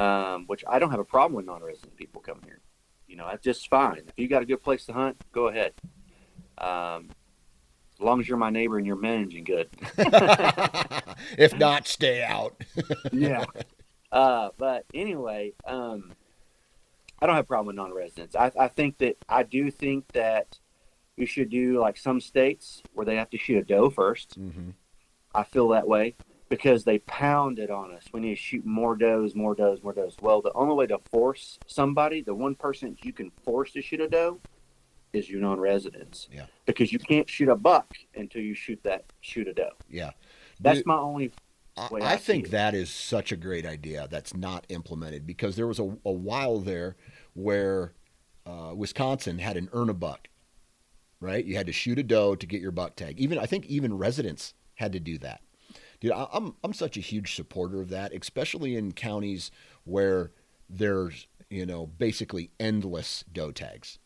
Um, 0.03 0.45
which 0.47 0.63
I 0.69 0.79
don't 0.79 0.91
have 0.91 1.01
a 1.01 1.05
problem 1.05 1.37
with 1.37 1.47
non-resident 1.47 1.97
people 1.97 2.21
coming 2.21 2.43
here. 2.45 2.61
You 3.07 3.17
know, 3.17 3.27
that's 3.31 3.43
just 3.43 3.71
fine. 3.71 4.03
If 4.07 4.13
you 4.19 4.29
got 4.29 4.43
a 4.43 4.45
good 4.45 4.63
place 4.63 4.85
to 4.87 4.93
hunt, 4.93 5.17
go 5.33 5.49
ahead. 5.49 5.73
Um, 6.59 7.09
as 7.99 8.01
long 8.01 8.21
as 8.21 8.29
you're 8.29 8.37
my 8.37 8.51
neighbor 8.51 8.77
and 8.77 8.87
you're 8.87 8.97
managing 8.97 9.45
good. 9.45 9.71
if 11.39 11.57
not, 11.57 11.89
stay 11.89 12.23
out. 12.23 12.63
yeah. 13.13 13.47
Uh, 14.13 14.51
but 14.59 14.85
anyway, 14.93 15.55
um, 15.67 16.13
I 17.21 17.27
don't 17.27 17.37
have 17.37 17.45
a 17.45 17.49
problem 17.49 17.69
with 17.69 17.77
non-residents. 17.77 18.37
I, 18.37 18.53
I 18.59 18.69
think 18.69 18.99
that 18.99 19.17
I 19.29 19.43
do 19.43 19.71
think 19.71 20.13
that 20.13 20.59
we 21.17 21.27
should 21.27 21.51
do 21.51 21.81
like 21.81 21.97
some 21.97 22.21
states 22.21 22.83
where 22.93 23.07
they 23.07 23.17
have 23.17 23.31
to 23.31 23.39
shoot 23.39 23.59
a 23.59 23.63
doe 23.63 23.91
1st 23.91 24.39
mm-hmm. 24.39 24.71
I 25.35 25.45
feel 25.45 25.69
that 25.69 25.87
way 25.87 26.15
because 26.49 26.85
they 26.85 26.99
pound 27.01 27.59
it 27.59 27.71
on 27.71 27.93
us. 27.93 28.05
We 28.13 28.21
need 28.21 28.37
to 28.37 28.41
shoot 28.41 28.65
more 28.65 28.97
does, 28.97 29.35
more 29.35 29.55
does, 29.55 29.83
more 29.83 29.93
does. 29.93 30.17
Well, 30.21 30.41
the 30.41 30.53
only 30.55 30.75
way 30.75 30.87
to 30.87 30.99
force 31.11 31.59
somebody, 31.67 32.23
the 32.23 32.35
one 32.35 32.55
person 32.55 32.97
you 33.03 33.13
can 33.13 33.31
force 33.45 33.73
to 33.73 33.83
shoot 33.83 34.01
a 34.01 34.09
doe, 34.09 34.41
is 35.13 35.29
your 35.29 35.41
non-residents. 35.41 36.29
Yeah. 36.33 36.47
Because 36.67 36.93
you 36.93 36.99
can't 36.99 37.29
shoot 37.29 37.49
a 37.49 37.57
buck 37.57 37.95
until 38.15 38.43
you 38.43 38.55
shoot 38.55 38.81
that 38.85 39.05
shoot 39.21 39.49
a 39.49 39.53
doe. 39.53 39.71
Yeah. 39.91 40.11
That's 40.61 40.87
my 40.87 40.97
only. 40.97 41.33
I, 41.77 41.89
I 42.01 42.17
think 42.17 42.51
that 42.51 42.75
is 42.75 42.91
such 42.91 43.33
a 43.33 43.37
great 43.37 43.67
idea 43.67 44.09
that's 44.11 44.35
not 44.35 44.65
implemented 44.69 45.27
because 45.27 45.57
there 45.57 45.67
was 45.67 45.79
a, 45.79 45.97
a 46.05 46.13
while 46.13 46.59
there 46.59 46.97
where 47.35 47.93
uh, 48.47 48.73
Wisconsin 48.75 49.39
had 49.39 49.57
an 49.57 49.69
earn 49.73 49.91
a 49.91 49.95
buck 49.95 50.29
right? 51.21 51.45
You 51.45 51.57
had 51.57 51.67
to 51.67 51.73
shoot 51.73 51.99
a 51.99 52.03
doe 52.03 52.35
to 52.35 52.47
get 52.47 52.61
your 52.61 52.71
buck 52.71 52.97
tag. 52.97 53.21
Even 53.21 53.39
I 53.39 53.47
think 53.47 53.67
even 53.67 53.97
residents 53.97 54.55
had 54.75 54.93
to 54.93 55.01
do 55.01 55.19
that. 55.19 55.41
Dude, 56.01 56.13
I'm 56.13 56.55
I'm 56.63 56.73
such 56.73 56.97
a 56.97 57.01
huge 57.01 57.35
supporter 57.35 57.81
of 57.81 57.89
that, 57.89 58.13
especially 58.13 58.77
in 58.77 58.93
counties 58.93 59.51
where 59.85 60.33
there's 60.69 61.27
you 61.49 61.65
know 61.65 61.87
basically 61.87 62.51
endless 62.61 63.25
doe 63.33 63.51
tags. 63.51 63.99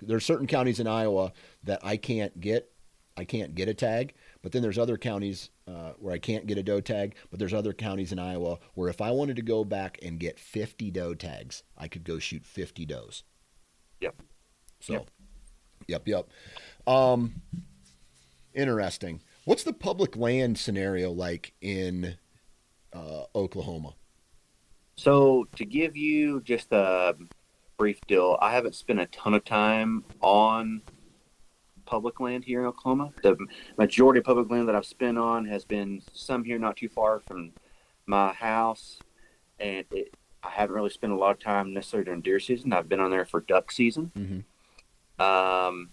There's 0.00 0.24
certain 0.26 0.46
counties 0.46 0.80
in 0.80 0.86
Iowa 0.86 1.32
that 1.62 1.80
I 1.82 1.96
can't 1.96 2.38
get, 2.38 2.70
I 3.16 3.24
can't 3.24 3.54
get 3.54 3.68
a 3.68 3.74
tag, 3.74 4.12
but 4.46 4.52
then 4.52 4.62
there's 4.62 4.78
other 4.78 4.96
counties 4.96 5.50
uh, 5.66 5.90
where 5.98 6.14
I 6.14 6.20
can't 6.20 6.46
get 6.46 6.56
a 6.56 6.62
doe 6.62 6.80
tag, 6.80 7.16
but 7.30 7.40
there's 7.40 7.52
other 7.52 7.72
counties 7.72 8.12
in 8.12 8.20
Iowa 8.20 8.60
where 8.74 8.88
if 8.88 9.00
I 9.00 9.10
wanted 9.10 9.34
to 9.34 9.42
go 9.42 9.64
back 9.64 9.98
and 10.04 10.20
get 10.20 10.38
50 10.38 10.92
doe 10.92 11.14
tags, 11.14 11.64
I 11.76 11.88
could 11.88 12.04
go 12.04 12.20
shoot 12.20 12.44
50 12.44 12.86
does. 12.86 13.24
Yep. 14.00 14.22
So. 14.78 14.92
Yep. 14.92 15.10
Yep, 15.88 16.06
yep. 16.06 16.28
Um, 16.86 17.42
interesting. 18.54 19.20
What's 19.46 19.64
the 19.64 19.72
public 19.72 20.16
land 20.16 20.58
scenario 20.58 21.10
like 21.10 21.52
in 21.60 22.14
uh, 22.92 23.24
Oklahoma? 23.34 23.94
So, 24.96 25.48
to 25.56 25.64
give 25.64 25.96
you 25.96 26.40
just 26.42 26.70
a 26.70 27.16
brief 27.76 27.98
deal, 28.06 28.38
I 28.40 28.52
haven't 28.52 28.76
spent 28.76 29.00
a 29.00 29.06
ton 29.06 29.34
of 29.34 29.44
time 29.44 30.04
on 30.20 30.82
public 31.86 32.20
land 32.20 32.44
here 32.44 32.60
in 32.60 32.66
Oklahoma. 32.66 33.12
The 33.22 33.36
majority 33.78 34.18
of 34.18 34.24
public 34.24 34.50
land 34.50 34.68
that 34.68 34.74
I've 34.74 34.86
spent 34.86 35.18
on 35.18 35.46
has 35.46 35.64
been 35.64 36.02
some 36.12 36.44
here 36.44 36.58
not 36.58 36.76
too 36.76 36.88
far 36.88 37.20
from 37.20 37.52
my 38.06 38.32
house, 38.32 38.98
and 39.58 39.84
it, 39.90 40.14
I 40.42 40.50
haven't 40.50 40.74
really 40.74 40.90
spent 40.90 41.12
a 41.12 41.16
lot 41.16 41.32
of 41.32 41.38
time 41.38 41.72
necessarily 41.72 42.04
during 42.04 42.20
deer 42.20 42.40
season. 42.40 42.72
I've 42.72 42.88
been 42.88 43.00
on 43.00 43.10
there 43.10 43.24
for 43.24 43.40
duck 43.40 43.72
season. 43.72 44.12
Mm-hmm. 44.16 45.22
Um, 45.22 45.90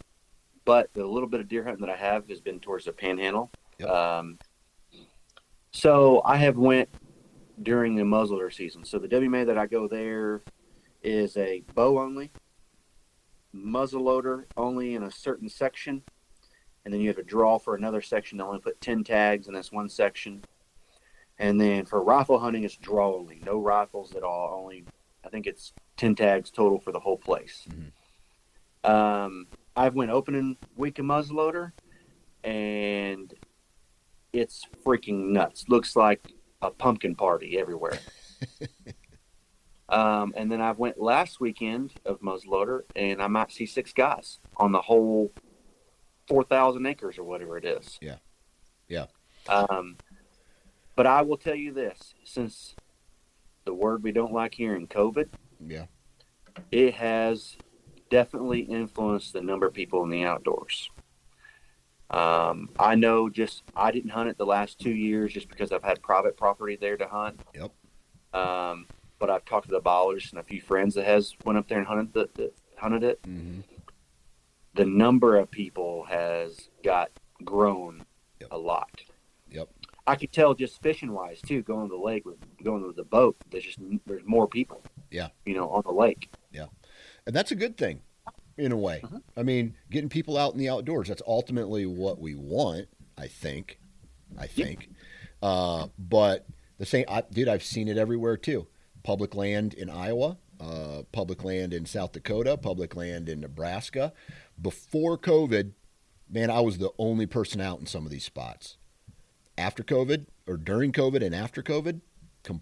but 0.66 0.90
the 0.94 1.06
little 1.06 1.30
bit 1.30 1.40
of 1.40 1.48
deer 1.48 1.64
hunting 1.64 1.86
that 1.86 1.94
I 1.94 1.98
have 1.98 2.28
has 2.30 2.40
been 2.40 2.60
towards 2.60 2.86
the 2.86 2.92
panhandle. 2.92 3.52
Yep. 3.80 3.90
Um, 3.90 4.40
so 5.72 6.22
I 6.24 6.38
have 6.38 6.58
went 6.58 6.90
during 7.62 7.96
the 7.96 8.04
muzzleloader 8.04 8.54
season. 8.54 8.86
So 8.86 9.00
the 9.00 9.08
WMA 9.08 9.46
that 9.48 9.58
I 9.58 9.66
go 9.66 9.88
there 9.88 10.42
is 11.02 11.36
a 11.38 11.64
bow 11.74 12.00
only, 12.00 12.32
muzzleloader 13.56 14.46
only 14.58 14.96
in 14.96 15.04
a 15.04 15.12
certain 15.12 15.50
section, 15.50 16.04
and 16.84 16.94
then 16.94 17.02
you 17.02 17.08
have 17.10 17.18
a 17.18 17.24
draw 17.24 17.60
for 17.60 17.76
another 17.76 18.02
section. 18.02 18.38
They 18.38 18.44
only 18.44 18.60
put 18.60 18.82
ten 18.82 19.04
tags 19.04 19.48
in 19.48 19.54
this 19.54 19.72
one 19.72 19.90
section, 19.90 20.44
and 21.40 21.60
then 21.60 21.86
for 21.86 22.04
rifle 22.04 22.40
hunting, 22.40 22.64
it's 22.64 22.78
draw 22.78 23.16
only, 23.16 23.42
no 23.46 23.60
rifles 23.60 24.16
at 24.16 24.24
all. 24.24 24.62
Only 24.62 24.86
I 25.26 25.30
think 25.30 25.48
it's 25.48 25.74
ten 25.98 26.16
tags 26.16 26.50
total 26.50 26.80
for 26.80 26.92
the 26.92 27.00
whole 27.00 27.18
place. 27.18 27.68
Mm-hmm. 27.70 28.92
Um, 28.92 29.48
I've 29.76 29.96
went 29.96 30.12
opening 30.12 30.58
week 30.76 31.00
of 31.00 31.06
muzzleloader, 31.06 31.72
and 32.44 33.34
it's 34.34 34.68
freaking 34.86 35.30
nuts. 35.30 35.66
Looks 35.70 35.96
like 35.96 36.34
a 36.62 36.70
pumpkin 36.72 37.16
party 37.16 37.58
everywhere. 37.58 38.00
um, 39.94 40.34
and 40.36 40.52
then 40.52 40.60
I 40.60 40.72
went 40.72 41.00
last 41.00 41.40
weekend 41.40 41.94
of 42.04 42.20
muzzleloader, 42.20 42.82
and 42.96 43.22
I 43.22 43.28
might 43.28 43.52
see 43.52 43.68
six 43.68 43.94
guys 43.94 44.40
on 44.58 44.72
the 44.72 44.82
whole 44.82 45.32
four 46.28 46.44
thousand 46.44 46.88
acres 46.88 47.20
or 47.20 47.24
whatever 47.24 47.60
it 47.60 47.66
is. 47.66 48.00
Yeah, 48.02 48.16
yeah. 48.88 49.06
Um, 49.48 49.98
but 50.96 51.06
I 51.06 51.22
will 51.22 51.38
tell 51.38 51.54
you 51.54 51.72
this: 51.72 52.16
since 52.24 52.76
the 53.66 53.74
word 53.74 54.02
we 54.02 54.12
don't 54.12 54.34
like 54.34 54.56
hearing, 54.56 54.88
COVID, 54.88 55.28
yeah, 55.64 55.86
it 56.72 56.96
has 56.96 57.56
definitely 58.10 58.62
influenced 58.62 59.34
the 59.34 59.42
number 59.42 59.68
of 59.68 59.76
people 59.76 60.04
in 60.04 60.10
the 60.10 60.24
outdoors. 60.24 60.90
Um, 62.10 62.70
I 62.80 62.96
know 62.96 63.30
just 63.30 63.62
I 63.76 63.92
didn't 63.92 64.10
hunt 64.10 64.30
it 64.30 64.40
the 64.40 64.46
last 64.46 64.80
two 64.80 64.92
years 64.92 65.34
just 65.34 65.50
because 65.50 65.72
I've 65.72 65.84
had 65.84 66.02
private 66.02 66.36
property 66.36 66.78
there 66.82 66.98
to 66.98 67.08
hunt. 67.08 67.40
Yep. 67.54 67.72
Um, 68.34 68.88
but 69.24 69.30
I've 69.30 69.46
talked 69.46 69.70
to 69.70 69.72
the 69.72 69.80
ballers 69.80 70.32
and 70.32 70.40
a 70.42 70.44
few 70.44 70.60
friends 70.60 70.96
that 70.96 71.06
has 71.06 71.34
went 71.46 71.58
up 71.58 71.70
there 71.70 71.78
and 71.78 71.88
hunted 71.88 72.12
the, 72.12 72.30
the 72.34 72.52
hunted 72.76 73.04
it. 73.06 73.22
Mm-hmm. 73.24 73.62
The 74.74 74.84
number 74.84 75.38
of 75.38 75.50
people 75.50 76.04
has 76.10 76.68
got 76.84 77.10
grown 77.46 78.04
Yep. 78.42 78.50
a 78.52 78.58
lot. 78.58 79.02
Yep. 79.50 79.70
I 80.06 80.18
could 80.18 80.34
tell 80.34 80.54
just 80.56 80.82
fishing 80.82 81.14
wise 81.14 81.40
too, 81.42 81.62
going 81.62 81.88
to 81.88 81.96
the 81.96 82.02
lake 82.04 82.26
with 82.26 82.36
going 82.62 82.86
with 82.86 82.98
the 82.98 83.06
boat. 83.06 83.38
There's 83.50 83.64
just 83.64 83.80
there's 84.06 84.26
more 84.26 84.46
people. 84.50 84.84
Yeah. 85.10 85.30
You 85.46 85.54
know, 85.54 85.70
on 85.70 85.84
the 85.86 85.94
lake. 85.94 86.30
Yeah, 86.52 86.66
and 87.26 87.34
that's 87.34 87.52
a 87.52 87.56
good 87.56 87.78
thing 87.78 88.02
in 88.58 88.74
a 88.74 88.78
way. 88.78 89.00
Mhm. 89.06 89.22
I 89.38 89.44
mean, 89.44 89.76
getting 89.90 90.10
people 90.10 90.38
out 90.38 90.52
in 90.52 90.60
the 90.60 90.68
outdoors, 90.68 91.08
that's 91.08 91.22
ultimately 91.26 91.86
what 91.86 92.20
we 92.20 92.36
want, 92.36 92.90
I 93.18 93.28
think. 93.28 93.80
I 94.38 94.48
think. 94.48 94.90
Uh, 95.42 95.88
but 95.98 96.46
the 96.78 96.86
same, 96.86 97.06
I, 97.08 97.22
dude, 97.32 97.48
I've 97.48 97.64
seen 97.64 97.88
it 97.88 97.98
everywhere 97.98 98.36
too. 98.36 98.68
Public 99.04 99.36
land 99.36 99.74
in 99.74 99.90
Iowa, 99.90 100.38
uh, 100.60 101.04
public 101.12 101.44
land 101.44 101.74
in 101.74 101.86
South 101.86 102.14
Dakota, 102.14 102.56
public 102.58 102.96
land 102.96 103.28
in 103.28 103.42
Nebraska. 103.42 104.14
Before 104.62 105.18
COVID, 105.18 105.72
man, 106.30 106.50
I 106.50 106.62
was 106.62 106.78
the 106.78 106.92
only 106.98 107.26
person 107.26 107.60
out 107.60 107.80
in 107.80 107.86
some 107.86 108.06
of 108.06 108.12
these 108.12 108.24
spots. 108.24 108.78
After 109.58 109.84
COVID 109.84 110.26
or 110.48 110.58
during 110.58 110.92
COVID 110.92 111.24
and 111.24 111.36
after 111.36 111.62
COVID, 111.62 112.00
com- 112.44 112.62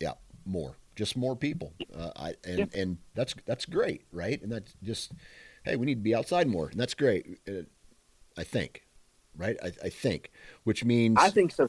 yeah, 0.00 0.12
more, 0.44 0.76
just 0.96 1.16
more 1.16 1.34
people. 1.34 1.72
Uh, 1.96 2.10
I, 2.14 2.34
and 2.44 2.58
Yeah. 2.58 2.66
and 2.74 2.98
that's 3.14 3.34
that's 3.46 3.64
great, 3.66 4.02
right? 4.12 4.40
And 4.42 4.52
that's 4.52 4.74
just, 4.82 5.12
hey, 5.64 5.76
we 5.76 5.86
need 5.86 5.96
to 5.96 6.00
be 6.02 6.14
outside 6.14 6.46
more, 6.46 6.68
and 6.68 6.78
that's 6.78 6.94
great. 6.94 7.40
Uh, 7.48 7.62
I 8.36 8.44
think, 8.44 8.86
right? 9.36 9.56
I, 9.62 9.72
I 9.84 9.88
think, 9.88 10.30
which 10.64 10.84
means, 10.84 11.16
I 11.18 11.30
think 11.30 11.52
so. 11.52 11.68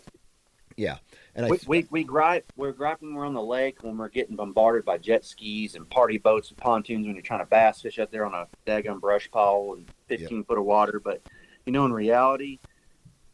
Yeah, 0.82 0.98
and 1.36 1.46
I 1.46 1.50
We, 1.50 1.60
we, 1.68 1.88
we 1.92 2.04
gripe 2.04 2.52
we're 2.56 2.72
griping 2.72 3.14
we're 3.14 3.28
on 3.28 3.36
the 3.36 3.42
lake 3.42 3.84
when 3.84 3.98
we're 3.98 4.10
getting 4.10 4.36
bombarded 4.36 4.84
by 4.84 4.98
jet 4.98 5.24
skis 5.24 5.76
and 5.76 5.88
party 5.88 6.18
boats 6.18 6.50
and 6.50 6.58
pontoons 6.58 7.06
when 7.06 7.16
you're 7.16 7.22
trying 7.22 7.42
to 7.42 7.46
bass 7.46 7.82
fish 7.82 8.00
out 8.00 8.12
there 8.12 8.26
on 8.26 8.34
a 8.34 8.48
daggum 8.66 9.00
brush 9.00 9.30
pile 9.30 9.76
and 9.78 9.88
15 10.08 10.44
foot 10.44 10.58
of 10.58 10.66
water. 10.66 11.00
But 11.00 11.22
you 11.68 11.72
know, 11.72 11.86
in 11.86 11.94
reality, 11.94 12.58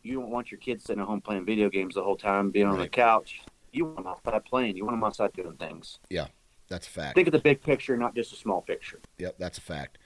you 0.04 0.20
don't 0.20 0.30
want 0.30 0.52
your 0.52 0.60
kids 0.60 0.84
sitting 0.84 1.02
at 1.02 1.08
home 1.08 1.22
playing 1.22 1.46
video 1.46 1.70
games 1.70 1.96
the 1.96 2.04
whole 2.04 2.18
time, 2.18 2.52
being 2.52 2.68
on 2.68 2.80
the 2.80 2.90
couch. 2.90 3.42
You 3.72 3.86
want 3.86 3.98
them 3.98 4.08
outside 4.08 4.44
playing. 4.44 4.76
You 4.76 4.84
want 4.84 4.98
them 4.98 5.04
outside 5.06 5.32
doing 5.32 5.56
things. 5.56 6.00
Yeah, 6.10 6.28
that's 6.68 6.88
a 6.88 6.90
fact. 6.90 7.16
Think 7.16 7.30
of 7.30 7.32
the 7.32 7.40
big 7.40 7.64
picture, 7.64 7.96
not 7.96 8.14
just 8.14 8.34
a 8.34 8.36
small 8.36 8.62
picture. 8.62 9.00
Yep, 9.20 9.36
that's 9.40 9.58
a 9.58 9.62
fact. 9.62 10.00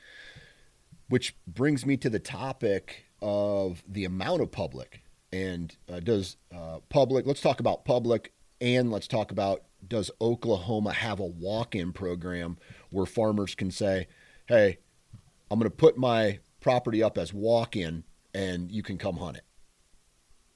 Which 1.09 1.35
brings 1.47 1.87
me 1.87 1.97
to 1.97 2.09
the 2.09 2.19
topic 2.19 3.05
of 3.19 3.83
the 3.87 4.05
amount 4.05 4.41
of 4.41 4.51
public. 4.51 5.01
And 5.33 5.75
uh, 5.91 5.99
does 6.01 6.37
uh, 6.53 6.79
public, 6.89 7.25
let's 7.25 7.41
talk 7.41 7.59
about 7.59 7.85
public 7.85 8.33
and 8.59 8.91
let's 8.91 9.07
talk 9.07 9.31
about 9.31 9.63
does 9.87 10.11
Oklahoma 10.21 10.93
have 10.93 11.19
a 11.19 11.25
walk 11.25 11.75
in 11.75 11.91
program 11.93 12.57
where 12.91 13.05
farmers 13.05 13.55
can 13.55 13.71
say, 13.71 14.07
hey, 14.47 14.77
I'm 15.49 15.59
going 15.59 15.69
to 15.69 15.75
put 15.75 15.97
my 15.97 16.39
property 16.59 17.01
up 17.01 17.17
as 17.17 17.33
walk 17.33 17.75
in 17.75 18.03
and 18.33 18.71
you 18.71 18.83
can 18.83 18.97
come 18.97 19.17
hunt 19.17 19.37
it? 19.37 19.43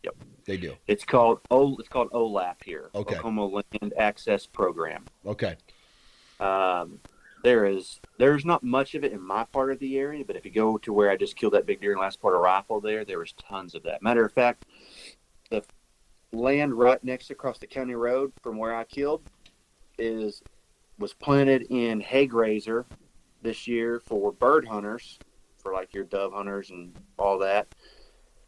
Yep. 0.04 0.16
They 0.46 0.58
do. 0.58 0.76
It's 0.88 1.04
called 1.04 1.40
O. 1.50 1.76
It's 1.78 1.90
called 1.90 2.12
OLAP 2.12 2.64
here, 2.64 2.92
Okay. 2.94 3.16
Oklahoma 3.16 3.46
Land 3.46 3.94
Access 3.98 4.46
Program. 4.46 5.06
Okay. 5.26 5.56
Um, 6.40 7.00
there 7.46 7.66
is 7.66 8.02
there's 8.18 8.44
not 8.44 8.64
much 8.64 8.96
of 8.96 9.04
it 9.04 9.14
in 9.14 9.22
my 9.22 9.44
part 9.44 9.72
of 9.72 9.78
the 9.78 10.00
area, 10.00 10.26
but 10.26 10.36
if 10.36 10.46
you 10.46 10.52
go 10.52 10.80
to 10.80 10.92
where 10.92 11.12
I 11.12 11.16
just 11.16 11.36
killed 11.36 11.54
that 11.54 11.68
big 11.68 11.80
deer 11.80 11.94
in 11.94 12.00
last 12.00 12.20
part 12.20 12.34
of 12.34 12.42
rifle 12.42 12.82
there, 12.82 13.06
there 13.06 13.20
was 13.20 13.34
tons 13.34 13.76
of 13.76 13.84
that. 13.84 14.02
Matter 14.02 14.26
of 14.26 14.34
fact, 14.34 14.66
the 15.52 15.64
land 16.34 16.74
right 16.74 17.02
next 17.04 17.30
across 17.30 17.60
the 17.60 17.68
county 17.68 17.94
road 17.94 18.34
from 18.42 18.58
where 18.58 18.76
I 18.76 18.84
killed 18.84 19.22
is 20.00 20.42
was 20.98 21.14
planted 21.14 21.68
in 21.70 22.00
hay 22.00 22.26
grazer 22.26 22.88
this 23.44 23.68
year 23.68 24.00
for 24.00 24.32
bird 24.32 24.68
hunters, 24.68 25.20
for 25.62 25.72
like 25.72 25.94
your 25.94 26.06
dove 26.06 26.34
hunters 26.34 26.72
and 26.72 26.96
all 27.20 27.38
that. 27.40 27.68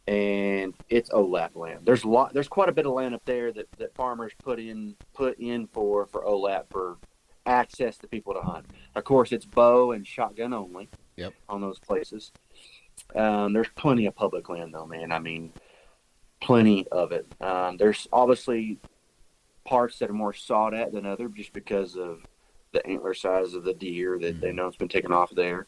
And 0.08 0.74
it's 0.88 1.10
OLAP 1.10 1.54
land. 1.54 1.80
There's 1.84 2.02
a 2.02 2.08
lot. 2.08 2.34
There's 2.34 2.48
quite 2.48 2.68
a 2.68 2.72
bit 2.72 2.86
of 2.86 2.94
land 2.94 3.14
up 3.14 3.24
there 3.26 3.52
that, 3.52 3.70
that 3.78 3.94
farmers 3.94 4.32
put 4.42 4.58
in 4.58 4.96
put 5.14 5.38
in 5.38 5.68
for 5.68 6.06
for 6.06 6.24
OLAP 6.24 6.64
for 6.70 6.96
access 7.48 7.96
to 7.98 8.06
people 8.06 8.34
to 8.34 8.40
hunt. 8.40 8.66
Of 8.94 9.04
course, 9.04 9.32
it's 9.32 9.44
bow 9.44 9.92
and 9.92 10.06
shotgun 10.06 10.52
only. 10.52 10.88
Yep. 11.16 11.34
On 11.48 11.60
those 11.60 11.80
places, 11.80 12.30
um, 13.16 13.52
there's 13.52 13.68
plenty 13.74 14.06
of 14.06 14.14
public 14.14 14.48
land 14.48 14.72
though, 14.72 14.86
man. 14.86 15.10
I 15.10 15.18
mean, 15.18 15.52
plenty 16.40 16.86
of 16.88 17.10
it. 17.10 17.26
Um, 17.40 17.76
there's 17.76 18.06
obviously 18.12 18.78
parts 19.64 19.98
that 19.98 20.10
are 20.10 20.14
more 20.14 20.32
sought 20.32 20.74
at 20.74 20.92
than 20.92 21.06
other, 21.06 21.28
just 21.28 21.52
because 21.52 21.96
of 21.96 22.24
the 22.72 22.86
antler 22.86 23.14
size 23.14 23.54
of 23.54 23.64
the 23.64 23.74
deer 23.74 24.18
that 24.20 24.40
they 24.40 24.52
know 24.52 24.68
it's 24.68 24.76
been 24.76 24.88
taken 24.88 25.12
off 25.12 25.30
there. 25.34 25.66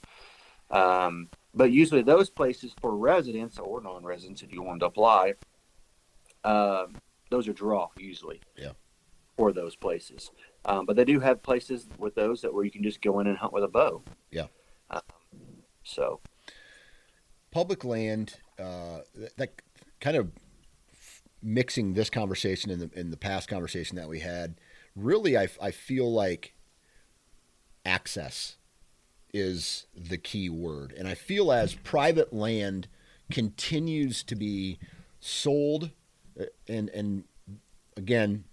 Um, 0.71 1.29
but 1.55 1.73
usually 1.73 2.03
those 2.03 2.31
places 2.31 2.73
for 2.81 2.97
residents 2.97 3.59
or 3.59 3.81
non-residents, 3.81 4.43
if 4.43 4.53
you 4.53 4.63
want 4.63 4.81
to 4.81 4.87
apply, 4.87 5.35
um, 6.45 6.95
those 7.31 7.49
are 7.49 7.53
draw 7.53 7.89
usually. 7.99 8.41
Yeah. 8.57 8.73
For 9.37 9.53
those 9.53 9.75
places, 9.75 10.31
um, 10.65 10.87
but 10.87 10.97
they 10.97 11.05
do 11.05 11.21
have 11.21 11.43
places 11.43 11.89
with 11.99 12.15
those 12.15 12.43
that 12.43 12.53
where 12.53 12.65
you 12.65 12.71
can 12.71 12.83
just 12.83 13.01
go 13.01 13.21
in 13.21 13.27
and 13.27 13.39
hunt 13.39 13.53
with 13.53 13.65
a 13.65 13.69
bow. 13.69 14.03
Yeah. 14.31 14.47
Um, 14.91 15.01
so 15.83 16.21
public 17.51 17.85
land 17.85 18.37
uh, 18.59 19.01
that, 19.15 19.37
that 19.37 19.63
kind 20.01 20.17
of 20.17 20.31
mixing 21.43 21.95
this 21.95 22.11
conversation 22.11 22.71
and 22.71 22.83
the, 22.83 23.01
in 23.01 23.11
the 23.11 23.17
past 23.17 23.49
conversation 23.49 23.97
that 23.97 24.09
we 24.09 24.21
had 24.21 24.57
really 24.95 25.37
I, 25.37 25.49
I 25.61 25.71
feel 25.71 26.13
like 26.13 26.55
access 27.85 28.57
is 29.33 29.87
the 29.97 30.19
key 30.19 30.51
word 30.51 30.93
and 30.99 31.09
i 31.09 31.15
feel 31.15 31.51
as 31.51 31.75
private 31.77 32.33
land 32.33 32.89
continues 33.31 34.23
to 34.25 34.35
be 34.35 34.79
sold 35.19 35.93
uh, 36.39 36.45
and 36.69 36.91
and 36.91 37.25
again 37.97 38.45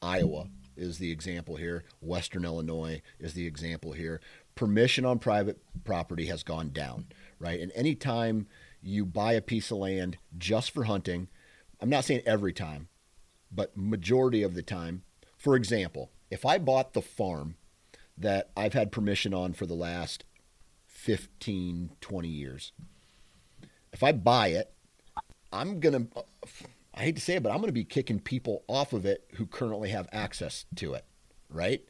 iowa 0.00 0.46
is 0.78 0.98
the 0.98 1.10
example 1.10 1.56
here 1.56 1.84
western 2.00 2.44
illinois 2.44 3.02
is 3.18 3.34
the 3.34 3.46
example 3.46 3.92
here 3.92 4.20
permission 4.54 5.04
on 5.04 5.18
private 5.18 5.58
property 5.84 6.26
has 6.26 6.42
gone 6.42 6.70
down 6.70 7.06
right? 7.38 7.60
And 7.60 7.72
anytime 7.74 8.46
you 8.82 9.04
buy 9.04 9.32
a 9.32 9.40
piece 9.40 9.70
of 9.70 9.78
land 9.78 10.18
just 10.36 10.70
for 10.70 10.84
hunting, 10.84 11.28
I'm 11.80 11.90
not 11.90 12.04
saying 12.04 12.22
every 12.26 12.52
time, 12.52 12.88
but 13.50 13.76
majority 13.76 14.42
of 14.42 14.54
the 14.54 14.62
time. 14.62 15.02
For 15.36 15.56
example, 15.56 16.10
if 16.30 16.44
I 16.44 16.58
bought 16.58 16.92
the 16.92 17.02
farm 17.02 17.56
that 18.16 18.50
I've 18.56 18.74
had 18.74 18.92
permission 18.92 19.32
on 19.32 19.52
for 19.52 19.66
the 19.66 19.74
last 19.74 20.24
15, 20.86 21.90
20 22.00 22.28
years, 22.28 22.72
if 23.92 24.02
I 24.02 24.12
buy 24.12 24.48
it, 24.48 24.72
I'm 25.52 25.80
going 25.80 26.08
to, 26.08 26.24
I 26.98 27.02
hate 27.02 27.16
to 27.16 27.22
say 27.22 27.36
it, 27.36 27.42
but 27.44 27.50
I'm 27.50 27.58
going 27.58 27.68
to 27.68 27.72
be 27.72 27.84
kicking 27.84 28.18
people 28.18 28.64
off 28.66 28.92
of 28.92 29.06
it 29.06 29.24
who 29.34 29.46
currently 29.46 29.90
have 29.90 30.08
access 30.12 30.66
to 30.76 30.94
it, 30.94 31.04
right? 31.48 31.82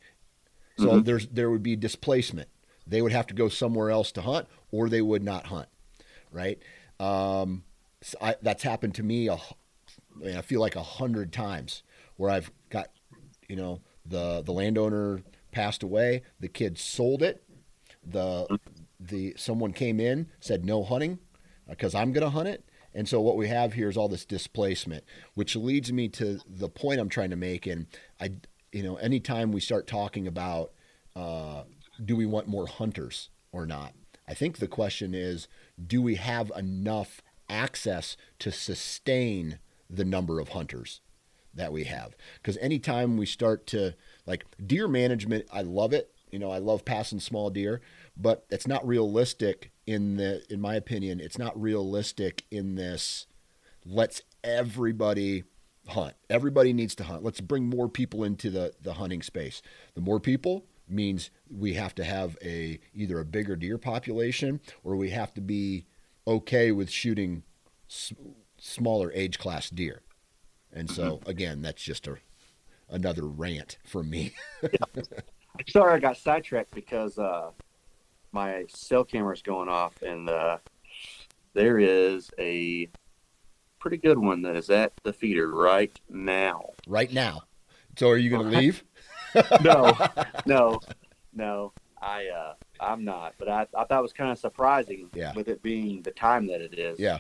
So 0.77 1.01
Mhm. 1.01 1.05
there's 1.05 1.29
there 1.29 1.51
would 1.51 1.63
be 1.63 1.77
displacement. 1.77 2.49
They 2.87 3.03
would 3.03 3.13
have 3.13 3.27
to 3.29 3.35
go 3.35 3.49
somewhere 3.49 3.91
else 3.91 4.13
to 4.13 4.23
hunt, 4.23 4.49
or 4.71 4.89
they 4.89 5.03
would 5.03 5.23
not 5.23 5.47
hunt, 5.47 5.69
right? 6.31 6.59
Um, 7.01 7.65
so 8.03 8.19
I, 8.21 8.37
that's 8.43 8.63
happened 8.63 8.95
to 8.97 9.03
me. 9.03 9.29
A, 9.29 9.35
I, 9.35 9.41
mean, 10.17 10.37
I 10.37 10.43
feel 10.43 10.61
like 10.61 10.77
a 10.77 10.83
hundred 10.83 11.33
times 11.33 11.83
where 12.17 12.31
I've 12.31 12.51
got, 12.71 12.91
you 13.49 13.57
know, 13.57 13.81
the 14.07 14.43
the 14.43 14.53
landowner 14.53 15.23
passed 15.53 15.83
away, 15.83 16.23
the 16.41 16.49
kid 16.49 16.79
sold 16.79 17.23
it, 17.23 17.43
the 18.05 18.49
the 19.01 19.35
someone 19.37 19.73
came 19.73 20.01
in 20.01 20.29
said 20.41 20.65
no 20.65 20.83
hunting 20.85 21.19
because 21.69 21.95
I'm 21.95 22.13
going 22.13 22.25
to 22.25 22.31
hunt 22.31 22.49
it. 22.49 22.65
And 22.95 23.09
so 23.09 23.21
what 23.21 23.37
we 23.37 23.49
have 23.49 23.75
here 23.75 23.89
is 23.89 23.97
all 23.97 24.09
this 24.09 24.25
displacement, 24.25 25.05
which 25.35 25.55
leads 25.55 25.93
me 25.93 26.09
to 26.11 26.41
the 26.49 26.69
point 26.69 27.01
I'm 27.01 27.09
trying 27.09 27.31
to 27.31 27.37
make. 27.37 27.67
And 27.67 27.87
I, 28.21 28.33
you 28.73 28.83
know, 28.83 28.97
anytime 28.97 29.53
we 29.53 29.61
start 29.61 29.87
talking 29.87 30.27
about 30.27 30.73
uh, 31.15 31.65
do 32.05 32.17
we 32.17 32.27
want 32.27 32.49
more 32.49 32.67
hunters 32.67 33.31
or 33.53 33.67
not, 33.67 33.93
I 34.27 34.35
think 34.35 34.59
the 34.59 34.69
question 34.69 35.15
is 35.15 35.49
do 35.85 36.03
we 36.03 36.17
have 36.17 36.53
enough 36.57 37.23
access 37.49 38.17
to 38.41 38.53
sustain 38.53 39.59
the 39.91 40.05
number 40.05 40.39
of 40.39 40.51
hunters 40.51 41.01
that 41.55 41.73
we 41.73 41.85
have? 41.85 42.15
Because 42.37 42.57
anytime 42.59 43.17
we 43.17 43.27
start 43.27 43.67
to 43.69 43.95
like 44.27 44.45
deer 44.65 44.87
management, 44.87 45.47
I 45.53 45.63
love 45.63 45.93
it. 45.93 46.13
You 46.31 46.39
know, 46.39 46.51
I 46.51 46.59
love 46.59 46.85
passing 46.85 47.21
small 47.21 47.49
deer, 47.49 47.81
but 48.17 48.45
it's 48.51 48.67
not 48.67 48.87
realistic 48.87 49.73
in 49.89 50.17
the, 50.17 50.43
in 50.53 50.61
my 50.61 50.75
opinion, 50.75 51.19
it's 51.19 51.39
not 51.39 51.59
realistic 51.59 52.45
in 52.51 52.75
this. 52.75 53.27
Let's 53.87 54.21
everybody 54.45 55.45
hunt. 55.87 56.15
Everybody 56.29 56.75
needs 56.75 56.95
to 56.97 57.05
hunt. 57.05 57.25
Let's 57.25 57.41
bring 57.41 57.71
more 57.71 57.89
people 57.89 58.23
into 58.23 58.51
the, 58.51 58.75
the 58.83 58.93
hunting 58.93 59.23
space. 59.23 59.63
The 59.95 60.03
more 60.03 60.21
people 60.21 60.67
means 60.87 61.31
we 61.51 61.73
have 61.73 61.95
to 61.95 62.05
have 62.05 62.37
a 62.45 62.79
either 62.93 63.19
a 63.19 63.25
bigger 63.25 63.57
deer 63.57 63.79
population 63.79 64.61
or 64.85 64.95
we 64.95 65.09
have 65.09 65.33
to 65.33 65.41
be 65.41 65.87
okay 66.27 66.71
with 66.71 66.91
shooting 66.91 67.43
s- 67.89 68.13
smaller 68.59 69.11
age 69.15 69.39
class 69.39 69.71
deer. 69.71 70.03
And 70.71 70.91
so 70.91 71.21
again, 71.25 71.63
that's 71.63 71.83
just 71.83 72.07
a 72.07 72.17
another 72.91 73.27
rant 73.27 73.79
from 73.87 74.11
me. 74.11 74.35
Sorry, 75.69 75.95
I 75.95 75.99
got 75.99 76.19
sidetracked 76.19 76.75
because 76.75 77.19
uh, 77.19 77.53
my 78.33 78.65
cell 78.69 79.05
camera's 79.05 79.43
going 79.43 79.69
off, 79.69 80.01
and 80.03 80.29
uh, 80.29 80.59
there 81.55 81.79
is 81.79 82.31
a 82.39 82.89
pretty 83.79 83.97
good 83.97 84.19
one 84.19 84.43
that 84.43 84.57
is 84.57 84.71
at 84.71 84.93
the 85.05 85.13
feeder 85.13 85.51
right 85.51 85.99
now. 86.09 86.71
right 86.87 87.13
now. 87.13 87.43
So 87.97 88.09
are 88.11 88.17
you 88.17 88.31
going 88.31 88.51
to 88.51 88.59
leave? 88.59 88.85
No, 89.63 89.97
no, 90.47 90.81
no. 91.33 91.73
I 92.01 92.29
uh, 92.29 92.55
I'm 92.79 93.05
not, 93.05 93.35
but 93.39 93.49
I, 93.49 93.63
I 93.77 93.85
thought 93.85 93.99
it 93.99 94.03
was 94.03 94.13
kind 94.13 94.31
of 94.31 94.39
surprising 94.39 95.11
Yeah. 95.15 95.33
with 95.35 95.49
it 95.49 95.63
being 95.63 96.03
the 96.03 96.13
time 96.13 96.47
that 96.47 96.61
it 96.61 96.79
is. 96.79 97.01
Yeah. 97.01 97.19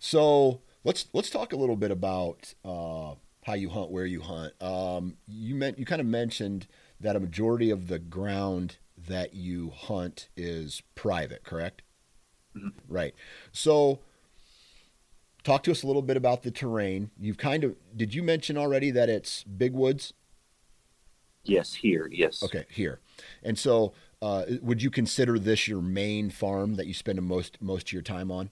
So 0.00 0.60
let's 0.82 1.06
let's 1.12 1.30
talk 1.30 1.52
a 1.52 1.56
little 1.56 1.76
bit 1.76 1.90
about 1.92 2.54
uh, 2.64 3.14
how 3.44 3.54
you 3.54 3.68
hunt, 3.70 3.90
where 3.92 4.06
you 4.06 4.20
hunt. 4.20 4.52
Um, 4.60 5.16
you 5.28 5.54
meant 5.54 5.78
you 5.78 5.84
kind 5.86 6.00
of 6.00 6.06
mentioned 6.08 6.66
that 7.00 7.14
a 7.14 7.20
majority 7.20 7.70
of 7.70 7.86
the 7.86 7.98
ground 8.00 8.78
that 9.06 9.34
you 9.34 9.70
hunt 9.70 10.28
is 10.36 10.82
private, 10.94 11.44
correct? 11.44 11.82
Mhm. 12.56 12.72
Right. 12.88 13.14
So 13.52 14.00
talk 15.42 15.62
to 15.64 15.70
us 15.70 15.82
a 15.82 15.86
little 15.86 16.02
bit 16.02 16.16
about 16.16 16.42
the 16.42 16.50
terrain. 16.50 17.10
You've 17.18 17.36
kind 17.38 17.64
of 17.64 17.76
did 17.96 18.14
you 18.14 18.22
mention 18.22 18.56
already 18.56 18.90
that 18.92 19.08
it's 19.08 19.42
big 19.44 19.72
woods? 19.72 20.12
Yes, 21.42 21.74
here. 21.74 22.08
Yes. 22.10 22.42
Okay, 22.42 22.64
here. 22.70 23.00
And 23.42 23.58
so 23.58 23.92
uh, 24.22 24.44
would 24.62 24.80
you 24.82 24.90
consider 24.90 25.38
this 25.38 25.68
your 25.68 25.82
main 25.82 26.30
farm 26.30 26.76
that 26.76 26.86
you 26.86 26.94
spend 26.94 27.20
most 27.22 27.60
most 27.60 27.88
of 27.88 27.92
your 27.92 28.02
time 28.02 28.30
on? 28.30 28.50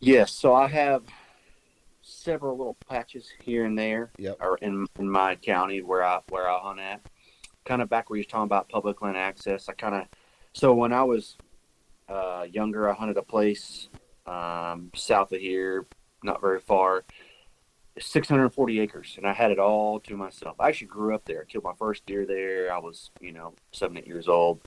Yes. 0.00 0.32
So 0.32 0.54
I 0.54 0.68
have 0.68 1.02
several 2.00 2.56
little 2.56 2.76
patches 2.88 3.28
here 3.42 3.64
and 3.64 3.78
there, 3.78 4.10
Yep. 4.18 4.36
or 4.40 4.56
in 4.58 4.86
in 4.98 5.08
my 5.08 5.36
county 5.36 5.82
where 5.82 6.02
I 6.04 6.20
where 6.28 6.48
I 6.48 6.58
hunt 6.58 6.80
at. 6.80 7.00
Kind 7.64 7.82
of 7.82 7.88
back 7.88 8.10
where 8.10 8.16
you're 8.16 8.24
talking 8.24 8.44
about 8.44 8.68
public 8.68 9.02
land 9.02 9.16
access. 9.16 9.68
I 9.68 9.72
kind 9.72 9.94
of 9.94 10.06
so 10.52 10.74
when 10.74 10.92
I 10.92 11.02
was 11.02 11.36
uh, 12.08 12.46
younger, 12.50 12.90
I 12.90 12.94
hunted 12.94 13.16
a 13.16 13.22
place 13.22 13.88
um, 14.26 14.90
south 14.94 15.32
of 15.32 15.40
here, 15.40 15.86
not 16.22 16.40
very 16.40 16.60
far. 16.60 17.04
640 17.98 18.80
acres, 18.80 19.14
and 19.18 19.26
I 19.26 19.34
had 19.34 19.50
it 19.50 19.58
all 19.58 20.00
to 20.00 20.16
myself. 20.16 20.56
I 20.58 20.68
actually 20.68 20.86
grew 20.86 21.14
up 21.14 21.24
there. 21.26 21.42
I 21.42 21.44
Killed 21.44 21.64
my 21.64 21.74
first 21.78 22.06
deer 22.06 22.24
there. 22.24 22.72
I 22.72 22.78
was, 22.78 23.10
you 23.20 23.32
know, 23.32 23.54
seven, 23.72 23.98
eight 23.98 24.06
years 24.06 24.28
old. 24.28 24.62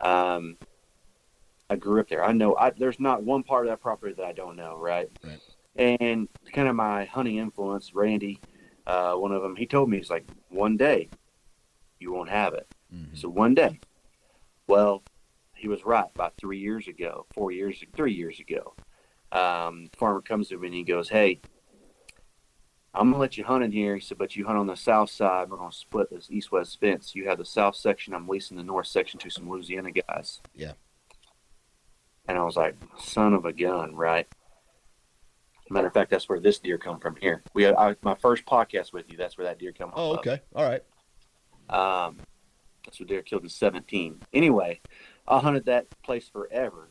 Um, 0.00 0.56
I 1.70 1.76
grew 1.76 2.00
up 2.00 2.08
there. 2.08 2.24
I 2.24 2.32
know 2.32 2.56
I, 2.56 2.70
there's 2.70 2.98
not 2.98 3.22
one 3.22 3.44
part 3.44 3.66
of 3.66 3.70
that 3.70 3.80
property 3.80 4.14
that 4.14 4.24
I 4.24 4.32
don't 4.32 4.56
know, 4.56 4.76
right? 4.76 5.08
Right. 5.22 5.40
And 5.76 6.28
kind 6.52 6.66
of 6.66 6.74
my 6.74 7.04
hunting 7.04 7.36
influence, 7.36 7.94
Randy, 7.94 8.40
uh, 8.86 9.14
one 9.14 9.30
of 9.30 9.42
them, 9.42 9.54
he 9.54 9.66
told 9.66 9.88
me, 9.88 9.98
he's 9.98 10.10
like, 10.10 10.26
one 10.48 10.76
day 10.76 11.08
you 11.98 12.12
won't 12.12 12.30
have 12.30 12.54
it. 12.54 12.68
Mhm. 12.94 13.16
So 13.16 13.28
one 13.28 13.54
day. 13.54 13.80
Well, 14.66 15.02
he 15.54 15.68
was 15.68 15.84
right. 15.84 16.06
About 16.14 16.36
three 16.36 16.58
years 16.58 16.88
ago, 16.88 17.26
four 17.34 17.50
years, 17.50 17.82
three 17.96 18.12
years 18.12 18.38
ago, 18.38 18.74
um, 19.32 19.90
farmer 19.96 20.20
comes 20.20 20.48
to 20.48 20.58
me 20.58 20.68
and 20.68 20.74
he 20.74 20.84
goes, 20.84 21.08
"Hey, 21.08 21.40
I'm 22.94 23.10
gonna 23.10 23.20
let 23.20 23.36
you 23.36 23.44
hunt 23.44 23.64
in 23.64 23.72
here." 23.72 23.94
He 23.96 24.00
said, 24.00 24.18
"But 24.18 24.36
you 24.36 24.46
hunt 24.46 24.58
on 24.58 24.66
the 24.66 24.76
south 24.76 25.10
side. 25.10 25.50
We're 25.50 25.56
gonna 25.56 25.72
split 25.72 26.10
this 26.10 26.30
east-west 26.30 26.78
fence. 26.80 27.14
You 27.14 27.28
have 27.28 27.38
the 27.38 27.44
south 27.44 27.76
section. 27.76 28.14
I'm 28.14 28.28
leasing 28.28 28.56
the 28.56 28.62
north 28.62 28.86
section 28.86 29.18
to 29.20 29.30
some 29.30 29.48
Louisiana 29.48 29.90
guys." 29.90 30.40
Yeah. 30.54 30.74
And 32.26 32.36
I 32.36 32.44
was 32.44 32.56
like, 32.56 32.76
"Son 32.98 33.34
of 33.34 33.44
a 33.44 33.52
gun!" 33.52 33.94
Right. 33.94 34.28
Matter 35.70 35.86
of 35.88 35.92
fact, 35.92 36.10
that's 36.10 36.28
where 36.28 36.40
this 36.40 36.58
deer 36.58 36.78
come 36.78 36.98
from. 36.98 37.16
Here, 37.16 37.42
we 37.52 37.62
had 37.62 37.74
I, 37.74 37.96
my 38.02 38.14
first 38.14 38.46
podcast 38.46 38.92
with 38.92 39.10
you. 39.10 39.18
That's 39.18 39.36
where 39.36 39.46
that 39.46 39.58
deer 39.58 39.72
come. 39.72 39.92
Oh, 39.94 40.16
okay. 40.16 40.40
All 40.54 40.64
right. 40.64 40.82
Um, 41.70 42.18
that's 42.84 42.98
what 42.98 43.08
deer 43.08 43.22
killed 43.22 43.42
in 43.42 43.48
17. 43.48 44.22
Anyway, 44.32 44.80
I 45.26 45.38
hunted 45.38 45.66
that 45.66 45.86
place 46.02 46.28
forever, 46.28 46.88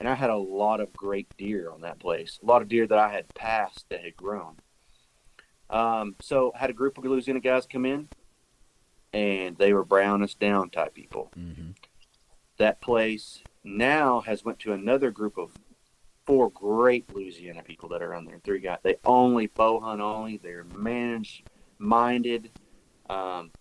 and 0.00 0.08
I 0.08 0.14
had 0.14 0.30
a 0.30 0.36
lot 0.36 0.80
of 0.80 0.92
great 0.92 1.28
deer 1.36 1.70
on 1.70 1.82
that 1.82 2.00
place. 2.00 2.38
A 2.42 2.46
lot 2.46 2.62
of 2.62 2.68
deer 2.68 2.86
that 2.86 2.98
I 2.98 3.12
had 3.12 3.32
passed 3.34 3.86
that 3.90 4.02
had 4.02 4.16
grown. 4.16 4.56
Um, 5.70 6.16
so 6.20 6.52
I 6.54 6.58
had 6.58 6.70
a 6.70 6.74
group 6.74 6.98
of 6.98 7.04
Louisiana 7.04 7.40
guys 7.40 7.66
come 7.66 7.86
in, 7.86 8.08
and 9.12 9.56
they 9.56 9.72
were 9.72 9.84
brown 9.84 10.22
us 10.22 10.34
down 10.34 10.70
type 10.70 10.94
people. 10.94 11.30
hmm 11.34 11.70
That 12.58 12.80
place 12.80 13.42
now 13.64 14.20
has 14.20 14.44
went 14.44 14.58
to 14.60 14.72
another 14.72 15.10
group 15.10 15.38
of 15.38 15.52
four 16.26 16.50
great 16.50 17.12
Louisiana 17.14 17.62
people 17.62 17.88
that 17.90 18.02
are 18.02 18.14
on 18.14 18.24
there. 18.24 18.40
Three 18.42 18.60
guys. 18.60 18.78
They 18.82 18.96
only 19.04 19.46
bow 19.46 19.80
hunt 19.80 20.00
only. 20.00 20.38
They're 20.38 20.64
managed 20.64 21.48
minded. 21.78 22.50
Um, 23.08 23.52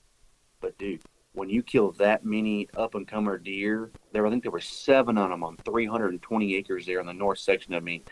but 0.66 0.76
dude, 0.80 1.04
when 1.34 1.48
you 1.48 1.62
kill 1.62 1.92
that 1.92 2.26
many 2.26 2.68
up 2.76 2.96
and 2.96 3.08
comer 3.08 3.38
deer, 3.38 3.92
there 4.12 4.26
I 4.26 4.32
think 4.32 4.42
there 4.42 4.52
were 4.52 4.60
seven 4.60 5.16
on 5.16 5.30
them 5.30 5.44
on 5.44 5.58
320 5.58 6.56
acres 6.56 6.88
there 6.88 7.00
in 7.00 7.06
the 7.06 7.14
north 7.14 7.38
section 7.38 7.76
of 7.76 7.84
me, 7.84 8.04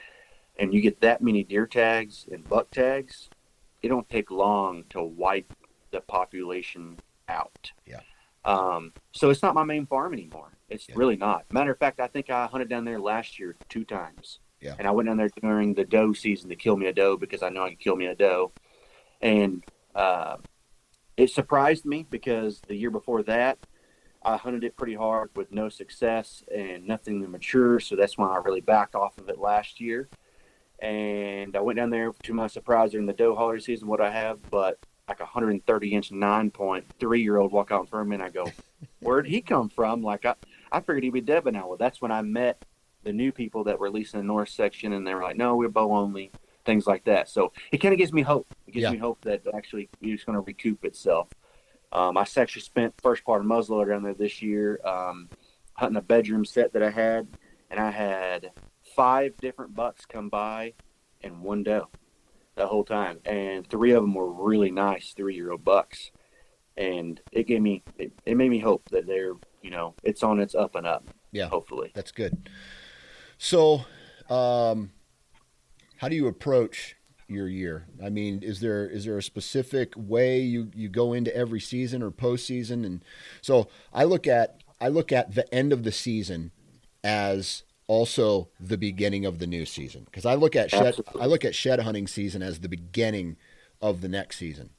and 0.59 0.71
you 0.71 0.79
get 0.79 1.01
that 1.01 1.19
many 1.23 1.43
deer 1.43 1.65
tags 1.65 2.27
and 2.31 2.47
buck 2.47 2.69
tags, 2.69 3.31
it 3.81 3.87
don't 3.87 4.07
take 4.07 4.29
long 4.29 4.83
to 4.91 5.01
wipe 5.01 5.51
the 5.89 6.01
population 6.01 6.99
out. 7.27 7.71
Yeah. 7.87 8.01
Um, 8.45 8.93
so 9.13 9.31
it's 9.31 9.41
not 9.41 9.55
my 9.55 9.63
main 9.63 9.87
farm 9.87 10.13
anymore. 10.13 10.51
It's 10.69 10.87
Yeah. 10.87 10.93
really 10.95 11.17
not. 11.17 11.51
Matter 11.51 11.71
of 11.71 11.79
fact, 11.79 11.99
I 11.99 12.05
think 12.05 12.29
I 12.29 12.45
hunted 12.45 12.69
down 12.69 12.85
there 12.85 12.99
last 12.99 13.39
year 13.39 13.55
two 13.67 13.83
times. 13.83 14.41
Yeah. 14.61 14.75
And 14.77 14.87
I 14.87 14.91
went 14.91 15.07
down 15.07 15.17
there 15.17 15.29
during 15.41 15.73
the 15.73 15.85
doe 15.85 16.13
season 16.13 16.49
to 16.49 16.55
kill 16.55 16.77
me 16.77 16.85
a 16.85 16.93
doe 16.93 17.17
because 17.17 17.41
I 17.41 17.49
know 17.49 17.63
I 17.63 17.69
can 17.69 17.77
kill 17.77 17.95
me 17.95 18.05
a 18.05 18.15
doe. 18.15 18.51
And 19.21 19.63
uh, 19.95 20.37
it 21.17 21.29
surprised 21.29 21.85
me 21.85 22.05
because 22.09 22.61
the 22.67 22.75
year 22.75 22.89
before 22.89 23.23
that, 23.23 23.59
I 24.25 24.37
hunted 24.37 24.63
it 24.63 24.77
pretty 24.77 24.95
hard 24.95 25.29
with 25.35 25.51
no 25.51 25.69
success 25.69 26.43
and 26.53 26.87
nothing 26.87 27.21
to 27.21 27.27
mature. 27.27 27.79
So 27.79 27.95
that's 27.95 28.17
why 28.17 28.27
I 28.27 28.37
really 28.37 28.61
backed 28.61 28.95
off 28.95 29.17
of 29.17 29.29
it 29.29 29.37
last 29.37 29.81
year. 29.81 30.07
And 30.79 31.55
I 31.55 31.61
went 31.61 31.77
down 31.77 31.89
there 31.89 32.11
to 32.23 32.33
my 32.33 32.47
surprise 32.47 32.91
during 32.91 33.05
the 33.05 33.13
doe 33.13 33.35
holiday 33.35 33.61
season. 33.61 33.87
What 33.87 34.01
I 34.01 34.11
have, 34.11 34.39
but 34.49 34.79
like 35.07 35.19
a 35.19 35.23
130 35.23 35.93
inch 35.93 36.11
nine 36.11 36.49
point 36.49 36.85
three 36.99 37.21
year 37.21 37.37
old 37.37 37.51
walk 37.51 37.71
out 37.71 37.81
in 37.81 37.87
front 37.87 38.03
of 38.03 38.07
me, 38.07 38.15
and 38.15 38.23
I 38.23 38.29
go, 38.29 38.47
"Where'd 38.99 39.27
he 39.27 39.41
come 39.41 39.69
from?" 39.69 40.01
Like 40.01 40.25
I, 40.25 40.35
I 40.71 40.79
figured 40.79 41.03
he'd 41.03 41.11
be 41.11 41.21
dead 41.21 41.43
by 41.43 41.51
now. 41.51 41.67
Well, 41.67 41.77
that's 41.77 42.01
when 42.01 42.11
I 42.11 42.21
met 42.21 42.65
the 43.03 43.13
new 43.13 43.31
people 43.31 43.65
that 43.65 43.79
were 43.79 43.89
leasing 43.89 44.19
the 44.19 44.25
north 44.25 44.49
section, 44.49 44.93
and 44.93 45.05
they 45.05 45.13
were 45.13 45.21
like, 45.23 45.37
"No, 45.37 45.55
we're 45.55 45.69
bow 45.69 45.91
only." 45.91 46.31
Things 46.65 46.87
like 46.87 47.03
that. 47.05 47.29
So 47.29 47.51
it 47.71 47.77
kind 47.79 47.93
of 47.93 47.97
gives 47.97 48.13
me 48.13 48.21
hope. 48.21 48.47
It 48.67 48.71
gives 48.71 48.83
Yeah. 48.83 48.91
me 48.91 48.97
hope 48.97 49.21
that 49.21 49.41
actually 49.53 49.89
it's 50.01 50.23
going 50.23 50.35
to 50.35 50.41
recoup 50.41 50.85
itself. 50.85 51.29
Um, 51.91 52.17
I 52.17 52.21
actually 52.37 52.61
spent 52.61 52.93
first 53.01 53.23
part 53.23 53.41
of 53.41 53.47
muzzleloader 53.47 53.89
down 53.89 54.03
there 54.03 54.13
this 54.13 54.41
year, 54.41 54.79
um, 54.85 55.29
hunting 55.73 55.97
a 55.97 56.01
bedroom 56.01 56.45
set 56.45 56.73
that 56.73 56.81
I 56.81 56.89
had, 56.89 57.27
and 57.69 57.79
I 57.79 57.91
had 57.91 58.51
five 58.95 59.35
different 59.37 59.75
bucks 59.75 60.05
come 60.05 60.29
by 60.29 60.73
and 61.21 61.41
one 61.41 61.63
doe 61.63 61.89
the 62.55 62.67
whole 62.67 62.83
time, 62.83 63.19
and 63.25 63.67
three 63.67 63.91
of 63.91 64.03
them 64.03 64.13
were 64.13 64.31
really 64.31 64.69
nice 64.71 65.13
three-year-old 65.13 65.63
bucks, 65.63 66.11
and 66.77 67.19
it 67.31 67.47
gave 67.47 67.61
me 67.61 67.83
it, 67.97 68.11
it 68.25 68.35
made 68.37 68.49
me 68.49 68.59
hope 68.59 68.87
that 68.89 69.07
they're 69.07 69.33
you 69.61 69.69
know 69.71 69.95
it's 70.03 70.21
on 70.23 70.39
its 70.39 70.53
up 70.55 70.75
and 70.75 70.85
up. 70.85 71.03
Yeah. 71.31 71.47
hopefully. 71.47 71.91
That's 71.95 72.11
good. 72.11 72.49
So, 73.39 73.85
um, 74.29 74.91
how 76.03 76.09
do 76.09 76.17
you 76.17 76.27
approach 76.27 76.97
your 77.29 77.47
year? 77.47 77.87
I 78.03 78.09
mean, 78.09 78.43
is 78.43 78.59
there 78.59 78.85
is 78.85 79.05
there 79.05 79.17
a 79.17 79.23
specific 79.23 79.93
way 79.95 80.41
you 80.41 80.69
you 80.75 80.89
go 80.89 81.13
into 81.13 81.33
every 81.33 81.61
season 81.61 82.03
or 82.03 82.11
postseason? 82.11 82.85
And 82.85 83.05
so 83.41 83.69
I 83.93 84.03
look 84.03 84.27
at 84.27 84.61
I 84.81 84.89
look 84.89 85.13
at 85.13 85.33
the 85.33 85.51
end 85.55 85.71
of 85.71 85.83
the 85.83 85.93
season 85.93 86.51
as 87.05 87.63
also 87.87 88.49
the 88.59 88.77
beginning 88.77 89.25
of 89.25 89.39
the 89.39 89.47
new 89.47 89.65
season 89.65 90.03
because 90.03 90.25
I 90.25 90.35
look 90.35 90.57
at 90.57 90.71
shed 90.71 90.87
Absolutely. 90.87 91.21
I 91.21 91.25
look 91.25 91.45
at 91.45 91.55
shed 91.55 91.79
hunting 91.79 92.07
season 92.07 92.43
as 92.43 92.59
the 92.59 92.67
beginning 92.67 93.37
of 93.81 94.01
the 94.01 94.09
next 94.09 94.35
season, 94.35 94.71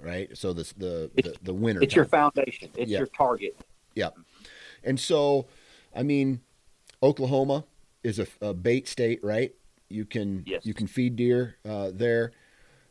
right? 0.00 0.30
So 0.38 0.52
this 0.52 0.70
the 0.74 1.10
the, 1.16 1.34
the 1.42 1.54
winter. 1.54 1.82
It's 1.82 1.96
your 1.96 2.04
foundation. 2.04 2.70
It's 2.76 2.88
Yeah. 2.88 2.98
your 2.98 3.08
target. 3.08 3.56
Yeah, 3.96 4.10
and 4.84 5.00
so, 5.00 5.48
I 5.94 6.04
mean, 6.04 6.40
Oklahoma 7.02 7.64
is 8.04 8.20
a, 8.20 8.28
a 8.40 8.54
bait 8.54 8.86
state, 8.86 9.18
right? 9.24 9.54
You 9.92 10.04
can 10.04 10.44
Yes. 10.46 10.64
you 10.64 10.74
can 10.74 10.86
feed 10.86 11.16
deer 11.16 11.56
uh, 11.64 11.90
there. 11.92 12.32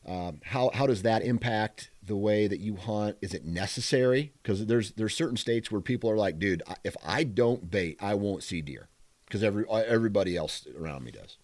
Um, 0.05 0.39
how 0.43 0.71
how 0.73 0.87
does 0.87 1.03
that 1.03 1.21
impact 1.23 1.91
the 2.03 2.15
way 2.15 2.47
that 2.47 2.59
you 2.59 2.75
hunt? 2.75 3.17
Is 3.21 3.33
it 3.33 3.45
necessary? 3.45 4.33
Because 4.41 4.65
there's 4.65 4.93
there's 4.93 5.15
certain 5.15 5.37
states 5.37 5.71
where 5.71 5.81
people 5.81 6.09
are 6.09 6.17
like, 6.17 6.39
dude, 6.39 6.63
if 6.83 6.95
I 7.03 7.23
don't 7.23 7.69
bait, 7.69 7.97
I 8.01 8.15
won't 8.15 8.43
see 8.43 8.61
deer 8.61 8.89
because 9.25 9.43
every 9.43 9.65
uh, 9.69 9.75
everybody 9.77 10.35
else 10.35 10.67
around 10.79 11.03
me 11.03 11.11
does. 11.11 11.37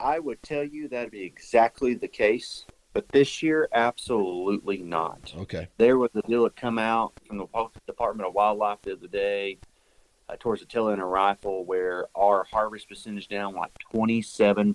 I 0.00 0.18
would 0.18 0.42
tell 0.42 0.64
you 0.64 0.88
that'd 0.88 1.12
be 1.12 1.22
exactly 1.22 1.94
the 1.94 2.08
case, 2.08 2.66
but 2.92 3.08
this 3.10 3.40
year, 3.40 3.68
absolutely 3.72 4.78
not. 4.78 5.32
Okay. 5.38 5.68
There 5.78 5.96
was 5.98 6.10
a 6.16 6.22
deal 6.22 6.42
that 6.42 6.56
come 6.56 6.78
out 6.78 7.12
from 7.24 7.38
the 7.38 7.46
Department 7.86 8.26
of 8.26 8.34
Wildlife 8.34 8.82
the 8.82 8.94
other 8.94 9.06
day 9.06 9.58
uh, 10.28 10.36
towards 10.38 10.60
the 10.60 10.66
tail 10.66 10.88
end 10.88 11.02
of 11.02 11.08
rifle 11.08 11.64
where 11.64 12.06
our 12.14 12.44
harvest 12.50 12.88
percentage 12.88 13.28
down 13.28 13.54
like 13.54 13.72
27%, 13.94 14.74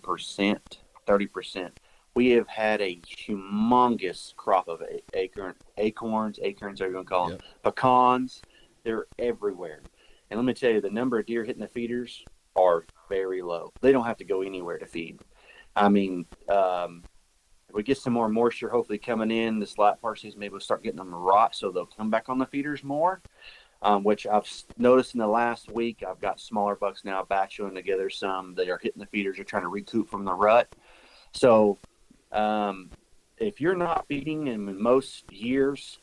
30%. 1.08 1.72
we 2.16 2.30
have 2.30 2.48
had 2.48 2.82
a 2.82 3.00
humongous 3.06 4.36
crop 4.36 4.68
of 4.68 4.82
acorn, 5.14 5.56
acorns, 5.78 6.40
acorns, 6.42 6.82
are 6.82 6.88
you 6.88 6.94
going 6.94 7.06
to 7.06 7.10
call 7.10 7.30
them, 7.30 7.40
yep. 7.64 7.76
pecans. 7.76 8.42
They're 8.84 9.06
everywhere. 9.20 9.82
And 10.30 10.38
let 10.38 10.46
me 10.46 10.54
tell 10.54 10.72
you, 10.72 10.82
the 10.82 10.90
number 10.90 11.20
of 11.20 11.26
deer 11.26 11.44
hitting 11.44 11.62
the 11.62 11.68
feeders 11.68 12.24
are 12.56 12.86
very 13.10 13.42
low. 13.42 13.72
They 13.82 13.92
don't 13.92 14.06
have 14.06 14.18
to 14.18 14.26
go 14.26 14.42
anywhere 14.42 14.78
to 14.78 14.86
feed. 14.86 15.20
I 15.76 15.90
mean, 15.90 16.26
um, 16.50 17.04
if 17.70 17.76
we 17.76 17.84
get 17.84 17.98
some 17.98 18.14
more 18.14 18.30
moisture, 18.30 18.70
hopefully 18.70 18.98
coming 18.98 19.32
in 19.32 19.60
this 19.60 19.78
light 19.78 20.02
part 20.02 20.20
season, 20.20 20.40
maybe 20.40 20.54
we'll 20.54 20.62
start 20.62 20.84
getting 20.84 20.98
them 20.98 21.12
to 21.12 21.18
rot, 21.18 21.56
so 21.56 21.72
they'll 21.72 21.86
come 21.86 22.10
back 22.10 22.30
on 22.30 22.40
the 22.40 22.46
feeders 22.46 22.84
more. 22.84 23.22
Um, 23.84 24.04
which 24.04 24.26
I've 24.26 24.50
noticed 24.78 25.14
in 25.14 25.20
the 25.20 25.28
last 25.28 25.72
week. 25.72 26.04
I've 26.08 26.20
got 26.20 26.40
smaller 26.40 26.76
bucks 26.76 27.06
now 27.06 27.24
batching 27.24 27.76
together 27.76 28.10
some. 28.10 28.56
They 28.56 28.70
are 28.70 28.80
hitting 28.80 29.00
the 29.00 29.06
feeders. 29.06 29.36
They're 29.36 29.46
trying 29.46 29.64
to 29.64 29.70
recoup 29.70 30.10
from 30.10 30.26
the 30.26 30.34
rut. 30.34 30.76
So 31.32 31.78
um, 32.32 32.90
if 33.38 33.62
you're 33.62 33.76
not 33.76 34.08
feeding 34.08 34.48
in 34.48 34.82
most 34.82 35.32
years, 35.32 36.00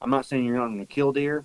I'm 0.00 0.10
not 0.10 0.26
saying 0.26 0.44
you're 0.44 0.56
not 0.56 0.68
going 0.68 0.80
to 0.80 0.86
kill 0.86 1.12
deer, 1.12 1.44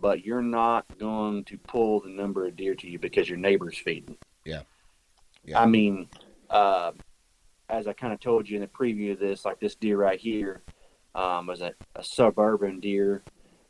but 0.00 0.24
you're 0.24 0.42
not 0.42 0.86
going 0.98 1.44
to 1.44 1.58
pull 1.58 2.00
the 2.00 2.08
number 2.08 2.46
of 2.46 2.56
deer 2.56 2.74
to 2.74 2.88
you 2.88 2.98
because 2.98 3.28
your 3.28 3.38
neighbor's 3.38 3.78
feeding. 3.78 4.16
Yeah. 4.44 4.62
yeah. 5.44 5.60
I 5.60 5.66
mean, 5.66 6.08
uh, 6.50 6.92
as 7.68 7.86
I 7.86 7.92
kind 7.92 8.12
of 8.12 8.20
told 8.20 8.48
you 8.48 8.56
in 8.56 8.62
the 8.62 8.68
preview 8.68 9.12
of 9.12 9.20
this, 9.20 9.44
like 9.44 9.60
this 9.60 9.74
deer 9.74 9.96
right 9.96 10.18
here 10.18 10.62
um, 11.14 11.46
was 11.46 11.60
a, 11.60 11.74
a 11.94 12.02
suburban 12.02 12.80
deer. 12.80 13.22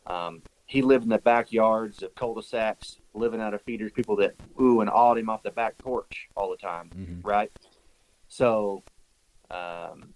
Um, 0.07 0.43
he 0.73 0.81
lived 0.81 1.05
in 1.05 1.11
the 1.11 1.19
backyards 1.19 2.03
of 2.03 2.15
cul-de-sacs, 2.15 2.99
living 3.13 3.43
out 3.43 3.53
of 3.53 3.61
feeders, 3.61 3.93
people 3.93 4.17
that 4.17 4.35
ooh 4.59 4.81
and 4.81 4.89
awed 4.89 5.19
him 5.19 5.29
off 5.29 5.43
the 5.43 5.51
back 5.51 5.77
porch 5.77 6.31
all 6.35 6.51
the 6.51 6.57
time, 6.57 6.89
mm-hmm. 6.97 7.29
right? 7.29 7.53
So 8.29 8.83
um, 9.51 10.15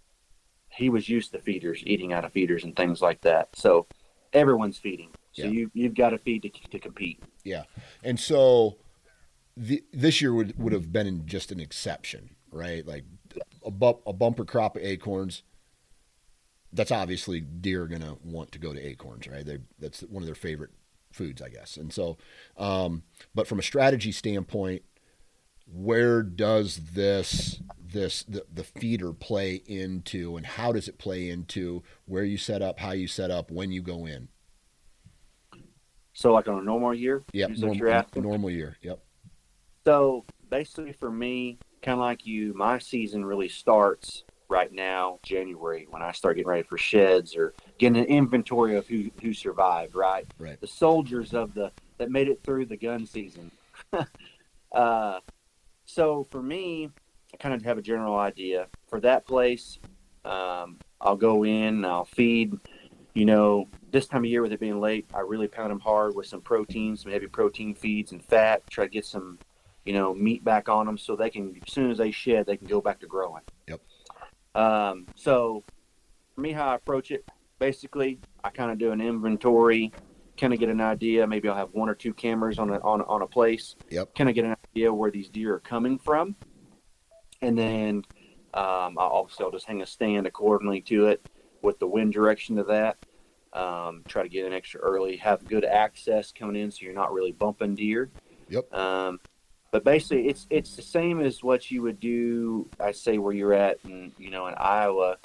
he 0.70 0.88
was 0.88 1.10
used 1.10 1.32
to 1.32 1.40
feeders, 1.40 1.82
eating 1.84 2.14
out 2.14 2.24
of 2.24 2.32
feeders 2.32 2.64
and 2.64 2.74
things 2.74 3.02
like 3.02 3.20
that. 3.20 3.50
So 3.54 3.86
everyone's 4.32 4.78
feeding. 4.78 5.10
So 5.32 5.42
yeah. 5.42 5.50
you 5.50 5.70
you've 5.74 5.94
got 5.94 6.10
to 6.10 6.18
feed 6.18 6.44
to, 6.44 6.48
to 6.48 6.78
compete. 6.78 7.22
Yeah, 7.44 7.64
and 8.02 8.18
so 8.18 8.78
the, 9.58 9.84
this 9.92 10.22
year 10.22 10.32
would 10.32 10.58
would 10.58 10.72
have 10.72 10.90
been 10.90 11.26
just 11.26 11.52
an 11.52 11.60
exception, 11.60 12.34
right? 12.50 12.86
Like 12.86 13.04
a, 13.62 13.70
bu- 13.70 14.00
a 14.06 14.14
bumper 14.14 14.46
crop 14.46 14.76
of 14.76 14.82
acorns. 14.82 15.42
That's 16.76 16.92
obviously 16.92 17.40
deer 17.40 17.84
are 17.84 17.88
gonna 17.88 18.16
want 18.22 18.52
to 18.52 18.58
go 18.58 18.72
to 18.72 18.80
acorns, 18.80 19.26
right? 19.26 19.44
They 19.44 19.58
that's 19.78 20.00
one 20.02 20.22
of 20.22 20.26
their 20.26 20.34
favorite 20.34 20.70
foods, 21.12 21.42
I 21.42 21.48
guess. 21.48 21.76
And 21.76 21.92
so, 21.92 22.18
um, 22.56 23.02
but 23.34 23.48
from 23.48 23.58
a 23.58 23.62
strategy 23.62 24.12
standpoint, 24.12 24.82
where 25.66 26.22
does 26.22 26.76
this 26.92 27.60
this 27.92 28.22
the, 28.24 28.44
the 28.52 28.62
feeder 28.64 29.12
play 29.12 29.62
into 29.66 30.36
and 30.36 30.46
how 30.46 30.72
does 30.72 30.88
it 30.88 30.98
play 30.98 31.28
into 31.28 31.82
where 32.04 32.24
you 32.24 32.36
set 32.36 32.62
up 32.62 32.78
how 32.78 32.92
you 32.92 33.08
set 33.08 33.30
up 33.30 33.50
when 33.50 33.72
you 33.72 33.82
go 33.82 34.06
in 34.06 34.28
so 36.12 36.32
like 36.32 36.46
on 36.46 36.58
a 36.58 36.62
normal 36.62 36.94
year 36.94 37.24
yeah 37.32 37.46
normal, 37.48 38.06
normal 38.14 38.50
year 38.50 38.76
yep 38.80 39.00
so 39.84 40.24
basically 40.50 40.92
for 40.92 41.10
me 41.10 41.58
kind 41.82 41.94
of 41.94 42.00
like 42.00 42.26
you 42.26 42.54
my 42.54 42.78
season 42.78 43.24
really 43.24 43.48
starts 43.48 44.24
right 44.48 44.72
now 44.72 45.18
january 45.22 45.86
when 45.90 46.02
i 46.02 46.12
start 46.12 46.36
getting 46.36 46.48
ready 46.48 46.62
for 46.62 46.78
sheds 46.78 47.36
or 47.36 47.54
getting 47.78 47.98
an 47.98 48.06
inventory 48.06 48.76
of 48.76 48.86
who 48.86 49.10
who 49.22 49.32
survived 49.32 49.94
right 49.94 50.26
right 50.38 50.60
the 50.60 50.66
soldiers 50.66 51.34
of 51.34 51.54
the 51.54 51.70
that 51.98 52.10
made 52.10 52.28
it 52.28 52.40
through 52.42 52.64
the 52.66 52.76
gun 52.76 53.04
season 53.06 53.50
uh 54.72 55.18
so 55.84 56.26
for 56.30 56.42
me 56.42 56.90
I 57.36 57.42
kind 57.42 57.54
of 57.54 57.62
have 57.62 57.76
a 57.76 57.82
general 57.82 58.16
idea 58.16 58.66
for 58.88 58.98
that 59.00 59.26
place. 59.26 59.78
Um, 60.24 60.78
I'll 61.00 61.16
go 61.16 61.44
in, 61.44 61.84
I'll 61.84 62.06
feed. 62.06 62.54
You 63.14 63.26
know, 63.26 63.68
this 63.90 64.06
time 64.06 64.24
of 64.24 64.30
year 64.30 64.42
with 64.42 64.52
it 64.52 64.60
being 64.60 64.80
late, 64.80 65.06
I 65.14 65.20
really 65.20 65.48
pound 65.48 65.70
them 65.70 65.80
hard 65.80 66.14
with 66.14 66.26
some 66.26 66.40
protein, 66.40 66.96
some 66.96 67.12
heavy 67.12 67.26
protein 67.26 67.74
feeds 67.74 68.12
and 68.12 68.24
fat. 68.24 68.62
Try 68.70 68.84
to 68.84 68.90
get 68.90 69.04
some, 69.04 69.38
you 69.84 69.92
know, 69.92 70.14
meat 70.14 70.44
back 70.44 70.68
on 70.68 70.86
them 70.86 70.96
so 70.98 71.14
they 71.16 71.30
can, 71.30 71.60
as 71.66 71.72
soon 71.72 71.90
as 71.90 71.98
they 71.98 72.10
shed, 72.10 72.46
they 72.46 72.56
can 72.56 72.66
go 72.66 72.80
back 72.80 73.00
to 73.00 73.06
growing. 73.06 73.42
Um, 74.56 75.06
so, 75.14 75.64
for 76.34 76.40
me, 76.40 76.52
how 76.52 76.68
I 76.68 76.74
approach 76.74 77.10
it, 77.10 77.28
basically, 77.58 78.18
I 78.42 78.50
kind 78.50 78.70
of 78.70 78.78
do 78.78 78.92
an 78.92 79.00
inventory, 79.00 79.92
kind 80.36 80.52
of 80.52 80.58
get 80.58 80.68
an 80.68 80.80
idea. 80.80 81.26
Maybe 81.26 81.48
I'll 81.48 81.56
have 81.56 81.70
one 81.72 81.88
or 81.88 81.94
two 81.94 82.14
cameras 82.14 82.58
on 82.58 82.70
a, 82.70 82.78
on, 82.80 83.02
on 83.02 83.22
a 83.22 83.26
place. 83.26 83.76
Yep. 83.90 84.14
Kind 84.14 84.28
of 84.30 84.34
get 84.34 84.44
an 84.44 84.56
idea 84.74 84.92
where 84.92 85.10
these 85.10 85.28
deer 85.28 85.54
are 85.54 85.60
coming 85.60 85.98
from 85.98 86.36
and 87.42 87.58
then 87.58 87.96
um, 88.54 88.96
I'll 88.98 89.10
obviously 89.12 89.44
I'll 89.44 89.52
just 89.52 89.66
hang 89.66 89.82
a 89.82 89.86
stand 89.86 90.26
accordingly 90.26 90.80
to 90.82 91.06
it 91.06 91.28
with 91.62 91.78
the 91.78 91.86
wind 91.86 92.12
direction 92.12 92.58
of 92.58 92.66
that. 92.68 92.96
Um, 93.52 94.02
try 94.06 94.22
to 94.22 94.28
get 94.28 94.44
in 94.44 94.52
extra 94.52 94.80
early, 94.80 95.16
have 95.16 95.44
good 95.46 95.64
access 95.64 96.32
coming 96.32 96.60
in, 96.60 96.70
so 96.70 96.78
you're 96.82 96.94
not 96.94 97.12
really 97.12 97.32
bumping 97.32 97.74
deer. 97.74 98.10
Yep. 98.48 98.72
Um, 98.72 99.20
but 99.76 99.84
basically, 99.84 100.26
it's 100.26 100.46
it's 100.48 100.74
the 100.74 100.80
same 100.80 101.20
as 101.20 101.42
what 101.42 101.70
you 101.70 101.82
would 101.82 102.00
do. 102.00 102.66
I 102.80 102.92
say 102.92 103.18
where 103.18 103.34
you're 103.34 103.52
at, 103.52 103.78
in, 103.84 104.10
you 104.16 104.30
know, 104.30 104.46
in 104.46 104.54
Iowa, 104.56 105.18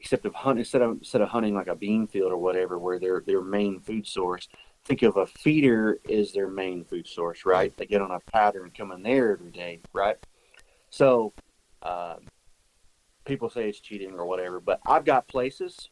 except 0.00 0.26
of 0.26 0.34
hunt 0.34 0.58
instead 0.58 0.82
of 0.82 0.98
instead 0.98 1.20
of 1.20 1.28
hunting 1.28 1.54
like 1.54 1.68
a 1.68 1.76
bean 1.76 2.08
field 2.08 2.32
or 2.32 2.38
whatever, 2.38 2.76
where 2.76 2.98
their 2.98 3.20
their 3.24 3.40
main 3.40 3.78
food 3.78 4.04
source. 4.04 4.48
Think 4.84 5.02
of 5.02 5.16
a 5.16 5.26
feeder 5.26 6.00
is 6.08 6.32
their 6.32 6.48
main 6.48 6.84
food 6.84 7.06
source, 7.06 7.46
right? 7.46 7.72
They 7.76 7.86
get 7.86 8.02
on 8.02 8.10
a 8.10 8.18
pattern 8.18 8.72
coming 8.76 9.04
there 9.04 9.30
every 9.30 9.52
day, 9.52 9.78
right? 9.92 10.16
So 10.90 11.34
um, 11.82 12.26
people 13.24 13.48
say 13.48 13.68
it's 13.68 13.78
cheating 13.78 14.14
or 14.14 14.26
whatever, 14.26 14.58
but 14.58 14.80
I've 14.88 15.04
got 15.04 15.28
places 15.28 15.88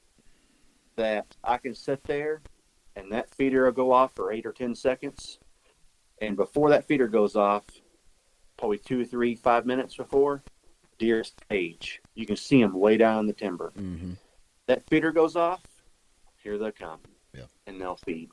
that 0.97 1.37
I 1.45 1.59
can 1.59 1.77
sit 1.77 2.03
there 2.03 2.43
and 2.97 3.13
that 3.13 3.33
feeder 3.33 3.67
will 3.67 3.73
go 3.73 3.93
off 3.93 4.13
for 4.17 4.33
eight 4.33 4.45
or 4.45 4.53
10 4.53 4.75
seconds. 4.75 5.39
And 6.21 6.37
before 6.37 6.71
that 6.71 6.87
feeder 6.87 7.09
goes 7.09 7.37
off, 7.37 7.65
probably 8.57 8.79
two, 8.79 9.05
three, 9.05 9.35
five 9.35 9.67
minutes 9.67 9.97
before, 9.97 10.43
deer 10.99 11.25
stage. 11.25 12.01
You 12.15 12.27
can 12.27 12.37
see 12.37 12.61
them 12.61 12.73
way 12.73 12.97
down 12.97 13.21
in 13.21 13.27
the 13.27 13.33
timber. 13.33 13.73
Mm-hmm. 13.77 14.13
That 14.67 14.89
feeder 14.89 15.13
goes 15.13 15.37
off, 15.37 15.63
here 16.43 16.59
they 16.59 16.73
come. 16.73 17.01
Yeah. 17.35 17.45
And 17.67 17.81
they'll 17.81 17.97
feed. 17.97 18.31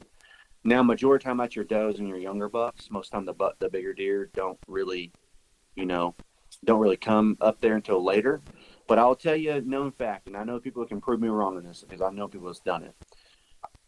Now, 0.63 0.81
majority 0.81 1.21
of 1.21 1.23
the 1.23 1.29
time, 1.29 1.37
that's 1.37 1.55
your 1.55 1.65
does 1.65 1.99
and 1.99 2.07
your 2.07 2.17
younger 2.17 2.47
bucks. 2.47 2.89
Most 2.89 3.11
time, 3.11 3.25
the 3.25 3.33
the 3.59 3.69
bigger 3.69 3.93
deer 3.93 4.29
don't 4.33 4.57
really, 4.67 5.11
you 5.75 5.85
know, 5.85 6.15
don't 6.63 6.79
really 6.79 6.97
come 6.97 7.37
up 7.41 7.59
there 7.59 7.75
until 7.75 8.03
later. 8.03 8.41
But 8.87 8.97
I'll 8.97 9.15
tell 9.15 9.35
you 9.35 9.51
a 9.51 9.61
known 9.61 9.91
fact, 9.91 10.27
and 10.27 10.37
I 10.37 10.43
know 10.43 10.59
people 10.59 10.85
can 10.85 11.01
prove 11.01 11.19
me 11.19 11.27
wrong 11.27 11.57
on 11.57 11.63
this 11.63 11.81
because 11.81 12.01
I 12.01 12.11
know 12.11 12.27
people 12.27 12.47
have 12.47 12.63
done 12.63 12.83
it. 12.83 12.95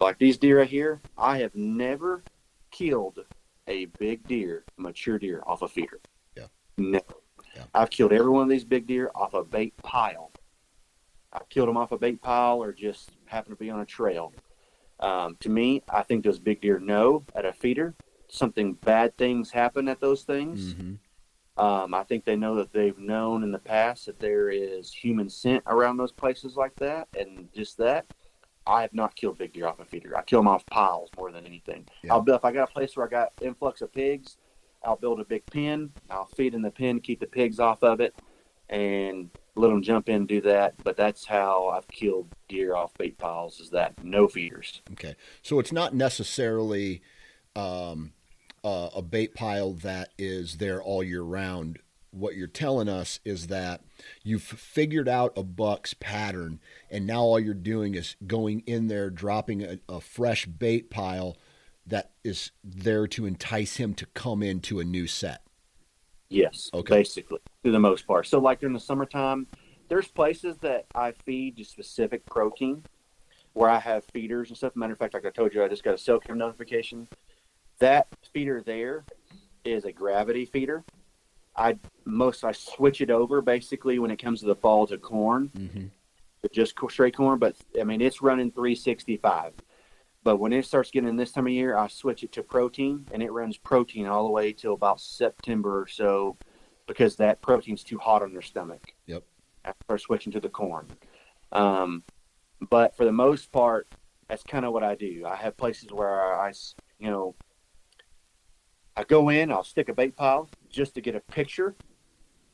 Like 0.02 0.18
these 0.18 0.38
deer 0.38 0.60
right 0.60 0.70
here, 0.70 1.02
I 1.18 1.38
have 1.40 1.56
never 1.56 2.24
killed 2.72 3.20
a 3.68 3.86
big 4.00 4.28
deer, 4.28 4.64
mature 4.78 5.20
deer, 5.20 5.42
off 5.46 5.62
a 5.62 5.68
feeder. 5.68 6.00
Yeah. 6.36 6.48
Never. 6.78 7.16
Yeah. 7.56 7.64
I've 7.74 7.90
killed 7.90 8.14
every 8.14 8.30
one 8.30 8.44
of 8.44 8.50
these 8.50 8.66
big 8.66 8.88
deer 8.88 9.12
off 9.16 9.34
a 9.34 9.44
bait 9.44 9.76
pile. 9.78 10.32
I've 11.32 11.50
killed 11.50 11.68
them 11.68 11.78
off 11.78 11.92
a 11.92 11.98
bait 11.98 12.22
pile 12.22 12.62
or 12.62 12.72
just 12.72 13.12
happen 13.26 13.52
to 13.52 13.58
be 13.58 13.70
on 13.70 13.82
a 13.82 13.86
trail. 13.86 14.34
Um, 15.00 15.36
to 15.42 15.50
me, 15.50 15.84
I 15.90 16.04
think 16.04 16.24
those 16.24 16.40
big 16.40 16.62
deer 16.62 16.80
know 16.80 17.26
at 17.36 17.46
a 17.46 17.52
feeder 17.54 17.96
something 18.28 18.74
bad 18.74 19.18
things 19.18 19.52
happen 19.52 19.88
at 19.88 20.00
those 20.00 20.24
things. 20.24 20.74
Mm-hmm. 20.74 21.64
Um, 21.64 21.94
I 21.94 22.04
think 22.04 22.26
they 22.26 22.36
know 22.36 22.56
that 22.56 22.74
they've 22.74 22.98
known 22.98 23.44
in 23.44 23.52
the 23.52 23.60
past 23.60 24.08
that 24.08 24.20
there 24.20 24.50
is 24.50 24.92
human 24.92 25.30
scent 25.30 25.64
around 25.68 25.98
those 25.98 26.12
places 26.12 26.58
like 26.58 26.76
that, 26.76 27.08
and 27.18 27.48
just 27.54 27.78
that. 27.78 28.06
I 28.68 28.82
have 28.82 28.94
not 28.94 29.16
killed 29.16 29.38
big 29.38 29.54
deer 29.54 29.68
off 29.68 29.80
a 29.80 29.86
feeder. 29.86 30.18
I 30.18 30.24
kill 30.24 30.40
them 30.40 30.48
off 30.48 30.66
piles 30.66 31.10
more 31.18 31.32
than 31.32 31.46
anything. 31.46 31.88
Yeah. 32.04 32.14
I'll 32.14 32.22
build, 32.22 32.40
if 32.40 32.46
I 32.46 32.52
got 32.52 32.70
a 32.70 32.74
place 32.74 32.96
where 32.96 33.06
I 33.06 33.10
got 33.10 33.34
influx 33.42 33.82
of 33.82 33.94
pigs, 33.94 34.38
I'll 34.84 34.96
build 34.96 35.20
a 35.20 35.26
big 35.26 35.46
pen. 35.48 35.92
I'll 36.10 36.26
feed 36.26 36.54
in 36.54 36.62
the 36.62 36.72
pen, 36.72 37.00
keep 37.00 37.20
the 37.20 37.28
pigs 37.28 37.60
off 37.60 37.84
of 37.84 38.00
it, 38.00 38.16
and 38.70 39.30
let 39.56 39.70
them 39.70 39.82
jump 39.82 40.10
in 40.10 40.16
and 40.16 40.28
do 40.28 40.42
that. 40.42 40.76
But 40.84 40.98
that's 40.98 41.26
how 41.26 41.68
I've 41.68 41.88
killed 41.88 42.28
deer 42.48 42.76
off 42.76 42.94
bait 42.98 43.18
piles. 43.18 43.60
Is 43.60 43.70
that 43.72 44.04
no 44.04 44.28
feeders? 44.28 44.82
Okay, 44.94 45.16
so 45.42 45.60
it's 45.60 45.72
not 45.72 45.94
necessarily 45.94 47.02
um, 47.56 48.14
uh, 48.64 48.90
a 48.96 49.02
bait 49.02 49.34
pile 49.34 49.74
that 49.74 50.10
is 50.18 50.58
there 50.58 50.82
all 50.82 51.04
year 51.04 51.22
round. 51.22 51.80
What 52.16 52.36
you're 52.36 52.48
telling 52.48 52.88
us 52.88 53.20
is 53.26 53.48
that 53.48 53.82
you've 54.24 54.42
figured 54.42 55.10
out 55.10 55.34
a 55.36 55.44
buck's 55.44 55.94
pattern, 55.94 56.60
and 56.90 57.06
now 57.06 57.22
all 57.22 57.40
you're 57.40 57.54
doing 57.54 57.94
is 57.94 58.16
going 58.26 58.62
in 58.62 58.88
there, 58.88 59.10
dropping 59.10 59.64
a, 59.64 59.80
a 59.90 60.00
fresh 60.00 60.46
bait 60.46 60.90
pile 60.90 61.38
that 61.86 62.12
is 62.24 62.52
there 62.64 63.06
to 63.08 63.26
entice 63.26 63.76
him 63.76 63.94
to 63.96 64.06
come 64.08 64.42
into 64.42 64.80
a 64.80 64.86
new 64.86 65.08
set. 65.08 65.42
Yes, 66.30 66.70
okay. 66.74 66.96
basically, 66.96 67.40
to 67.64 67.72
the 67.72 67.80
most 67.80 68.08
part. 68.08 68.28
So, 68.28 68.40
like 68.40 68.62
during 68.62 68.74
the 68.74 68.80
summertime, 68.80 69.48
there's 69.90 70.08
places 70.08 70.58
that 70.62 70.86
I 70.96 71.12
feed 71.12 71.58
just 71.58 71.72
specific 71.72 72.26
protein 72.26 72.84
where 73.54 73.70
I 73.70 73.80
have 73.80 74.06
feeders 74.06 74.50
and 74.50 74.58
stuff. 74.58 74.76
Matter 74.76 74.94
of 74.94 75.00
fact, 75.00 75.14
like 75.14 75.26
I 75.26 75.30
told 75.30 75.54
you, 75.54 75.64
I 75.64 75.68
just 75.68 75.84
got 75.84 75.94
a 75.94 75.98
cell 75.98 76.20
cam 76.20 76.38
notification 76.38 77.08
that 77.80 78.08
feeder 78.34 78.62
there 78.62 79.04
is 79.64 79.86
a 79.86 79.92
gravity 79.92 80.46
feeder. 80.46 80.84
I 81.56 81.78
most 82.06 82.44
I 82.44 82.52
switch 82.52 83.02
it 83.02 83.10
over 83.10 83.42
basically 83.42 84.00
when 84.00 84.12
it 84.12 84.18
comes 84.18 84.42
to 84.42 84.46
the 84.46 84.56
fall 84.56 84.88
to 84.88 84.98
corn, 84.98 85.52
Mm-hmm. 85.58 85.86
just 86.52 86.76
straight 86.90 87.16
corn. 87.16 87.40
But 87.40 87.56
I 87.80 87.84
mean, 87.84 88.02
it's 88.02 88.22
running 88.22 88.52
365. 88.52 89.54
But 90.24 90.38
when 90.38 90.54
it 90.54 90.66
starts 90.66 90.90
getting 90.90 91.16
this 91.16 91.32
time 91.32 91.46
of 91.46 91.54
year, 91.54 91.78
I 91.78 91.88
switch 91.88 92.24
it 92.24 92.32
to 92.34 92.44
protein, 92.44 93.06
and 93.12 93.22
it 93.22 93.32
runs 93.32 93.58
protein 93.58 94.08
all 94.08 94.24
the 94.24 94.32
way 94.32 94.54
till 94.54 94.74
about 94.74 95.00
September 95.00 95.82
or 95.82 95.88
so, 95.88 96.36
because 96.88 97.16
that 97.18 97.42
protein's 97.42 97.84
too 97.84 98.00
hot 98.00 98.24
on 98.24 98.34
their 98.34 98.42
stomach. 98.42 98.94
Yep. 99.06 99.24
I 99.64 99.74
start 99.84 100.02
switching 100.02 100.32
to 100.32 100.40
the 100.40 100.50
corn. 100.50 100.88
Um, 101.52 102.04
but 102.70 102.98
for 102.98 103.06
the 103.06 103.12
most 103.12 103.52
part, 103.52 103.88
that's 104.28 104.42
kind 104.42 104.66
of 104.66 104.74
what 104.74 104.84
I 104.84 104.96
do. 104.96 105.26
I 105.28 105.36
have 105.36 105.58
places 105.58 105.90
where 105.92 106.40
I, 106.40 106.52
you 106.98 107.12
know, 107.12 107.36
I 108.98 109.04
go 109.04 109.30
in, 109.30 109.52
I'll 109.52 109.64
stick 109.64 109.90
a 109.90 109.94
bait 109.94 110.16
pile 110.16 110.50
just 110.76 110.94
to 110.96 111.02
get 111.02 111.16
a 111.16 111.22
picture 111.22 111.74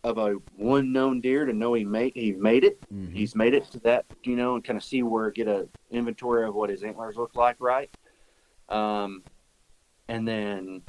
of 0.04 0.18
a 0.18 0.36
one 0.56 0.92
known 0.94 1.20
deer 1.22 1.46
to 1.46 1.54
know 1.54 1.74
he 1.74 1.84
made 1.84 2.14
he 2.16 2.32
made 2.32 2.64
it. 2.64 2.80
Mhm. 2.92 3.14
He's 3.14 3.36
made 3.36 3.54
it 3.54 3.66
to 3.72 3.80
that, 3.80 4.06
you 4.24 4.36
know, 4.36 4.56
and 4.56 4.64
kind 4.64 4.78
of 4.78 4.84
see 4.84 5.04
where 5.04 5.30
get 5.32 5.48
a 5.48 5.68
inventory 5.90 6.48
of 6.48 6.56
what 6.56 6.70
his 6.70 6.84
antlers 6.84 7.18
look 7.18 7.36
like, 7.36 7.58
right? 7.60 7.90
Um, 8.70 9.24
and 10.08 10.28
then 10.28 10.84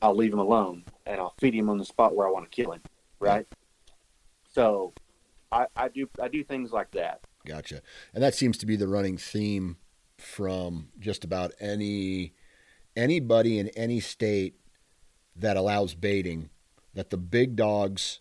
I'll 0.00 0.14
leave 0.14 0.32
him 0.32 0.38
alone 0.38 0.84
and 1.06 1.20
I'll 1.20 1.34
feed 1.38 1.54
him 1.54 1.70
on 1.70 1.78
the 1.78 1.84
spot 1.84 2.14
where 2.14 2.26
I 2.26 2.30
want 2.30 2.50
to 2.50 2.50
kill 2.50 2.72
him, 2.72 2.82
right? 3.20 3.46
So 4.50 4.92
I, 5.50 5.66
I 5.76 5.88
do 5.88 6.08
I 6.20 6.28
do 6.28 6.44
things 6.44 6.72
like 6.72 6.90
that. 6.92 7.20
Gotcha. 7.46 7.82
And 8.14 8.22
that 8.22 8.34
seems 8.34 8.58
to 8.58 8.66
be 8.66 8.76
the 8.76 8.88
running 8.88 9.16
theme 9.16 9.76
from 10.18 10.88
just 10.98 11.24
about 11.24 11.52
any 11.58 12.34
anybody 12.96 13.58
in 13.58 13.68
any 13.68 13.98
state 13.98 14.54
that 15.34 15.56
allows 15.56 15.94
baiting 15.94 16.50
that 16.94 17.10
the 17.10 17.16
big 17.16 17.56
dogs 17.56 18.20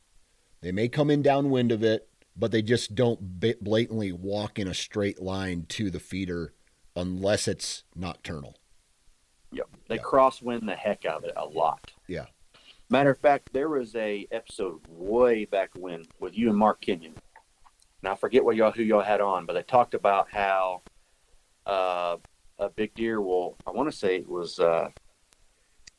they 0.62 0.72
may 0.72 0.88
come 0.88 1.10
in 1.10 1.22
downwind 1.22 1.72
of 1.72 1.84
it 1.84 2.08
but 2.36 2.52
they 2.52 2.62
just 2.62 2.96
don't 2.96 3.40
blatantly 3.40 4.12
walk 4.12 4.58
in 4.58 4.68
a 4.68 4.74
straight 4.74 5.22
line 5.22 5.66
to 5.68 5.90
the 5.92 6.00
feeder 6.00 6.54
unless 6.96 7.48
it's 7.48 7.84
nocturnal. 7.94 8.56
Yep. 9.52 9.68
They 9.90 9.96
Yeah. 9.96 10.02
crosswind 10.02 10.66
the 10.66 10.76
heck 10.76 11.04
out 11.06 11.18
of 11.18 11.24
it 11.26 11.34
a 11.36 11.46
lot. 11.46 11.92
Yeah. 12.08 12.28
Matter 12.90 13.10
of 13.12 13.18
fact, 13.20 13.52
there 13.52 13.68
was 13.70 13.96
a 13.96 14.28
episode 14.32 14.80
way 14.88 15.44
back 15.46 15.72
when 15.78 16.06
with 16.20 16.38
you 16.38 16.50
and 16.50 16.58
Mark 16.58 16.80
Kenyon. 16.82 17.16
Now 18.02 18.14
I 18.14 18.16
forget 18.16 18.44
what 18.46 18.56
y'all 18.56 18.72
who 18.72 18.84
y'all 18.84 19.02
had 19.02 19.20
on, 19.22 19.46
but 19.46 19.54
they 19.54 19.64
talked 19.64 19.94
about 19.94 20.32
how 20.32 20.82
uh, 21.66 22.18
a 22.60 22.70
big 22.70 22.94
deer 22.96 23.22
will. 23.22 23.58
I 23.68 23.72
want 23.72 23.92
to 23.92 23.96
say 23.98 24.16
it 24.18 24.28
was. 24.30 24.58
Uh, 24.60 24.90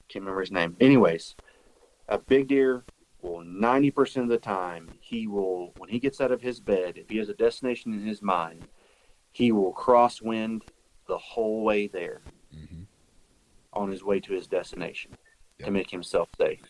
can't 0.09 0.23
remember 0.25 0.41
his 0.41 0.51
name. 0.51 0.77
Anyways, 0.81 1.35
a 2.13 2.19
big 2.19 2.49
deer 2.49 2.85
will 3.23 3.43
ninety 3.43 3.91
percent 3.91 4.25
of 4.25 4.31
the 4.31 4.39
time 4.39 4.91
he 5.01 5.27
will 5.27 5.73
when 5.79 5.89
he 5.89 5.99
gets 5.99 6.21
out 6.21 6.31
of 6.31 6.43
his 6.43 6.61
bed 6.61 6.97
if 6.97 7.09
he 7.09 7.19
has 7.19 7.29
a 7.29 7.35
destination 7.35 7.93
in 7.93 8.07
his 8.07 8.23
mind, 8.23 8.69
he 9.33 9.51
will 9.53 9.73
crosswind 9.73 10.63
the 11.09 11.19
whole 11.19 11.63
way 11.65 11.87
there 11.87 12.23
hmm 12.53 12.83
on 13.75 13.91
his 13.91 14.05
way 14.05 14.21
to 14.21 14.35
his 14.35 14.47
destination 14.47 15.11
Yep. 15.59 15.67
to 15.67 15.71
make 15.73 15.91
himself 15.91 16.29
safe. 16.39 16.61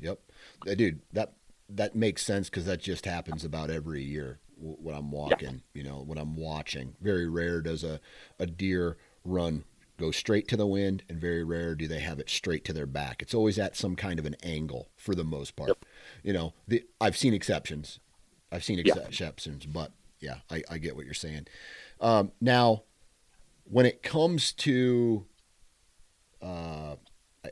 Yep. 0.00 0.18
Uh, 0.66 0.74
Dude, 0.74 1.00
that 1.12 1.34
that 1.68 1.94
makes 1.94 2.24
sense 2.24 2.48
because 2.48 2.64
that 2.66 2.80
just 2.80 3.04
happens 3.04 3.44
about 3.44 3.70
every 3.70 4.02
year 4.02 4.40
when 4.56 4.94
I'm 4.94 5.10
walking, 5.10 5.62
you 5.74 5.82
know, 5.82 6.02
when 6.02 6.18
I'm 6.18 6.36
watching. 6.36 6.96
Very 7.00 7.28
rare 7.28 7.60
does 7.60 7.84
a, 7.84 8.00
a 8.38 8.46
deer 8.46 8.96
run 9.24 9.64
go 10.00 10.10
straight 10.10 10.48
to 10.48 10.56
the 10.56 10.66
wind, 10.66 11.02
and 11.08 11.20
very 11.20 11.44
rare 11.44 11.74
do 11.74 11.86
they 11.86 12.00
have 12.00 12.18
it 12.18 12.28
straight 12.28 12.64
to 12.64 12.72
their 12.72 12.86
back. 12.86 13.22
It's 13.22 13.34
always 13.34 13.58
at 13.58 13.76
some 13.76 13.94
kind 13.94 14.18
of 14.18 14.26
an 14.26 14.36
angle 14.42 14.88
for 14.96 15.14
the 15.14 15.24
most 15.24 15.54
part. 15.54 15.68
Yep. 15.68 15.84
You 16.24 16.32
know, 16.32 16.54
the, 16.66 16.84
I've 17.00 17.16
seen 17.16 17.34
exceptions. 17.34 18.00
I've 18.50 18.64
seen 18.64 18.80
Yeah. 18.84 18.94
exceptions, 19.06 19.66
but 19.66 19.92
yeah, 20.20 20.38
I, 20.50 20.62
I 20.68 20.78
get 20.78 20.96
what 20.96 21.04
you're 21.04 21.14
saying. 21.14 21.46
Um, 22.00 22.32
now, 22.40 22.82
when 23.64 23.86
it 23.86 24.02
comes 24.02 24.52
to 24.54 25.26
uh, 26.42 26.96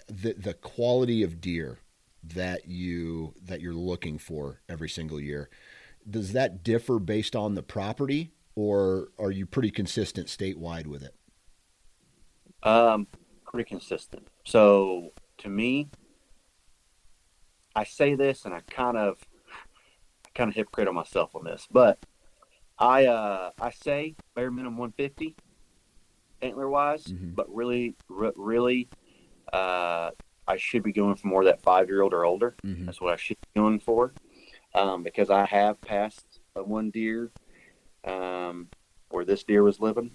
the 0.08 0.32
the 0.34 0.54
quality 0.54 1.22
of 1.22 1.40
deer 1.40 1.78
that 2.22 2.66
you 2.66 3.34
that 3.42 3.60
you're 3.60 3.72
looking 3.74 4.18
for 4.18 4.60
every 4.68 4.88
single 4.88 5.20
year, 5.20 5.48
does 6.08 6.32
that 6.32 6.64
differ 6.64 6.98
based 6.98 7.36
on 7.36 7.54
the 7.54 7.62
property, 7.62 8.32
or 8.54 9.08
are 9.18 9.30
you 9.30 9.46
pretty 9.46 9.70
consistent 9.70 10.26
statewide 10.26 10.86
with 10.86 11.02
it? 11.02 11.14
Um, 12.62 13.06
pretty 13.46 13.68
consistent. 13.68 14.26
So 14.44 15.12
to 15.38 15.48
me, 15.48 15.88
I 17.74 17.84
say 17.84 18.14
this, 18.14 18.44
and 18.44 18.52
I 18.54 18.60
kind 18.60 18.96
of, 18.96 19.18
I 20.26 20.30
kind 20.34 20.48
of 20.50 20.54
hypocrite 20.56 20.88
on 20.88 20.94
myself 20.94 21.34
on 21.34 21.44
this, 21.44 21.66
but 21.70 21.98
I, 22.78 23.06
uh, 23.06 23.50
I 23.60 23.70
say 23.70 24.16
bare 24.34 24.50
minimum 24.50 24.78
150 24.78 25.36
antler 26.42 26.68
wise, 26.68 27.04
Mhm. 27.04 27.34
but 27.34 27.52
really, 27.54 27.94
re- 28.08 28.32
really, 28.36 28.88
uh, 29.52 30.10
I 30.46 30.56
should 30.56 30.82
be 30.82 30.92
going 30.92 31.14
for 31.16 31.26
more 31.28 31.42
of 31.42 31.46
that 31.46 31.62
five 31.62 31.88
year 31.88 32.02
old 32.02 32.14
or 32.14 32.24
older. 32.24 32.56
Mm-hmm. 32.64 32.86
That's 32.86 33.00
what 33.00 33.12
I 33.12 33.16
should 33.16 33.36
be 33.40 33.60
going 33.60 33.80
for, 33.80 34.12
um, 34.74 35.02
because 35.02 35.30
I 35.30 35.44
have 35.46 35.80
passed 35.80 36.40
one 36.54 36.90
deer 36.90 37.30
um, 38.04 38.68
where 39.10 39.24
this 39.24 39.44
deer 39.44 39.62
was 39.62 39.78
living. 39.80 40.10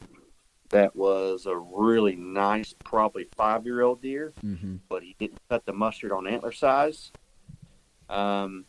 That 0.70 0.96
was 0.96 1.46
a 1.46 1.56
really 1.56 2.16
nice, 2.16 2.74
probably 2.84 3.28
five 3.36 3.66
year 3.66 3.82
old 3.82 4.02
deer, 4.02 4.34
Mm-hmm. 4.44 4.78
but 4.90 5.04
he 5.04 5.16
didn't 5.20 5.40
cut 5.50 5.66
the 5.66 5.74
mustard 5.74 6.12
on 6.12 6.26
antler 6.28 6.52
size. 6.52 7.12
Um, 8.10 8.66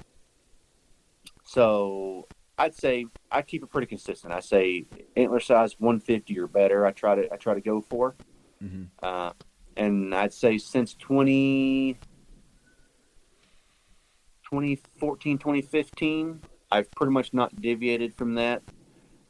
so 1.45 2.27
I'd 2.59 2.75
say 2.75 3.07
I 3.31 3.43
keep 3.43 3.63
it 3.63 3.71
pretty 3.71 3.87
consistent. 3.87 4.33
I 4.33 4.41
say 4.41 4.87
antler 5.17 5.41
size 5.41 5.77
150 5.79 6.39
or 6.39 6.47
better. 6.47 6.85
I 6.87 6.91
try 6.93 7.15
to 7.15 7.33
I 7.33 7.37
try 7.37 7.55
to 7.55 7.61
go 7.61 7.81
for. 7.81 8.15
Mm-hmm. 8.63 8.85
Uh, 9.03 9.33
and 9.77 10.15
I'd 10.15 10.33
say 10.33 10.59
since 10.59 10.95
20, 10.95 11.95
2014, 14.45 15.39
2015, 15.39 16.41
I've 16.71 16.91
pretty 16.93 17.13
much 17.13 17.33
not 17.35 17.55
deviated 17.61 18.15
from 18.15 18.35
that. 18.35 18.63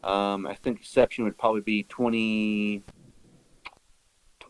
Um, 0.05 0.47
I 0.47 0.55
think 0.55 0.79
exception 0.81 1.25
would 1.25 1.39
probably 1.39 1.63
be 1.63 1.83
20, 1.85 2.83
tw- 4.41 4.45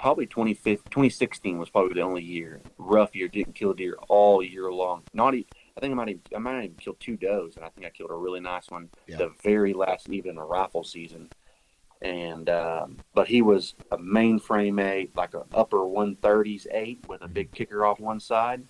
probably 0.00 0.26
2015, 0.26 0.84
2016 0.90 1.58
was 1.58 1.70
probably 1.70 1.94
the 1.94 2.00
only 2.02 2.22
year, 2.22 2.60
rough 2.78 3.14
year, 3.14 3.28
didn't 3.28 3.54
kill 3.54 3.70
a 3.70 3.76
deer 3.76 3.96
all 4.08 4.42
year 4.42 4.72
long. 4.72 5.02
Not 5.14 5.34
even, 5.34 5.46
I 5.76 5.80
think 5.80 5.92
I 5.92 5.94
might 5.94 6.08
even, 6.08 6.22
I 6.34 6.38
might 6.38 6.64
even 6.64 6.76
killed 6.76 6.98
two 7.00 7.16
does, 7.16 7.56
and 7.56 7.64
I 7.64 7.68
think 7.68 7.86
I 7.86 7.90
killed 7.90 8.10
a 8.10 8.14
really 8.14 8.40
nice 8.40 8.68
one 8.70 8.88
Yeah. 9.06 9.18
the 9.18 9.32
very 9.42 9.72
last 9.72 10.08
even 10.08 10.32
in 10.32 10.38
a 10.38 10.44
rifle 10.44 10.84
season 10.84 11.28
and 12.00 12.48
um, 12.48 12.98
but 13.14 13.26
he 13.26 13.42
was 13.42 13.74
a 13.90 13.98
mainframe 13.98 14.80
eight, 14.80 15.16
like 15.16 15.34
a 15.34 15.42
upper 15.52 15.78
130s 15.78 16.66
eight 16.70 17.04
with 17.08 17.22
a 17.22 17.28
big 17.28 17.50
kicker 17.52 17.84
off 17.84 17.98
one 17.98 18.20
side. 18.20 18.62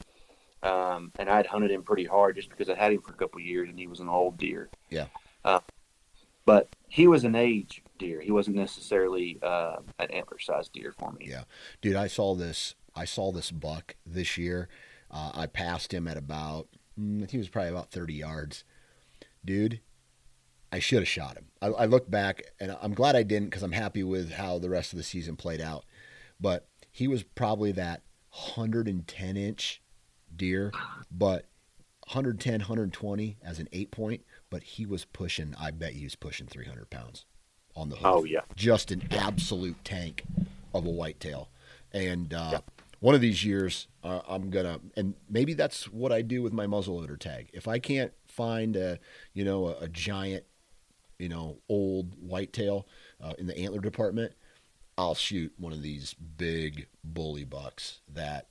Um, 0.62 1.12
and 1.18 1.28
I'd 1.28 1.46
hunted 1.46 1.70
him 1.70 1.82
pretty 1.82 2.04
hard 2.04 2.36
just 2.36 2.48
because 2.48 2.68
I 2.68 2.74
had 2.74 2.92
him 2.92 3.02
for 3.02 3.12
a 3.12 3.16
couple 3.16 3.38
of 3.38 3.44
years, 3.46 3.68
and 3.68 3.78
he 3.78 3.86
was 3.86 4.00
an 4.00 4.08
old 4.08 4.38
deer. 4.38 4.70
Yeah. 4.90 5.06
Uh, 5.44 5.60
but 6.48 6.74
he 6.88 7.06
was 7.06 7.24
an 7.24 7.34
age 7.34 7.82
deer. 7.98 8.22
He 8.22 8.30
wasn't 8.30 8.56
necessarily 8.56 9.38
uh, 9.42 9.76
an 9.98 10.10
antler 10.10 10.38
sized 10.38 10.72
deer 10.72 10.94
for 10.98 11.12
me. 11.12 11.26
Yeah. 11.28 11.42
Dude, 11.82 11.94
I 11.94 12.06
saw 12.06 12.34
this. 12.34 12.74
I 12.96 13.04
saw 13.04 13.32
this 13.32 13.50
buck 13.50 13.96
this 14.06 14.38
year. 14.38 14.70
Uh, 15.10 15.30
I 15.34 15.46
passed 15.46 15.92
him 15.92 16.08
at 16.08 16.16
about. 16.16 16.68
mm, 16.98 17.18
I 17.18 17.20
think 17.20 17.32
he 17.32 17.36
was 17.36 17.50
probably 17.50 17.68
about 17.70 17.90
thirty 17.90 18.14
yards. 18.14 18.64
Dude, 19.44 19.80
I 20.72 20.78
should 20.78 21.00
have 21.00 21.08
shot 21.08 21.36
him. 21.36 21.48
I, 21.60 21.66
I 21.66 21.84
look 21.84 22.10
back 22.10 22.40
and 22.58 22.74
I'm 22.80 22.94
glad 22.94 23.14
I 23.14 23.24
didn't 23.24 23.50
because 23.50 23.62
I'm 23.62 23.72
happy 23.72 24.02
with 24.02 24.32
how 24.32 24.58
the 24.58 24.70
rest 24.70 24.94
of 24.94 24.96
the 24.96 25.02
season 25.02 25.36
played 25.36 25.60
out. 25.60 25.84
But 26.40 26.66
he 26.90 27.08
was 27.08 27.24
probably 27.24 27.72
that 27.72 28.00
110 28.30 29.36
inch 29.36 29.82
deer, 30.34 30.72
but 31.10 31.44
110, 32.06 32.60
120 32.60 33.36
as 33.44 33.58
an 33.58 33.68
eight 33.70 33.90
point. 33.90 34.22
But 34.50 34.62
he 34.62 34.86
was 34.86 35.04
pushing. 35.04 35.54
I 35.60 35.70
bet 35.70 35.92
he 35.92 36.04
was 36.04 36.14
pushing 36.16 36.46
300 36.46 36.88
pounds 36.90 37.26
on 37.76 37.90
the 37.90 37.96
hoof 37.96 38.06
Oh 38.06 38.24
yeah, 38.24 38.40
just 38.56 38.90
an 38.90 39.06
absolute 39.12 39.76
tank 39.84 40.24
of 40.74 40.86
a 40.86 40.90
whitetail. 40.90 41.48
And 41.92 42.32
uh, 42.34 42.48
Yeah. 42.52 42.58
one 43.00 43.14
of 43.14 43.20
these 43.20 43.44
years, 43.44 43.86
uh, 44.02 44.20
I'm 44.28 44.50
gonna, 44.50 44.80
and 44.96 45.14
maybe 45.28 45.54
that's 45.54 45.84
what 45.92 46.10
I 46.12 46.22
do 46.22 46.42
with 46.42 46.52
my 46.52 46.66
muzzleloader 46.66 47.18
tag. 47.18 47.50
If 47.52 47.68
I 47.68 47.78
can't 47.78 48.12
find 48.26 48.74
a, 48.76 48.98
you 49.34 49.44
know, 49.44 49.68
a, 49.68 49.84
a 49.84 49.88
giant, 49.88 50.44
you 51.18 51.28
know, 51.28 51.58
old 51.68 52.14
whitetail 52.20 52.86
uh, 53.22 53.34
in 53.38 53.46
the 53.46 53.56
antler 53.58 53.80
department, 53.80 54.32
I'll 54.96 55.14
shoot 55.14 55.52
one 55.58 55.72
of 55.72 55.82
these 55.82 56.14
big 56.14 56.86
bully 57.04 57.44
bucks 57.44 58.00
that 58.12 58.46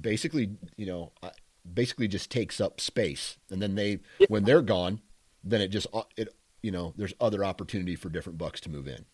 basically, 0.00 0.50
you 0.76 0.86
know, 0.86 1.12
I- 1.22 1.32
basically 1.74 2.08
just 2.08 2.30
takes 2.30 2.60
up 2.60 2.80
space, 2.80 3.36
and 3.50 3.60
then 3.60 3.74
they, 3.74 3.98
when 4.28 4.44
they're 4.44 4.62
gone, 4.62 5.00
then 5.44 5.60
it 5.60 5.68
just 5.68 5.86
uh, 5.92 6.02
it, 6.16 6.28
you 6.62 6.70
know, 6.70 6.92
there's 6.96 7.14
other 7.20 7.44
opportunity 7.44 7.94
for 7.96 8.08
different 8.08 8.38
bucks 8.38 8.60
to 8.62 8.70
move 8.70 8.88
in. 8.88 9.04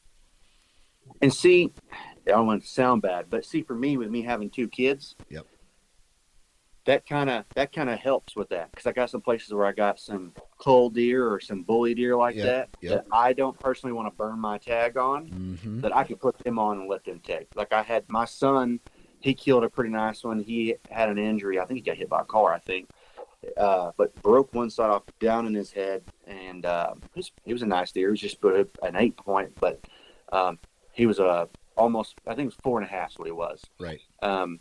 and 1.20 1.32
see, 1.32 1.72
I 2.26 2.30
don't 2.30 2.46
want 2.46 2.62
to 2.62 2.68
sound 2.68 3.02
bad, 3.02 3.26
but 3.28 3.44
see, 3.44 3.62
for 3.62 3.74
me, 3.74 3.96
with 3.96 4.10
me 4.10 4.22
having 4.22 4.48
two 4.50 4.68
kids, 4.68 5.14
Yep. 5.28 5.46
that 6.86 7.06
kind 7.06 7.30
of 7.30 7.44
that 7.54 7.72
kind 7.72 7.88
of 7.90 7.98
helps 7.98 8.36
with 8.36 8.48
that 8.50 8.70
because 8.70 8.86
I 8.86 8.92
got 8.92 9.10
some 9.10 9.20
places 9.20 9.52
where 9.52 9.66
I 9.66 9.72
got 9.72 9.98
some 10.00 10.32
cull 10.58 10.90
deer 10.90 11.28
or 11.30 11.40
some 11.40 11.62
bully 11.62 11.94
deer 11.94 12.16
like 12.16 12.34
Yep, 12.36 12.46
that 12.46 12.68
yep. 12.80 12.92
that 12.92 13.06
I 13.12 13.32
don't 13.32 13.58
personally 13.58 13.92
want 13.92 14.06
to 14.12 14.16
burn 14.16 14.38
my 14.38 14.58
tag 14.58 14.96
on. 14.96 15.28
Mm-hmm. 15.28 15.80
That 15.80 15.94
I 15.96 16.04
could 16.04 16.20
put 16.20 16.38
them 16.38 16.58
on 16.58 16.80
and 16.80 16.88
let 16.88 17.04
them 17.04 17.20
take. 17.20 17.48
Like 17.54 17.72
I 17.72 17.82
had 17.82 18.04
my 18.08 18.24
son, 18.24 18.80
he 19.20 19.32
killed 19.34 19.64
a 19.64 19.68
pretty 19.70 19.90
nice 19.90 20.24
one. 20.24 20.40
He 20.40 20.74
had 20.90 21.08
an 21.08 21.18
injury. 21.18 21.58
I 21.60 21.64
think 21.66 21.78
he 21.78 21.82
got 21.82 21.96
hit 21.96 22.08
by 22.08 22.20
a 22.20 22.24
car. 22.24 22.52
I 22.52 22.58
think, 22.58 22.88
uh, 23.56 23.92
but 23.96 24.14
broke 24.22 24.52
one 24.54 24.70
side 24.70 24.90
off 24.90 25.02
down 25.20 25.46
in 25.46 25.54
his 25.54 25.72
head, 25.72 26.02
and 26.26 26.64
uh, 26.66 26.94
he, 27.14 27.18
was, 27.20 27.32
he 27.44 27.52
was 27.52 27.62
a 27.62 27.66
nice 27.66 27.92
deer. 27.92 28.08
He 28.08 28.12
was 28.12 28.20
just 28.20 28.40
put 28.40 28.70
an 28.82 28.96
eight 28.96 29.16
point, 29.16 29.52
but 29.60 29.80
um, 30.32 30.58
he 30.92 31.06
was 31.06 31.18
a 31.18 31.48
almost 31.76 32.14
I 32.26 32.30
think 32.30 32.42
it 32.42 32.46
was 32.46 32.58
four 32.62 32.78
and 32.80 32.86
a 32.88 32.90
half 32.90 33.10
is 33.12 33.18
what 33.18 33.26
he 33.26 33.32
was. 33.32 33.62
Right. 33.80 34.00
Um, 34.22 34.60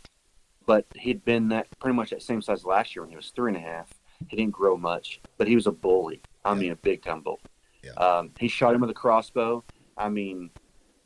but 0.66 0.86
he'd 0.96 1.24
been 1.24 1.48
that 1.48 1.66
pretty 1.78 1.94
much 1.94 2.10
that 2.10 2.22
same 2.22 2.40
size 2.42 2.64
last 2.64 2.94
year 2.96 3.02
when 3.02 3.10
he 3.10 3.16
was 3.16 3.30
three 3.30 3.50
and 3.54 3.56
a 3.56 3.60
half. 3.60 3.90
He 4.28 4.36
didn't 4.36 4.52
grow 4.52 4.76
much, 4.76 5.20
but 5.36 5.46
he 5.46 5.54
was 5.54 5.66
a 5.66 5.72
bully. 5.72 6.22
I 6.44 6.52
Yeah. 6.54 6.58
mean, 6.60 6.72
a 6.72 6.76
big 6.76 7.02
time 7.02 7.20
bully. 7.20 7.38
Yeah. 7.82 7.92
Um, 7.92 8.30
he 8.38 8.48
shot 8.48 8.74
him 8.74 8.80
with 8.80 8.90
a 8.90 8.94
crossbow. 8.94 9.62
I 9.98 10.08
mean, 10.08 10.50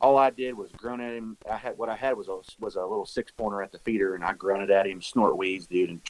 all 0.01 0.17
I 0.17 0.29
did 0.29 0.55
was 0.55 0.71
grunt 0.71 1.01
at 1.01 1.13
him. 1.13 1.35
I 1.49 1.57
had 1.57 1.77
what 1.77 1.89
I 1.89 1.95
had 1.95 2.15
was 2.15 2.29
a 2.29 2.39
was 2.59 2.75
a 2.75 2.81
little 2.81 3.05
six 3.05 3.31
pointer 3.33 3.61
at 3.61 3.71
the 3.73 3.79
feeder, 3.79 4.15
and 4.15 4.23
I 4.23 4.31
grunted 4.33 4.71
at 4.71 4.87
him, 4.87 5.01
snort 5.01 5.35
wheeze, 5.37 5.67
dude. 5.67 5.89
And 5.89 6.01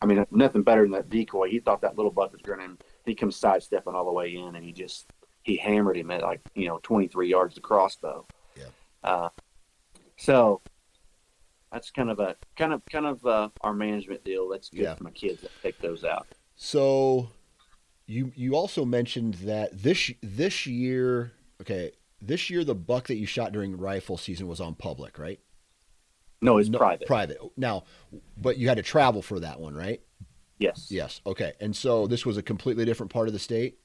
I 0.00 0.06
mean, 0.06 0.24
nothing 0.30 0.62
better 0.62 0.82
than 0.82 0.92
that 0.92 1.10
decoy. 1.10 1.48
He 1.50 1.58
thought 1.58 1.80
that 1.82 1.96
little 1.96 2.12
buck 2.12 2.32
was 2.32 2.40
grunting. 2.42 2.78
He 3.04 3.14
comes 3.14 3.36
sidestepping 3.36 3.94
all 3.94 4.04
the 4.04 4.12
way 4.12 4.34
in, 4.34 4.54
and 4.54 4.64
he 4.64 4.72
just 4.72 5.06
he 5.42 5.56
hammered 5.56 5.96
him 5.96 6.10
at 6.10 6.22
like 6.22 6.40
you 6.54 6.68
know 6.68 6.78
23 6.82 7.28
yards 7.28 7.54
the 7.54 7.60
crossbow. 7.60 8.26
Yeah. 8.56 8.64
Uh, 9.02 9.28
so 10.16 10.60
that's 11.72 11.90
kind 11.90 12.10
of 12.10 12.20
a 12.20 12.36
kind 12.56 12.72
of 12.72 12.82
kind 12.86 13.06
of 13.06 13.24
uh, 13.26 13.48
our 13.62 13.72
management 13.74 14.24
deal. 14.24 14.48
That's 14.48 14.68
good 14.70 14.80
Yeah. 14.80 14.94
for 14.94 15.04
my 15.04 15.10
kids 15.10 15.42
that 15.42 15.50
take 15.62 15.78
those 15.80 16.04
out. 16.04 16.26
So, 16.56 17.30
you 18.06 18.32
you 18.34 18.54
also 18.56 18.84
mentioned 18.84 19.34
that 19.34 19.82
this 19.82 20.12
this 20.22 20.66
year, 20.66 21.32
okay, 21.60 21.92
this 22.20 22.50
year 22.50 22.64
the 22.64 22.74
buck 22.74 23.06
that 23.08 23.16
you 23.16 23.26
shot 23.26 23.52
during 23.52 23.76
rifle 23.76 24.16
season 24.16 24.48
was 24.48 24.60
on 24.60 24.74
public, 24.74 25.18
right? 25.18 25.40
No, 26.40 26.58
it's 26.58 26.68
No, 26.68 26.78
private. 26.78 27.06
Private. 27.06 27.38
Now, 27.56 27.84
but 28.36 28.58
you 28.58 28.68
had 28.68 28.76
to 28.76 28.82
travel 28.82 29.22
for 29.22 29.40
that 29.40 29.60
one, 29.60 29.74
right? 29.74 30.00
yes. 30.58 30.88
Yes. 30.90 31.20
Okay. 31.24 31.52
And 31.60 31.74
so 31.74 32.06
this 32.06 32.26
was 32.26 32.36
a 32.36 32.42
completely 32.42 32.84
different 32.84 33.12
part 33.12 33.28
of 33.28 33.32
the 33.32 33.38
state. 33.38 33.78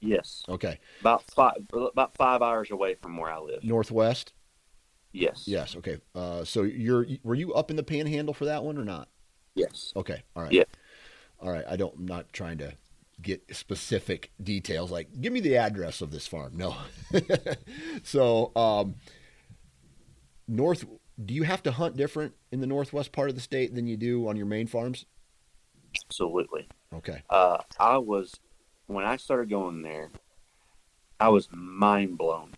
Yes. 0.00 0.44
Okay. 0.48 0.78
About 1.00 1.22
five 1.30 1.54
about 1.72 2.14
five 2.14 2.42
hours 2.42 2.70
away 2.70 2.94
from 2.94 3.16
where 3.16 3.30
I 3.30 3.38
live. 3.38 3.64
Northwest. 3.64 4.34
Yes. 5.12 5.44
Yes. 5.46 5.76
Okay. 5.76 5.98
Uh, 6.14 6.44
so 6.44 6.62
you're 6.62 7.06
were 7.22 7.34
you 7.34 7.54
up 7.54 7.70
in 7.70 7.76
the 7.76 7.82
Panhandle 7.82 8.34
for 8.34 8.44
that 8.44 8.64
one 8.64 8.76
or 8.76 8.84
not? 8.84 9.08
Yes. 9.54 9.92
Okay. 9.96 10.22
All 10.36 10.42
right. 10.42 10.52
Yeah. 10.52 10.64
All 11.40 11.50
right. 11.50 11.64
I 11.66 11.76
don't. 11.76 11.94
I'm 11.96 12.06
not 12.06 12.32
trying 12.34 12.58
to 12.58 12.74
get 13.22 13.42
specific 13.56 14.30
details. 14.42 14.90
Like, 14.90 15.08
give 15.20 15.32
me 15.32 15.40
the 15.40 15.56
address 15.56 16.02
of 16.02 16.10
this 16.10 16.26
farm. 16.26 16.52
No. 16.56 16.76
so, 18.02 18.52
um, 18.56 18.96
north. 20.48 20.84
Do 21.22 21.32
you 21.32 21.44
have 21.44 21.62
to 21.64 21.72
hunt 21.72 21.96
different 21.96 22.34
in 22.50 22.60
the 22.60 22.66
northwest 22.66 23.12
part 23.12 23.28
of 23.28 23.34
the 23.34 23.40
state 23.40 23.74
than 23.74 23.86
you 23.86 23.96
do 23.96 24.28
on 24.28 24.36
your 24.36 24.46
main 24.46 24.66
farms? 24.66 25.06
Absolutely. 26.06 26.68
Okay. 26.92 27.22
Uh, 27.30 27.58
I 27.78 27.98
was 27.98 28.34
when 28.86 29.04
I 29.04 29.16
started 29.16 29.48
going 29.48 29.82
there, 29.82 30.10
I 31.20 31.28
was 31.28 31.48
mind 31.52 32.18
blown. 32.18 32.54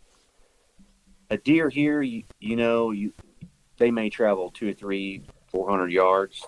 A 1.31 1.37
deer 1.37 1.69
here, 1.69 2.03
you, 2.03 2.25
you 2.41 2.57
know, 2.57 2.93
you 2.93 3.13
they 3.79 3.91
may 3.91 4.09
travel 4.09 4.51
two 4.51 4.71
or 4.71 4.73
three, 4.73 5.23
four 5.49 5.69
hundred 5.69 5.93
yards 5.93 6.45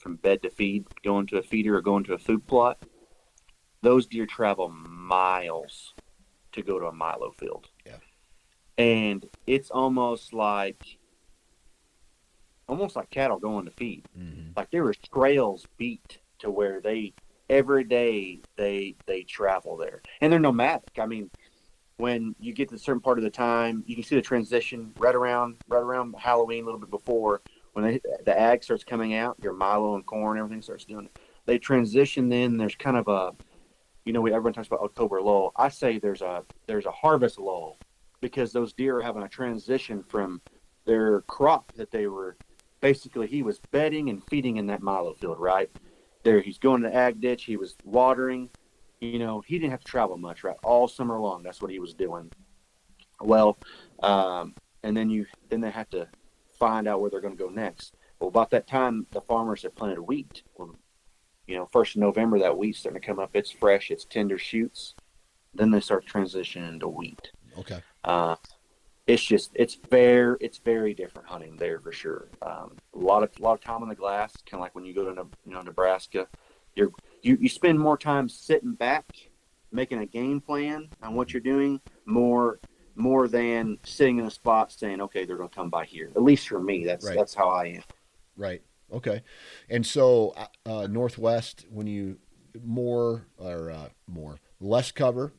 from 0.00 0.16
bed 0.16 0.42
to 0.42 0.50
feed, 0.50 0.84
going 1.04 1.26
to 1.28 1.38
a 1.38 1.42
feeder 1.42 1.76
or 1.76 1.80
going 1.80 2.04
to 2.04 2.14
a 2.14 2.18
food 2.18 2.46
plot. 2.46 2.82
Those 3.82 4.06
deer 4.06 4.26
travel 4.26 4.68
miles 4.68 5.94
to 6.52 6.62
go 6.62 6.78
to 6.78 6.86
a 6.86 6.92
milo 6.92 7.32
field. 7.32 7.68
Yeah. 7.86 7.98
And 8.78 9.26
it's 9.46 9.70
almost 9.70 10.32
like 10.32 10.98
almost 12.72 12.96
like 12.96 13.10
cattle 13.10 13.38
going 13.38 13.66
to 13.66 13.70
feed. 13.70 14.04
Mm-hmm. 14.18 14.52
like 14.56 14.70
there 14.70 14.82
were 14.82 14.94
trails 15.14 15.66
beat 15.76 16.18
to 16.38 16.50
where 16.50 16.80
they 16.80 17.12
every 17.50 17.84
day 17.84 18.40
they 18.56 18.96
they 19.06 19.22
travel 19.22 19.76
there. 19.76 20.00
And 20.20 20.32
they're 20.32 20.40
nomadic. 20.40 20.98
I 20.98 21.06
mean 21.06 21.30
when 21.98 22.34
you 22.40 22.54
get 22.54 22.70
to 22.70 22.74
a 22.74 22.78
certain 22.78 23.02
part 23.02 23.18
of 23.18 23.24
the 23.24 23.30
time 23.30 23.84
you 23.86 23.94
can 23.94 24.02
see 24.02 24.16
the 24.16 24.22
transition 24.22 24.92
right 24.98 25.14
around 25.14 25.56
right 25.68 25.82
around 25.82 26.14
halloween 26.18 26.62
a 26.62 26.64
little 26.64 26.80
bit 26.80 26.90
before 26.90 27.42
when 27.74 27.84
they, 27.84 28.00
the 28.24 28.36
ag 28.36 28.64
starts 28.64 28.82
coming 28.82 29.14
out 29.14 29.36
your 29.42 29.52
milo 29.52 29.94
and 29.94 30.06
corn 30.06 30.38
everything 30.38 30.62
starts 30.62 30.84
doing 30.84 31.04
it. 31.04 31.18
They 31.44 31.58
transition 31.58 32.30
then 32.30 32.56
there's 32.56 32.74
kind 32.74 32.96
of 32.96 33.06
a 33.08 33.32
you 34.06 34.14
know 34.14 34.22
we 34.22 34.32
everyone 34.32 34.54
talks 34.54 34.68
about 34.68 34.80
october 34.80 35.20
lull. 35.20 35.52
I 35.56 35.68
say 35.68 35.98
there's 35.98 36.22
a 36.22 36.42
there's 36.66 36.86
a 36.86 36.90
harvest 36.90 37.38
lull 37.38 37.76
because 38.22 38.52
those 38.52 38.72
deer 38.72 38.96
are 38.98 39.02
having 39.02 39.22
a 39.24 39.28
transition 39.28 40.02
from 40.02 40.40
their 40.84 41.20
crop 41.22 41.72
that 41.72 41.90
they 41.90 42.06
were 42.06 42.36
basically 42.82 43.26
he 43.26 43.42
was 43.42 43.58
bedding 43.70 44.10
and 44.10 44.22
feeding 44.28 44.58
in 44.58 44.66
that 44.66 44.82
milo 44.82 45.14
field, 45.14 45.40
right? 45.40 45.70
There 46.24 46.40
he's 46.40 46.58
going 46.58 46.82
to 46.82 46.90
the 46.90 46.94
ag 46.94 47.22
ditch, 47.22 47.44
he 47.44 47.56
was 47.56 47.76
watering, 47.84 48.50
you 49.00 49.18
know, 49.18 49.40
he 49.40 49.58
didn't 49.58 49.70
have 49.70 49.80
to 49.80 49.90
travel 49.90 50.18
much, 50.18 50.44
right? 50.44 50.56
All 50.62 50.86
summer 50.86 51.18
long, 51.18 51.42
that's 51.42 51.62
what 51.62 51.70
he 51.70 51.78
was 51.78 51.94
doing. 51.94 52.30
Well, 53.20 53.56
um, 54.02 54.54
and 54.82 54.94
then 54.94 55.08
you 55.08 55.26
then 55.48 55.62
they 55.62 55.70
have 55.70 55.88
to 55.90 56.08
find 56.58 56.86
out 56.86 57.00
where 57.00 57.10
they're 57.10 57.20
going 57.20 57.36
to 57.36 57.42
go 57.42 57.48
next. 57.48 57.94
Well, 58.20 58.28
about 58.28 58.50
that 58.50 58.66
time, 58.66 59.06
the 59.12 59.20
farmers 59.20 59.62
have 59.62 59.74
planted 59.74 60.00
wheat. 60.00 60.42
Well, 60.56 60.76
you 61.46 61.56
know, 61.56 61.66
first 61.72 61.96
of 61.96 62.00
November, 62.00 62.38
that 62.40 62.56
wheat's 62.56 62.80
starting 62.80 63.00
to 63.00 63.06
come 63.06 63.18
up. 63.18 63.30
It's 63.34 63.50
fresh, 63.50 63.90
it's 63.90 64.04
tender 64.04 64.38
shoots. 64.38 64.94
Then 65.54 65.70
they 65.70 65.80
start 65.80 66.06
transitioning 66.06 66.80
to 66.80 66.88
wheat. 66.88 67.30
Okay. 67.58 67.80
Uh, 68.04 68.36
it's 69.06 69.22
just 69.22 69.50
it's 69.54 69.74
very 69.90 70.36
it's 70.40 70.58
very 70.58 70.94
different 70.94 71.28
hunting 71.28 71.56
there 71.56 71.80
for 71.80 71.92
sure. 71.92 72.28
Um, 72.42 72.76
a 72.94 72.98
lot 72.98 73.22
of 73.22 73.30
a 73.38 73.42
lot 73.42 73.54
of 73.54 73.60
time 73.60 73.82
on 73.82 73.88
the 73.88 73.94
glass, 73.94 74.32
kind 74.48 74.54
of 74.54 74.60
like 74.60 74.74
when 74.74 74.84
you 74.84 74.94
go 74.94 75.12
to 75.12 75.26
you 75.44 75.52
know 75.52 75.62
Nebraska, 75.62 76.28
you're 76.74 76.92
you 77.22 77.36
you 77.40 77.48
spend 77.48 77.78
more 77.78 77.98
time 77.98 78.28
sitting 78.28 78.74
back, 78.74 79.04
making 79.72 79.98
a 79.98 80.06
game 80.06 80.40
plan 80.40 80.88
on 81.02 81.14
what 81.14 81.32
you're 81.32 81.40
doing 81.40 81.80
more 82.04 82.60
more 82.94 83.26
than 83.26 83.78
sitting 83.84 84.18
in 84.18 84.26
a 84.26 84.30
spot 84.30 84.70
saying 84.70 85.00
okay 85.00 85.24
they're 85.24 85.36
going 85.36 85.48
to 85.48 85.54
come 85.54 85.70
by 85.70 85.84
here. 85.84 86.10
At 86.14 86.22
least 86.22 86.48
for 86.48 86.60
me, 86.60 86.84
that's 86.84 87.06
Right. 87.06 87.16
that's 87.16 87.34
how 87.34 87.48
I 87.48 87.66
am. 87.66 87.82
Right. 88.36 88.62
Okay. 88.92 89.22
And 89.68 89.84
so 89.84 90.34
uh, 90.36 90.46
uh, 90.66 90.86
northwest, 90.86 91.66
when 91.70 91.86
you 91.86 92.18
more 92.62 93.26
or 93.38 93.70
uh, 93.70 93.88
more 94.06 94.38
less 94.60 94.92
cover, 94.92 95.32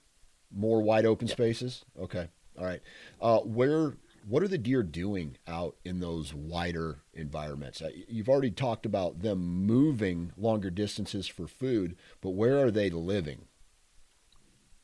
more 0.51 0.82
wide 0.82 1.05
open 1.05 1.28
Yeah. 1.28 1.34
spaces. 1.34 1.86
Okay. 1.97 2.30
All 2.58 2.66
right. 2.66 2.82
Uh, 3.22 3.39
where 3.39 3.93
what 4.28 4.41
are 4.41 4.47
the 4.47 4.58
deer 4.58 4.84
doing 4.84 5.38
out 5.47 5.76
in 5.84 5.99
those 5.99 6.34
wider 6.34 6.99
environments? 7.14 7.82
Uh, 7.82 7.89
you've 8.08 8.30
already 8.30 8.51
talked 8.51 8.86
about 8.86 9.22
them 9.22 9.66
moving 9.66 10.32
longer 10.38 10.70
distances 10.70 11.28
for 11.28 11.47
food, 11.47 11.97
but 12.22 12.30
where 12.32 12.58
are 12.64 12.72
they 12.72 12.89
living? 12.89 13.47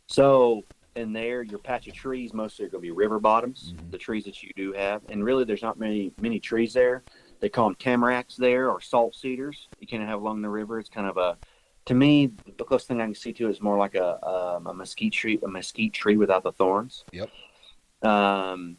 So 0.07 0.65
in 0.95 1.13
there, 1.13 1.43
your 1.43 1.59
patch 1.59 1.87
of 1.87 1.93
trees 1.93 2.33
mostly 2.33 2.65
are 2.65 2.69
going 2.69 2.81
to 2.81 2.87
be 2.87 2.91
river 2.91 3.19
bottoms, 3.19 3.73
Mhm. 3.77 3.91
the 3.91 3.97
trees 3.97 4.25
that 4.25 4.41
you 4.43 4.51
do 4.55 4.73
have, 4.73 5.03
and 5.09 5.23
really 5.23 5.45
there's 5.45 5.61
not 5.61 5.79
many 5.79 6.11
many 6.17 6.39
trees 6.39 6.73
there. 6.73 7.03
They 7.39 7.47
call 7.49 7.67
them 7.67 7.75
tamaracks 7.75 8.35
there 8.35 8.69
or 8.69 8.81
salt 8.81 9.15
cedars. 9.15 9.69
You 9.79 9.87
can 9.87 10.01
have 10.05 10.19
along 10.21 10.41
the 10.41 10.49
river. 10.49 10.79
It's 10.79 10.89
kind 10.89 11.07
of 11.07 11.17
a, 11.17 11.37
to 11.85 11.93
me, 11.93 12.31
the 12.57 12.65
closest 12.65 12.89
thing 12.89 12.99
I 12.99 13.05
can 13.05 13.15
see 13.15 13.31
to 13.33 13.47
it 13.47 13.51
is 13.51 13.61
more 13.61 13.77
like 13.77 13.95
a 13.95 14.27
um, 14.27 14.67
a 14.67 14.73
mesquite 14.73 15.13
tree, 15.13 15.39
a 15.41 15.47
mesquite 15.47 15.93
tree 15.93 16.17
without 16.17 16.43
the 16.43 16.51
thorns. 16.51 17.05
Yep. 17.13 17.29
Um, 18.01 18.77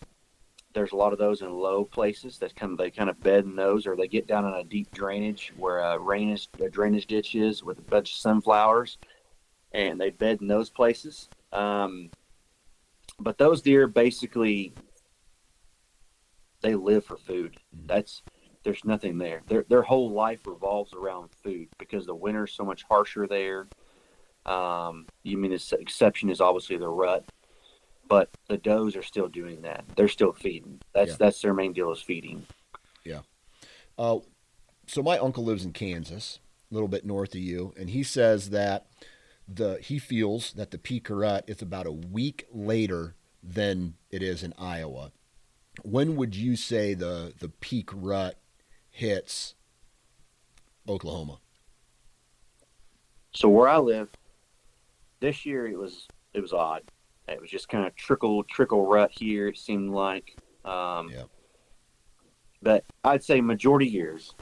there's 0.73 0.93
a 0.93 0.97
lot 0.97 1.13
of 1.13 1.19
those 1.19 1.43
in 1.43 1.53
low 1.53 1.85
places 1.85 2.39
that 2.39 2.55
kind 2.55 2.73
of 2.73 2.79
they 2.79 2.91
kind 2.91 3.11
of 3.11 3.21
bed 3.21 3.45
in 3.45 3.57
those, 3.57 3.87
or 3.87 3.97
they 3.97 4.09
get 4.09 4.27
down 4.27 4.47
in 4.47 4.55
a 4.55 4.65
deep 4.65 4.91
drainage 4.93 5.53
where 5.57 5.79
a 5.79 5.99
drainage 5.99 6.49
a 6.61 6.69
drainage 6.69 7.07
ditch 7.07 7.35
is 7.35 7.63
with 7.63 7.79
a 7.79 7.83
bunch 7.83 8.13
of 8.13 8.17
sunflowers, 8.19 8.99
and 9.73 10.01
they 10.01 10.11
bed 10.11 10.41
in 10.41 10.47
those 10.47 10.71
places. 10.71 11.29
Um, 11.53 12.11
but 13.19 13.39
those 13.39 13.63
deer 13.63 13.87
basically 13.87 14.73
they 16.63 16.75
live 16.75 17.05
for 17.05 17.17
food. 17.17 17.59
Mhm. 17.77 17.87
That's 17.87 18.23
there's 18.63 18.85
nothing 18.85 19.19
there. 19.19 19.43
Their 19.47 19.65
their 19.69 19.83
whole 19.83 20.11
life 20.11 20.47
revolves 20.47 20.93
around 20.93 21.31
food 21.43 21.69
because 21.79 22.07
the 22.07 22.15
winter's 22.15 22.53
so 22.53 22.65
much 22.65 22.83
harsher 22.85 23.27
there. 23.27 23.67
Um, 24.47 25.07
you 25.23 25.37
mean 25.37 25.51
the 25.51 25.77
exception 25.79 26.31
is 26.31 26.41
obviously 26.41 26.77
the 26.77 26.89
rut, 26.89 27.25
but 28.11 28.29
the 28.49 28.59
does 28.59 28.97
are 28.97 29.05
still 29.05 29.29
doing 29.29 29.63
that. 29.63 29.85
They're 29.97 30.09
still 30.09 30.33
feeding. 30.33 30.81
That's 30.93 31.13
Yeah. 31.13 31.17
that's 31.17 31.41
their 31.41 31.55
main 31.55 31.73
deal 31.73 31.93
is 31.93 32.03
feeding. 32.03 32.45
Yeah. 33.05 33.23
Uh, 33.97 34.19
so 34.89 35.01
my 35.03 35.17
uncle 35.17 35.45
lives 35.45 35.65
in 35.65 35.73
Kansas, 35.73 36.41
a 36.71 36.75
little 36.75 36.89
bit 36.89 37.07
north 37.07 37.35
of 37.35 37.41
you, 37.41 37.73
and 37.79 37.89
he 37.91 38.03
says 38.03 38.51
that 38.51 38.89
the 39.47 39.79
he 39.81 40.01
feels 40.01 40.53
that 40.55 40.73
the 40.73 40.79
peak 40.79 41.09
rut 41.09 41.45
is 41.47 41.63
about 41.63 41.87
a 41.87 41.93
week 41.93 42.47
later 42.51 43.15
than 43.43 43.95
it 44.11 44.23
is 44.23 44.43
in 44.43 44.55
Iowa. 44.59 45.13
When 45.85 46.17
would 46.17 46.35
you 46.35 46.57
say 46.57 46.95
the 46.95 47.33
the 47.39 47.49
peak 47.49 47.91
rut 47.93 48.39
hits 48.91 49.55
Oklahoma? 50.89 51.39
So 53.33 53.49
where 53.49 53.69
I 53.69 53.79
live, 53.79 54.09
this 55.21 55.47
year 55.47 55.69
it 55.69 55.79
was 55.79 56.09
it 56.35 56.41
was 56.41 56.53
odd. 56.53 56.83
It 57.31 57.41
was 57.41 57.51
just 57.51 57.69
kind 57.69 57.87
of 57.87 57.95
trickle 57.95 58.43
trickle 58.45 58.87
rut 58.87 59.11
here. 59.13 59.49
It 59.49 59.59
seemed 59.59 59.91
like, 59.91 60.37
um, 60.65 61.11
Yeah. 61.11 61.25
but 62.61 62.85
I'd 63.05 63.23
say 63.23 63.41
majority 63.41 63.87
years. 63.87 64.35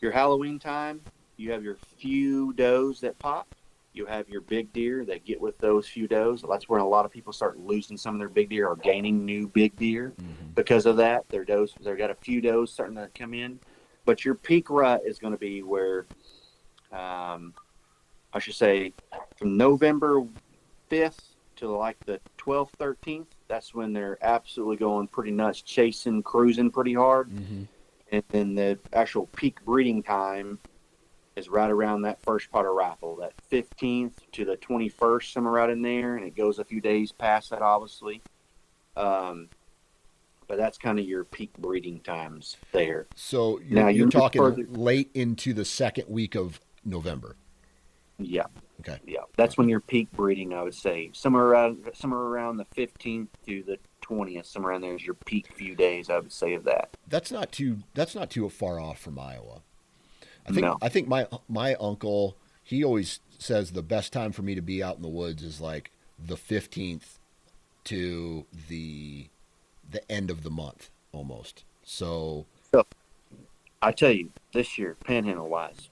Your 0.00 0.12
Halloween 0.12 0.58
time, 0.58 1.00
you 1.36 1.52
have 1.52 1.62
your 1.62 1.76
few 1.76 2.52
does 2.52 3.00
that 3.00 3.18
pop. 3.18 3.54
You 3.92 4.06
have 4.06 4.28
your 4.28 4.40
big 4.42 4.72
deer 4.72 5.04
that 5.06 5.24
get 5.24 5.40
with 5.40 5.58
those 5.58 5.88
few 5.88 6.06
does. 6.06 6.44
That's 6.48 6.68
where 6.68 6.78
a 6.80 6.86
lot 6.86 7.04
of 7.04 7.10
people 7.10 7.32
start 7.32 7.58
losing 7.58 7.96
some 7.96 8.14
of 8.14 8.18
their 8.20 8.28
big 8.28 8.50
deer 8.50 8.68
or 8.68 8.76
gaining 8.76 9.24
new 9.24 9.48
big 9.48 9.76
deer 9.76 10.14
Mhm. 10.16 10.54
because 10.54 10.86
of 10.86 10.96
that. 10.98 11.28
Their 11.28 11.44
does, 11.44 11.74
they've 11.80 11.98
got 11.98 12.10
a 12.10 12.14
few 12.14 12.40
does 12.40 12.72
starting 12.72 12.96
to 12.96 13.08
come 13.14 13.34
in, 13.34 13.58
but 14.04 14.24
your 14.24 14.36
peak 14.36 14.70
rut 14.70 15.02
is 15.04 15.18
going 15.18 15.32
to 15.32 15.38
be 15.38 15.62
where, 15.62 16.06
um, 16.92 17.52
I 18.32 18.38
should 18.38 18.54
say, 18.54 18.94
from 19.36 19.56
November 19.56 20.24
fifth 20.88 21.34
to 21.60 21.68
like 21.70 21.98
the 22.06 22.20
twelfth, 22.36 22.74
thirteenth. 22.78 23.28
That's 23.48 23.74
when 23.74 23.92
they're 23.92 24.18
absolutely 24.22 24.76
going 24.76 25.08
pretty 25.08 25.30
nuts, 25.30 25.62
chasing, 25.62 26.22
cruising 26.22 26.70
pretty 26.70 26.94
hard, 26.94 27.28
Mhm. 27.30 27.66
and 28.12 28.22
then 28.28 28.54
the 28.54 28.78
actual 28.92 29.26
peak 29.26 29.64
breeding 29.64 30.02
time 30.02 30.58
is 31.36 31.48
right 31.48 31.70
around 31.70 32.02
that 32.02 32.20
first 32.22 32.50
part 32.50 32.66
of 32.66 32.72
rifle, 32.74 33.16
that 33.16 33.32
fifteenth 33.42 34.20
to 34.32 34.44
the 34.44 34.56
twenty-first, 34.56 35.32
somewhere 35.32 35.52
right 35.54 35.70
in 35.70 35.82
there, 35.82 36.16
and 36.16 36.24
it 36.26 36.34
goes 36.34 36.58
a 36.58 36.64
few 36.64 36.80
days 36.80 37.12
past 37.12 37.50
that, 37.50 37.62
obviously. 37.62 38.20
Um, 38.96 39.48
but 40.48 40.56
that's 40.56 40.78
kind 40.78 40.98
of 40.98 41.04
your 41.04 41.24
peak 41.24 41.52
breeding 41.58 42.00
times 42.00 42.56
there. 42.72 43.06
So 43.14 43.60
you're, 43.60 43.78
Now, 43.82 43.88
you're 43.88 44.06
you 44.06 44.10
talking 44.10 44.40
further- 44.42 44.66
late 44.68 45.10
into 45.14 45.52
the 45.54 45.64
second 45.64 46.08
week 46.08 46.34
of 46.34 46.60
November. 46.84 47.36
Yeah. 48.18 48.46
Okay. 48.80 48.98
Yeah, 49.06 49.20
that's 49.36 49.56
when 49.56 49.68
your 49.68 49.80
peak 49.80 50.10
breeding, 50.12 50.52
I 50.52 50.62
would 50.62 50.74
say, 50.74 51.10
somewhere 51.12 51.44
around 51.44 51.90
somewhere 51.94 52.20
around 52.20 52.56
the 52.56 52.66
fifteenth 52.66 53.30
to 53.46 53.62
the 53.62 53.78
twentieth, 54.00 54.46
somewhere 54.46 54.72
around 54.72 54.82
there 54.82 54.94
is 54.94 55.04
your 55.04 55.14
peak 55.14 55.52
few 55.54 55.74
days. 55.74 56.10
I 56.10 56.18
would 56.18 56.32
say 56.32 56.54
of 56.54 56.64
that. 56.64 56.96
That's 57.08 57.30
not 57.30 57.52
too. 57.52 57.78
That's 57.94 58.14
not 58.14 58.30
too 58.30 58.48
far 58.48 58.80
off 58.80 58.98
from 58.98 59.18
Iowa. 59.18 59.62
I 60.46 60.52
think. 60.52 60.62
No. 60.62 60.78
I 60.82 60.88
think 60.88 61.08
my 61.08 61.26
my 61.48 61.74
uncle. 61.74 62.36
He 62.62 62.84
always 62.84 63.20
says 63.38 63.72
the 63.72 63.82
best 63.82 64.12
time 64.12 64.32
for 64.32 64.42
me 64.42 64.54
to 64.54 64.62
be 64.62 64.82
out 64.82 64.96
in 64.96 65.02
the 65.02 65.08
woods 65.08 65.42
is 65.42 65.60
like 65.60 65.90
the 66.18 66.36
fifteenth 66.36 67.18
to 67.84 68.46
the 68.68 69.28
the 69.88 70.10
end 70.10 70.30
of 70.30 70.42
the 70.42 70.50
month 70.50 70.90
almost. 71.12 71.64
So 71.82 72.46
I 73.82 73.92
tell 73.92 74.10
you, 74.10 74.30
this 74.52 74.78
year, 74.78 74.96
panhandle 75.04 75.48
wise, 75.48 75.88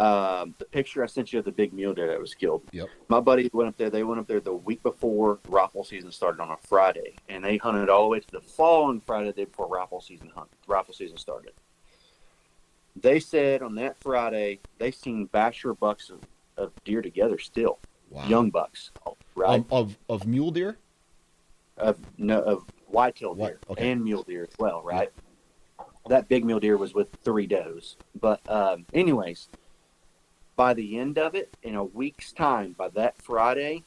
um, 0.00 0.54
the 0.58 0.64
picture 0.64 1.02
I 1.02 1.06
sent 1.06 1.32
you 1.32 1.40
of 1.40 1.44
the 1.44 1.52
big 1.52 1.72
mule 1.72 1.94
deer 1.94 2.06
that 2.06 2.20
was 2.20 2.34
killed. 2.34 2.62
Yep. 2.72 2.88
My 3.08 3.20
buddy 3.20 3.50
went 3.52 3.68
up 3.68 3.76
there. 3.76 3.90
They 3.90 4.04
went 4.04 4.20
up 4.20 4.26
there 4.26 4.40
the 4.40 4.54
week 4.54 4.82
before 4.82 5.38
rifle 5.48 5.84
season 5.84 6.12
started 6.12 6.40
on 6.40 6.50
a 6.50 6.56
Friday, 6.56 7.16
and 7.28 7.44
they 7.44 7.56
hunted 7.56 7.88
all 7.88 8.04
the 8.04 8.08
way 8.08 8.20
to 8.20 8.30
the 8.30 8.40
following 8.40 9.00
Friday, 9.00 9.26
the 9.26 9.32
day 9.32 9.44
before 9.44 9.66
rifle 9.66 10.00
season 10.00 10.30
hunt. 10.34 10.48
Rifle 10.66 10.94
season 10.94 11.16
started. 11.16 11.52
They 12.94 13.20
said 13.20 13.62
on 13.62 13.74
that 13.76 13.96
Friday 13.98 14.60
they 14.78 14.90
seen 14.90 15.26
bachelor 15.26 15.74
bucks 15.74 16.10
of, 16.10 16.20
of 16.56 16.72
deer 16.84 17.02
together 17.02 17.38
still, 17.38 17.78
wow. 18.10 18.26
young 18.26 18.50
bucks, 18.50 18.90
right? 19.34 19.64
of, 19.70 19.72
of 19.72 19.98
of 20.08 20.26
mule 20.26 20.50
deer. 20.50 20.78
of 21.76 21.96
no 22.16 22.40
of 22.40 22.64
whitetail 22.88 23.34
deer 23.34 23.58
okay. 23.70 23.90
and 23.90 24.02
mule 24.02 24.22
deer 24.22 24.44
as 24.44 24.58
well, 24.58 24.82
right? 24.82 25.10
That 26.08 26.28
big 26.28 26.44
mule 26.44 26.60
deer 26.60 26.76
was 26.76 26.94
with 26.94 27.08
three 27.22 27.46
does. 27.46 27.96
But 28.18 28.40
um, 28.50 28.86
anyways, 28.94 29.48
by 30.58 30.74
the 30.74 30.98
end 30.98 31.18
of 31.18 31.36
it, 31.36 31.56
in 31.62 31.76
a 31.76 31.84
week's 31.84 32.32
time, 32.32 32.74
by 32.76 32.88
that 32.88 33.16
Friday, 33.22 33.84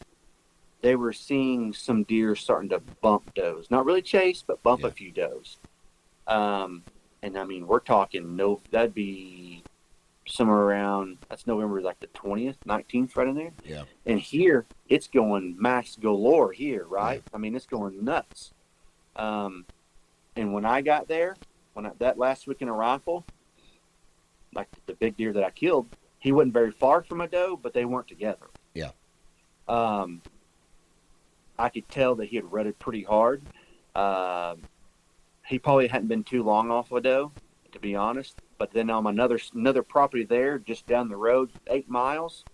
they 0.79 0.95
were 0.95 1.11
seeing 1.11 1.73
some 1.73 2.03
deer 2.03 2.33
starting 2.33 2.69
to 2.69 2.79
bump 3.01 3.33
does. 3.35 3.69
Not 3.69 3.85
really 3.85 4.01
chase, 4.01 4.41
but 4.41 4.63
bump 4.63 4.81
Yeah. 4.81 4.87
a 4.87 4.91
few 4.91 5.11
does. 5.11 5.57
Um, 6.27 6.83
and 7.21 7.37
I 7.37 7.43
mean, 7.43 7.67
we're 7.67 7.81
talking 7.81 8.37
no. 8.37 8.61
That'd 8.71 8.93
be 8.93 9.63
somewhere 10.25 10.59
around. 10.61 11.17
That's 11.27 11.45
November, 11.45 11.81
like 11.81 11.99
the 11.99 12.07
twentieth, 12.07 12.57
nineteenth, 12.65 13.17
right 13.17 13.27
in 13.27 13.35
there. 13.35 13.51
Yeah. 13.65 13.83
And 14.05 14.17
here, 14.17 14.65
it's 14.87 15.07
going 15.07 15.57
max 15.59 15.97
galore 15.97 16.53
here, 16.53 16.85
right? 16.85 17.21
I 17.33 17.37
mean, 17.37 17.53
it's 17.53 17.67
going 17.67 18.03
nuts. 18.05 18.53
Um, 19.17 19.65
and 20.37 20.53
when 20.53 20.63
I 20.63 20.79
got 20.81 21.09
there, 21.09 21.35
when 21.73 21.85
I, 21.85 21.91
that 21.99 22.17
last 22.17 22.47
week 22.47 22.61
in 22.61 22.69
a 22.69 22.73
rifle, 22.73 23.25
like 24.55 24.69
the 24.85 24.93
big 24.93 25.17
deer 25.17 25.33
that 25.33 25.43
I 25.43 25.49
killed, 25.49 25.87
he 26.21 26.31
wasn't 26.31 26.53
very 26.53 26.71
far 26.71 27.03
from 27.03 27.19
a 27.19 27.27
doe, 27.27 27.59
but 27.61 27.73
they 27.73 27.83
weren't 27.83 28.07
together. 28.07 28.47
Yeah. 28.73 28.91
Um, 29.67 30.21
I 31.59 31.67
could 31.69 31.89
tell 31.89 32.15
that 32.15 32.29
he 32.29 32.37
had 32.37 32.49
rutted 32.51 32.79
pretty 32.79 33.03
hard. 33.03 33.41
Um, 33.95 34.61
he 35.45 35.59
probably 35.59 35.87
hadn't 35.87 36.07
been 36.07 36.23
too 36.23 36.43
long 36.43 36.71
off 36.71 36.91
a 36.91 37.01
doe, 37.01 37.31
to 37.71 37.79
be 37.79 37.95
honest. 37.95 38.37
But 38.59 38.71
then 38.71 38.91
on 38.91 39.07
another 39.07 39.39
another 39.55 39.81
property 39.81 40.23
there, 40.23 40.59
just 40.59 40.85
down 40.85 41.09
the 41.09 41.17
road, 41.17 41.51
eight 41.67 41.89
miles, 41.89 42.45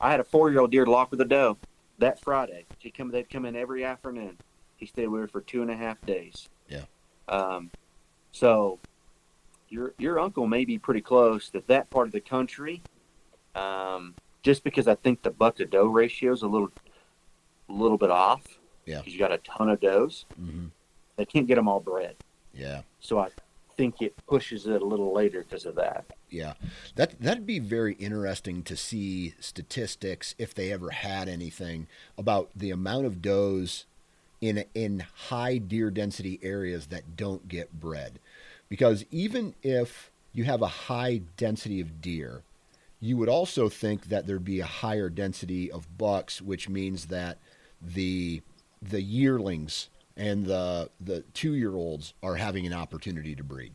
I 0.00 0.10
had 0.10 0.20
a 0.20 0.24
four 0.24 0.50
year 0.50 0.60
old 0.60 0.70
deer 0.70 0.86
lock 0.86 1.10
with 1.10 1.20
a 1.20 1.26
doe 1.26 1.58
that 1.98 2.18
Friday. 2.18 2.64
She 2.78 2.90
come 2.90 3.10
they'd 3.10 3.28
come 3.28 3.44
in 3.44 3.54
every 3.54 3.84
afternoon. 3.84 4.38
He 4.76 4.86
stayed 4.86 5.08
with 5.08 5.20
her 5.20 5.28
for 5.28 5.42
two 5.42 5.60
and 5.60 5.70
a 5.70 5.76
half 5.76 6.00
days. 6.06 6.48
Yeah. 6.68 6.84
Um, 7.28 7.70
so 8.32 8.78
your 9.74 9.92
your 9.98 10.20
uncle 10.20 10.46
may 10.46 10.64
be 10.64 10.78
pretty 10.78 11.00
close 11.00 11.48
to 11.50 11.62
that 11.66 11.90
part 11.90 12.06
of 12.06 12.12
the 12.12 12.20
country. 12.20 12.80
Um, 13.54 14.14
just 14.42 14.62
because 14.62 14.86
I 14.86 14.94
think 14.94 15.22
the 15.22 15.30
buck 15.30 15.56
to 15.56 15.66
doe 15.66 15.86
ratio 15.86 16.32
is 16.32 16.42
a 16.42 16.46
little 16.46 16.70
a 17.68 17.72
little 17.72 17.98
bit 17.98 18.10
off. 18.10 18.42
Yeah. 18.86 18.98
Because 18.98 19.12
you 19.12 19.18
got 19.18 19.32
a 19.32 19.38
ton 19.38 19.70
of 19.70 19.80
does. 19.80 20.26
Mm-hmm. 20.40 20.66
They 21.16 21.24
can't 21.24 21.46
get 21.46 21.56
them 21.56 21.68
all 21.68 21.80
bred. 21.80 22.16
Yeah. 22.52 22.82
So 23.00 23.18
I 23.18 23.28
think 23.76 24.00
it 24.00 24.14
pushes 24.26 24.66
it 24.66 24.82
a 24.82 24.84
little 24.84 25.12
later 25.12 25.42
because 25.42 25.66
of 25.66 25.74
that. 25.76 26.04
Yeah, 26.30 26.54
that 26.96 27.20
that'd 27.20 27.46
be 27.46 27.58
very 27.58 27.94
interesting 27.94 28.62
to 28.64 28.76
see 28.76 29.34
statistics 29.40 30.34
if 30.38 30.54
they 30.54 30.72
ever 30.72 30.90
had 30.90 31.28
anything 31.28 31.86
about 32.18 32.50
the 32.54 32.70
amount 32.70 33.06
of 33.06 33.22
does 33.22 33.86
in 34.40 34.64
in 34.74 35.04
high 35.28 35.58
deer 35.58 35.90
density 35.90 36.38
areas 36.42 36.88
that 36.88 37.16
don't 37.16 37.48
get 37.48 37.80
bred, 37.80 38.18
because 38.68 39.04
even 39.10 39.54
if 39.62 40.10
you 40.32 40.44
have 40.44 40.62
a 40.62 40.66
high 40.66 41.22
density 41.36 41.80
of 41.80 42.00
deer, 42.00 42.42
you 43.00 43.16
would 43.16 43.28
also 43.28 43.68
think 43.68 44.06
that 44.06 44.26
there'd 44.26 44.44
be 44.44 44.60
a 44.60 44.66
higher 44.66 45.08
density 45.08 45.70
of 45.70 45.98
bucks, 45.98 46.40
which 46.40 46.68
means 46.68 47.06
that 47.06 47.38
the 47.80 48.42
the 48.80 49.02
yearlings 49.02 49.88
and 50.16 50.46
the 50.46 50.90
the 51.00 51.22
two 51.34 51.54
year 51.54 51.74
olds 51.74 52.14
are 52.22 52.36
having 52.36 52.66
an 52.66 52.72
opportunity 52.72 53.34
to 53.34 53.44
breed. 53.44 53.74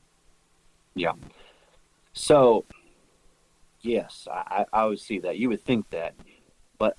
Yeah. 0.96 1.14
So, 2.14 2.66
yes, 3.82 4.28
I, 4.32 4.66
I 4.74 4.86
would 4.86 5.00
see 5.00 5.20
that. 5.20 5.38
You 5.38 5.50
would 5.50 5.64
think 5.64 5.90
that, 5.92 6.16
but 6.78 6.98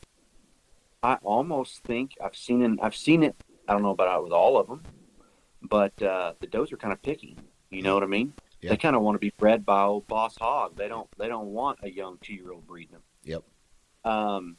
I 1.03 1.15
almost 1.23 1.83
think 1.83 2.13
I've 2.23 2.37
seen 2.37 2.63
it. 2.63 2.79
I've 2.83 2.97
seen 2.97 3.23
it. 3.23 3.37
I 3.69 3.73
don't 3.73 3.83
know 3.83 3.91
about 3.91 4.19
it 4.19 4.25
with 4.25 4.33
all 4.33 4.59
of 4.59 4.69
them, 4.69 4.83
but 5.63 6.01
uh, 6.03 6.35
the 6.41 6.47
does 6.47 6.73
are 6.73 6.77
kind 6.77 6.93
of 6.93 7.03
picky. 7.03 7.37
You 7.71 7.83
know 7.83 7.95
what 7.95 8.03
I 8.03 8.07
mean? 8.07 8.33
Yeah. 8.61 8.71
They 8.71 8.77
kind 8.77 8.95
of 8.97 9.03
want 9.03 9.15
to 9.15 9.19
be 9.21 9.33
bred 9.39 9.65
by 9.65 9.83
old 9.83 10.07
boss 10.07 10.37
hog. 10.37 10.77
They 10.77 10.89
don't. 10.89 11.09
They 11.19 11.29
don't 11.29 11.47
want 11.49 11.79
a 11.83 11.91
young 11.91 12.19
two 12.21 12.35
year 12.35 12.53
old 12.53 12.67
breeding 12.67 12.93
them. 12.93 13.03
Yep. 13.25 13.43
Um, 14.05 14.57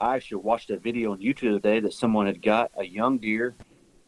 I 0.00 0.16
actually 0.16 0.42
watched 0.42 0.70
a 0.70 0.78
video 0.78 1.12
on 1.12 1.18
YouTube 1.20 1.54
today 1.54 1.80
that 1.80 1.92
someone 1.92 2.26
had 2.26 2.42
got 2.42 2.70
a 2.76 2.84
young 2.84 3.18
deer. 3.18 3.54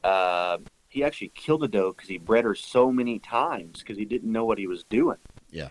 Uh, 0.04 0.58
he 0.88 1.02
actually 1.04 1.32
killed 1.34 1.64
a 1.64 1.68
doe 1.68 1.92
because 1.92 2.08
he 2.08 2.18
bred 2.18 2.44
her 2.44 2.54
so 2.54 2.92
many 2.92 3.18
times 3.18 3.80
because 3.80 3.96
he 3.96 4.04
didn't 4.04 4.30
know 4.30 4.44
what 4.44 4.58
he 4.58 4.66
was 4.66 4.84
doing. 4.84 5.16
Yeah. 5.50 5.68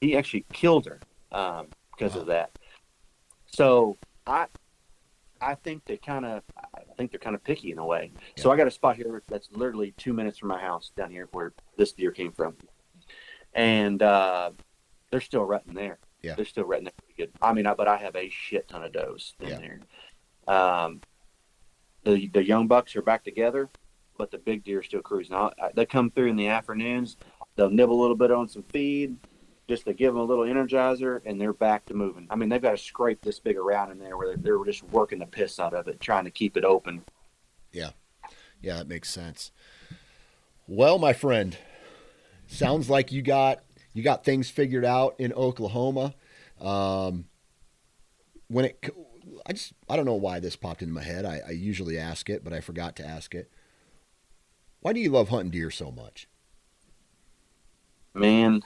He 0.00 0.16
actually 0.16 0.44
killed 0.52 0.86
her 0.86 1.00
um, 1.32 1.68
because 1.92 2.14
Wow. 2.14 2.20
of 2.20 2.26
that. 2.28 2.58
So 3.46 3.96
I, 4.26 4.46
I 5.40 5.54
think 5.54 5.84
they 5.86 5.96
kind 5.96 6.24
of, 6.24 6.42
think 6.98 7.12
they're 7.12 7.20
kind 7.20 7.36
of 7.36 7.42
picky 7.44 7.70
in 7.70 7.78
a 7.78 7.86
way. 7.86 8.12
So 8.36 8.50
I 8.50 8.56
got 8.56 8.66
a 8.66 8.70
spot 8.70 8.96
here 8.96 9.22
that's 9.28 9.48
literally 9.52 9.92
two 9.96 10.12
minutes 10.12 10.36
from 10.38 10.48
my 10.48 10.60
house 10.60 10.90
down 10.96 11.10
here 11.10 11.28
where 11.32 11.54
this 11.78 11.92
deer 11.92 12.10
came 12.10 12.32
from, 12.32 12.56
and 13.54 14.02
uh, 14.02 14.50
they're 15.10 15.20
still 15.22 15.44
rutting 15.44 15.72
there. 15.74 15.98
Yeah. 16.20 16.34
they're 16.34 16.44
still 16.44 16.64
rutting 16.64 16.86
there 16.86 16.92
pretty 16.98 17.14
good. 17.16 17.30
I 17.40 17.52
mean, 17.52 17.64
I, 17.66 17.74
but 17.74 17.86
I 17.86 17.96
have 17.96 18.16
a 18.16 18.28
shit 18.28 18.66
ton 18.68 18.82
of 18.82 18.92
does 18.92 19.34
in 19.40 19.48
Yeah. 19.48 19.58
there. 19.58 19.80
Um, 20.54 21.00
the 22.04 22.26
the 22.28 22.44
young 22.44 22.66
bucks 22.66 22.96
are 22.96 23.02
back 23.02 23.22
together, 23.22 23.70
but 24.18 24.30
the 24.32 24.38
big 24.38 24.64
deer 24.64 24.82
still 24.82 25.00
cruising. 25.00 25.36
I, 25.36 25.50
I, 25.62 25.70
they 25.74 25.86
come 25.86 26.10
through 26.10 26.26
in 26.28 26.36
the 26.36 26.48
afternoons. 26.48 27.16
They'll 27.54 27.70
nibble 27.70 27.98
a 27.98 28.02
little 28.02 28.16
bit 28.16 28.32
on 28.32 28.48
some 28.48 28.64
feed, 28.64 29.16
just 29.68 29.84
to 29.84 29.92
give 29.92 30.14
them 30.14 30.22
a 30.22 30.24
little 30.24 30.44
energizer, 30.44 31.20
and 31.26 31.40
they're 31.40 31.52
back 31.52 31.84
to 31.86 31.94
moving. 31.94 32.26
I 32.30 32.36
mean, 32.36 32.48
they've 32.48 32.62
got 32.62 32.70
to 32.70 32.78
scrape 32.78 33.20
this 33.20 33.38
big 33.38 33.56
around 33.56 33.90
in 33.90 33.98
there 33.98 34.16
where 34.16 34.28
they're, 34.28 34.56
they're 34.56 34.64
just 34.64 34.82
working 34.84 35.18
the 35.18 35.26
piss 35.26 35.60
out 35.60 35.74
of 35.74 35.88
it, 35.88 36.00
trying 36.00 36.24
to 36.24 36.30
keep 36.30 36.56
it 36.56 36.64
open. 36.64 37.04
Yeah, 37.72 37.90
Yeah, 38.62 38.78
that 38.78 38.88
makes 38.88 39.10
sense. 39.10 39.52
Well, 40.66 40.98
my 40.98 41.12
friend, 41.12 41.56
sounds 42.46 42.88
like 42.88 43.12
you 43.12 43.22
got 43.22 43.62
you 43.92 44.02
got 44.02 44.24
things 44.24 44.50
figured 44.50 44.84
out 44.84 45.14
in 45.18 45.32
Oklahoma. 45.32 46.14
Um, 46.60 47.26
when 48.48 48.66
it, 48.66 48.90
I 49.46 49.52
just 49.52 49.72
I 49.88 49.96
don't 49.96 50.06
know 50.06 50.14
why 50.14 50.40
this 50.40 50.56
popped 50.56 50.82
into 50.82 50.94
my 50.94 51.02
head. 51.02 51.24
I, 51.24 51.40
I 51.46 51.50
usually 51.50 51.98
ask 51.98 52.28
it, 52.30 52.42
but 52.42 52.52
I 52.52 52.60
forgot 52.60 52.96
to 52.96 53.06
ask 53.06 53.34
it. 53.34 53.50
Why 54.80 54.92
do 54.92 55.00
you 55.00 55.10
love 55.10 55.28
hunting 55.28 55.50
deer 55.50 55.70
so 55.70 55.90
much? 55.90 56.28
Man, 58.14 58.62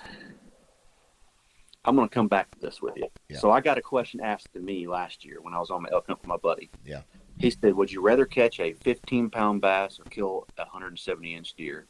I'm 1.84 1.96
going 1.96 2.08
to 2.08 2.14
come 2.14 2.28
back 2.28 2.50
to 2.52 2.58
this 2.60 2.80
with 2.80 2.96
you. 2.96 3.08
Yeah. 3.28 3.38
So 3.38 3.50
I 3.50 3.60
got 3.60 3.78
a 3.78 3.82
question 3.82 4.20
asked 4.20 4.52
to 4.52 4.60
me 4.60 4.86
last 4.86 5.24
year 5.24 5.38
when 5.40 5.52
I 5.54 5.58
was 5.58 5.70
on 5.70 5.82
my 5.82 5.88
elk 5.92 6.06
hunt 6.06 6.20
with 6.20 6.28
my 6.28 6.36
buddy. 6.36 6.70
Yeah. 6.84 7.02
He 7.38 7.50
said, 7.50 7.74
"Would 7.74 7.90
you 7.90 8.00
rather 8.02 8.24
catch 8.26 8.60
a 8.60 8.72
15 8.74 9.30
pound 9.30 9.60
bass 9.60 9.98
or 9.98 10.04
kill 10.04 10.46
a 10.58 10.62
170 10.62 11.34
inch 11.34 11.54
deer?" 11.54 11.86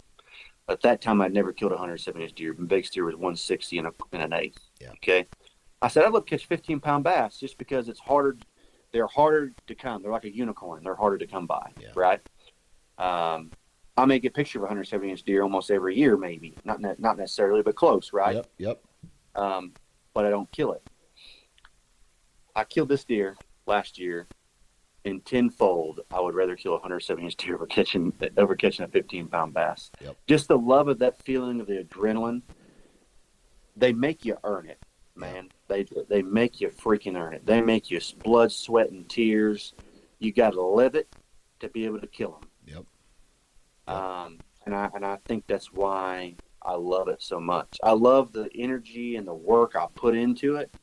At 0.69 0.81
that 0.82 1.02
time, 1.02 1.20
I'd 1.20 1.35
never 1.35 1.52
killed 1.52 1.73
a 1.73 1.74
170 1.74 2.24
inch 2.24 2.35
deer. 2.35 2.55
My 2.56 2.66
biggest 2.66 2.94
deer 2.94 3.05
was 3.05 3.16
160 3.16 3.78
and, 3.78 3.89
a, 3.89 3.93
and 4.12 4.23
an 4.23 4.32
eighth. 4.32 4.60
Yeah. 4.81 4.93
Okay. 4.93 5.27
I 5.82 5.89
said 5.89 6.05
I'd 6.05 6.12
love 6.12 6.24
to 6.24 6.31
catch 6.31 6.47
15 6.47 6.81
pound 6.81 7.05
bass 7.05 7.39
just 7.39 7.59
because 7.59 7.89
it's 7.89 8.01
harder. 8.01 8.39
They're 8.93 9.09
harder 9.09 9.52
to 9.66 9.74
come. 9.74 10.02
They're 10.02 10.12
like 10.12 10.24
a 10.24 10.35
unicorn. 10.35 10.85
They're 10.85 10.94
harder 10.94 11.19
to 11.19 11.27
come 11.27 11.47
by. 11.47 11.73
Yeah. 11.81 11.89
Right. 11.94 12.20
Um, 12.98 13.51
I 13.97 14.06
make 14.06 14.24
a 14.24 14.31
picture 14.31 14.59
of 14.59 14.62
a 14.62 14.66
170 14.66 15.10
inch 15.10 15.23
deer 15.24 15.43
almost 15.43 15.70
every 15.70 15.97
year, 15.98 16.16
maybe 16.16 16.55
not 16.64 16.81
ne- 16.81 16.94
not 16.98 17.19
necessarily, 17.19 17.62
but 17.62 17.74
close. 17.74 18.12
Right 18.12 18.36
Yep. 18.36 18.47
Yep. 18.59 18.82
um, 19.35 19.73
but 20.15 20.25
I 20.25 20.31
don't 20.31 20.51
kill 20.53 20.73
it. 20.73 20.83
I 22.55 22.65
killed 22.65 22.89
this 22.89 23.05
deer 23.05 23.37
last 23.67 23.99
year 23.99 24.27
in 25.05 25.21
tenfold. 25.21 26.01
I 26.11 26.21
would 26.21 26.35
rather 26.35 26.57
kill 26.57 26.73
a 26.73 26.77
170 26.77 27.25
inch 27.25 27.37
deer 27.37 27.55
over 27.55 27.67
catching 27.67 28.13
over 28.37 28.55
catching 28.55 28.85
a 28.85 28.89
15 28.89 29.29
pound 29.29 29.55
bass. 29.55 29.91
Yep. 30.01 30.17
Just 30.27 30.49
the 30.49 30.59
love 30.59 30.89
of 30.89 30.99
that 31.01 31.23
feeling 31.23 31.61
of 31.61 31.67
the 31.67 31.85
adrenaline. 31.85 32.43
They 33.77 33.93
make 33.93 34.25
you 34.25 34.37
earn 34.45 34.69
it, 34.69 34.79
man. 35.17 35.49
They 35.69 35.87
they 36.09 36.23
make 36.23 36.61
you 36.61 36.69
freaking 36.69 37.19
earn 37.19 37.35
it. 37.35 37.47
They 37.47 37.61
make 37.61 37.91
you 37.91 38.01
blood, 38.23 38.53
sweat, 38.53 38.91
and 38.91 39.09
tears. 39.09 39.73
You 40.19 40.33
got 40.33 40.51
to 40.51 40.63
live 40.63 40.95
it 40.95 41.09
to 41.61 41.69
be 41.69 41.87
able 41.87 42.01
to 42.01 42.07
kill 42.07 42.33
them. 42.33 42.49
Yep. 42.67 43.95
Um, 43.97 44.39
and 44.67 44.75
I 44.75 44.91
and 44.95 45.05
I 45.05 45.17
think 45.25 45.47
that's 45.47 45.73
why 45.73 46.37
I 46.65 46.75
love 46.75 47.09
it 47.09 47.23
so 47.23 47.41
much. 47.41 47.79
I 47.83 47.93
love 47.93 48.33
the 48.33 48.49
energy 48.55 49.17
and 49.17 49.27
the 49.27 49.35
work 49.35 49.75
I 49.77 49.87
put 49.95 50.17
into 50.17 50.57
it. 50.57 50.75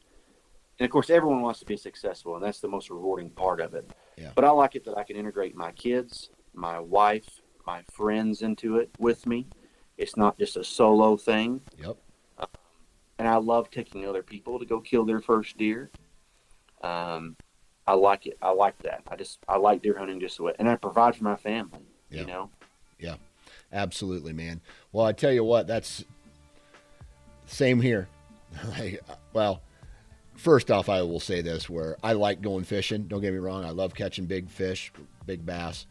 And 0.79 0.85
of 0.85 0.91
course, 0.91 1.09
everyone 1.09 1.41
wants 1.41 1.59
to 1.59 1.65
be 1.65 1.77
successful, 1.77 2.35
and 2.35 2.43
that's 2.43 2.61
the 2.61 2.67
most 2.67 2.89
rewarding 2.89 3.29
part 3.31 3.59
of 3.59 3.73
it. 3.73 3.89
Yeah. 4.17 4.31
But 4.35 4.45
I 4.45 4.49
like 4.51 4.75
it 4.75 4.85
that 4.85 4.97
I 4.97 5.03
can 5.03 5.15
integrate 5.15 5.55
my 5.55 5.71
kids, 5.71 6.29
my 6.53 6.79
wife, 6.79 7.41
my 7.65 7.83
friends 7.91 8.41
into 8.41 8.77
it 8.77 8.89
with 8.97 9.25
me. 9.25 9.47
It's 9.97 10.15
not 10.15 10.37
just 10.37 10.55
a 10.55 10.63
solo 10.63 11.17
thing. 11.17 11.61
Yep. 11.77 11.97
And 13.17 13.27
I 13.27 13.35
love 13.35 13.69
taking 13.69 14.07
other 14.07 14.23
people 14.23 14.59
to 14.59 14.65
go 14.65 14.79
kill 14.79 15.05
their 15.05 15.19
first 15.19 15.57
deer. 15.57 15.91
Um, 16.81 17.35
I 17.85 17.93
like 17.93 18.25
it. 18.25 18.37
I 18.41 18.51
like 18.51 18.81
that. 18.83 19.03
I 19.09 19.17
just 19.17 19.39
I 19.47 19.57
like 19.57 19.81
deer 19.81 19.97
hunting 19.97 20.21
just 20.21 20.37
the 20.37 20.43
way, 20.43 20.53
and 20.57 20.69
I 20.69 20.77
provide 20.77 21.17
for 21.17 21.25
my 21.25 21.35
family. 21.35 21.81
Yeah. 22.09 22.21
You 22.21 22.27
know. 22.27 22.49
Absolutely, 23.71 24.33
man. 24.33 24.61
Well, 24.91 25.05
I 25.05 25.11
tell 25.11 25.31
you 25.31 25.43
what, 25.43 25.67
that's 25.67 26.03
same 27.45 27.81
here. 27.81 28.07
Like, 28.79 28.99
well, 29.31 29.61
first 30.35 30.71
off, 30.71 30.89
I 30.89 31.03
will 31.03 31.19
say 31.19 31.41
this: 31.41 31.69
where 31.69 31.97
I 32.03 32.13
like 32.13 32.41
going 32.41 32.63
fishing. 32.63 33.03
Don't 33.03 33.21
get 33.21 33.31
me 33.31 33.37
wrong; 33.37 33.63
I 33.63 33.69
love 33.69 33.93
catching 33.93 34.25
big 34.25 34.49
fish, 34.49 34.91
big 35.27 35.45
bass. 35.45 35.85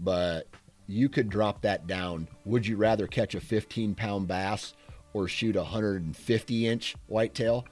But 0.00 0.48
you 0.88 1.08
could 1.08 1.28
drop 1.28 1.62
that 1.62 1.86
down. 1.86 2.26
Would 2.44 2.66
you 2.66 2.76
rather 2.76 3.06
catch 3.06 3.36
a 3.36 3.40
15 3.40 3.94
pound 3.94 4.26
bass 4.26 4.74
or 5.14 5.28
shoot 5.28 5.54
a 5.54 5.60
150 5.60 6.66
inch 6.66 6.96
whitetail? 7.06 7.64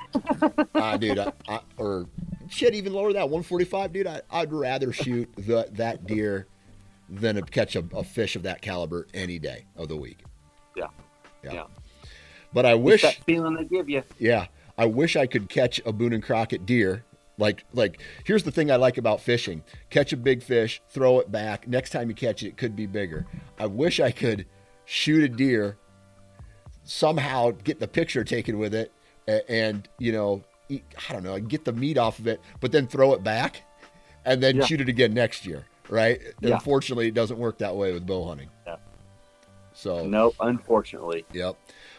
uh, 0.75 0.97
dude, 0.97 1.19
I, 1.19 1.33
I, 1.49 1.61
or 1.77 2.07
shit, 2.49 2.75
even 2.75 2.93
lower 2.93 3.13
that 3.13 3.29
145, 3.29 3.93
dude. 3.93 4.07
I, 4.07 4.23
I'd 4.31 4.53
rather 4.53 4.93
shoot 4.93 5.29
the, 5.37 5.69
that 5.73 6.07
deer 6.07 6.47
than 7.11 7.35
to 7.37 7.43
catch 7.43 7.77
a, 7.77 7.85
a 7.95 8.05
fish 8.05 8.37
of 8.37 8.43
that 8.45 8.63
caliber 8.63 9.07
any 9.15 9.39
day 9.39 9.65
of 9.77 9.89
the 9.89 9.97
week. 9.97 10.25
Yeah. 10.77 10.87
Yeah. 11.45 11.53
Yeah. 11.53 11.65
But 12.53 12.67
I 12.67 12.73
It's 12.75 12.81
wish, 12.83 13.03
that 13.03 13.15
feeling 13.27 13.55
they 13.55 13.65
give 13.65 13.89
you. 13.89 14.03
yeah, 14.19 14.47
I 14.79 14.87
wish 14.87 15.17
I 15.17 15.27
could 15.27 15.49
catch 15.49 15.81
a 15.87 15.93
Boone 15.93 16.13
and 16.13 16.23
Crockett 16.23 16.67
deer. 16.67 17.05
Like, 17.39 17.65
like, 17.73 18.01
here's 18.25 18.43
the 18.43 18.51
thing 18.51 18.71
I 18.71 18.77
like 18.77 18.99
about 18.99 19.21
fishing: 19.21 19.63
catch 19.89 20.13
a 20.13 20.17
big 20.17 20.43
fish, 20.43 20.83
throw 20.91 21.21
it 21.21 21.31
back. 21.33 21.67
Next 21.69 21.91
time 21.91 22.09
you 22.09 22.15
catch 22.15 22.43
it, 22.43 22.49
it 22.49 22.57
could 22.57 22.75
be 22.77 22.87
bigger. 22.87 23.27
I 23.59 23.67
wish 23.67 23.99
I 24.01 24.11
could 24.11 24.47
shoot 24.85 25.23
a 25.23 25.29
deer, 25.29 25.79
somehow 26.85 27.53
get 27.65 27.79
the 27.81 27.89
picture 27.89 28.25
taken 28.25 28.59
with 28.59 28.75
it, 28.75 28.93
and 29.49 29.89
you 29.99 30.13
know, 30.13 30.43
eat, 30.69 30.85
I 31.09 31.13
don't 31.13 31.23
know, 31.23 31.39
get 31.39 31.65
the 31.65 31.73
meat 31.73 31.97
off 31.99 32.19
of 32.19 32.27
it, 32.27 32.41
but 32.61 32.73
then 32.73 32.87
throw 32.87 33.13
it 33.15 33.23
back, 33.23 33.63
and 34.25 34.43
then 34.43 34.57
Yeah. 34.57 34.65
shoot 34.65 34.81
it 34.81 34.89
again 34.89 35.15
next 35.15 35.47
year. 35.47 35.65
Right? 35.91 36.21
Yeah. 36.41 36.55
Unfortunately, 36.55 37.09
it 37.09 37.15
doesn't 37.15 37.39
work 37.39 37.59
that 37.59 37.77
way 37.77 37.93
with 37.93 38.07
bow 38.07 38.27
hunting. 38.27 38.49
Yeah. 38.67 38.77
So 39.73 40.07
no, 40.07 40.33
unfortunately. 40.41 41.25
Yep. 41.33 41.57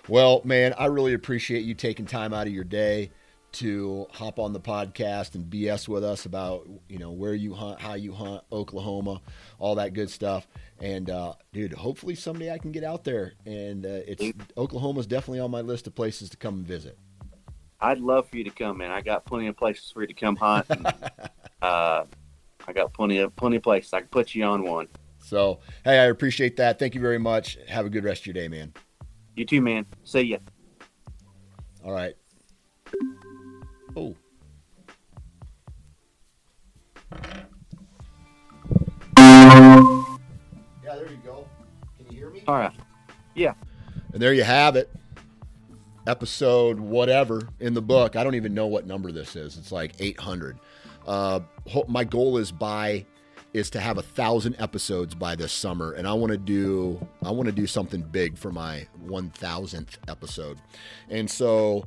Well, 0.07 0.41
man, 0.43 0.73
I 0.77 0.85
really 0.85 1.13
appreciate 1.13 1.63
you 1.63 1.73
taking 1.73 2.05
time 2.05 2.33
out 2.33 2.47
of 2.47 2.53
your 2.53 2.63
day 2.63 3.11
to 3.53 4.07
hop 4.11 4.39
on 4.39 4.53
the 4.53 4.59
podcast 4.59 5.35
and 5.35 5.45
BS 5.45 5.87
with 5.87 6.03
us 6.03 6.25
about 6.25 6.67
you 6.87 6.97
know 6.97 7.11
where 7.11 7.33
you 7.33 7.53
hunt, 7.53 7.81
how 7.81 7.95
you 7.95 8.13
hunt, 8.13 8.43
Oklahoma, 8.51 9.21
all 9.59 9.75
that 9.75 9.93
good 9.93 10.09
stuff. 10.09 10.47
And 10.79 11.09
uh, 11.09 11.33
dude, 11.53 11.73
hopefully 11.73 12.15
someday 12.15 12.51
I 12.51 12.57
can 12.57 12.71
get 12.71 12.83
out 12.83 13.03
there. 13.03 13.33
And 13.45 13.85
uh, 13.85 14.01
it's 14.07 14.37
Oklahoma's 14.57 15.07
definitely 15.07 15.39
on 15.39 15.51
my 15.51 15.61
list 15.61 15.87
of 15.87 15.95
places 15.95 16.29
to 16.31 16.37
come 16.37 16.55
and 16.55 16.67
visit. 16.67 16.97
I'd 17.79 17.99
love 17.99 18.29
for 18.29 18.37
you 18.37 18.43
to 18.43 18.51
come, 18.51 18.77
man. 18.77 18.91
I 18.91 19.01
got 19.01 19.25
plenty 19.25 19.47
of 19.47 19.57
places 19.57 19.91
for 19.91 20.01
you 20.01 20.07
to 20.07 20.13
come 20.13 20.35
hunt. 20.35 20.67
And, 20.69 20.87
uh, 21.61 22.05
I 22.67 22.73
got 22.73 22.93
plenty 22.93 23.19
of 23.19 23.35
plenty 23.35 23.57
of 23.57 23.63
places. 23.63 23.93
I 23.93 23.99
can 23.99 24.09
put 24.09 24.33
you 24.35 24.43
on 24.43 24.63
one. 24.63 24.87
So 25.19 25.59
hey, 25.83 25.99
I 25.99 26.05
appreciate 26.05 26.57
that. 26.57 26.79
Thank 26.79 26.95
you 26.95 27.01
very 27.01 27.19
much. 27.19 27.57
Have 27.67 27.85
a 27.85 27.89
good 27.89 28.03
rest 28.03 28.21
of 28.21 28.27
your 28.27 28.33
day, 28.33 28.47
man. 28.47 28.73
You 29.35 29.45
too, 29.45 29.61
man. 29.61 29.85
See 30.03 30.21
ya. 30.21 30.37
All 31.83 31.91
right. 31.91 32.15
Oh. 33.95 34.15
Yeah, 40.83 40.95
there 40.95 41.09
you 41.09 41.19
go. 41.23 41.47
Can 41.97 42.05
you 42.09 42.17
hear 42.17 42.29
me? 42.29 42.43
All 42.47 42.55
right. 42.55 42.73
Yeah. 43.35 43.53
And 44.13 44.21
there 44.21 44.33
you 44.33 44.43
have 44.43 44.75
it. 44.75 44.89
Episode 46.07 46.79
whatever 46.79 47.47
in 47.59 47.73
the 47.73 47.81
book. 47.81 48.15
I 48.15 48.23
don't 48.23 48.35
even 48.35 48.53
know 48.53 48.67
what 48.67 48.85
number 48.85 49.11
this 49.11 49.35
is. 49.35 49.57
It's 49.57 49.71
like 49.71 49.93
800. 49.99 50.59
Uh, 51.05 51.41
my 51.87 52.03
goal 52.03 52.37
is 52.37 52.51
by 52.51 53.05
is 53.53 53.69
to 53.69 53.79
have 53.79 53.97
a 53.97 54.01
thousand 54.01 54.55
episodes 54.59 55.13
by 55.13 55.35
this 55.35 55.51
summer, 55.51 55.91
and 55.93 56.07
I 56.07 56.13
want 56.13 56.31
to 56.31 56.37
do 56.37 57.05
I 57.23 57.31
want 57.31 57.47
to 57.47 57.51
do 57.51 57.67
something 57.67 58.01
big 58.01 58.37
for 58.37 58.51
my 58.51 58.87
1000th 59.05 59.97
episode. 60.07 60.59
And 61.09 61.29
so 61.29 61.85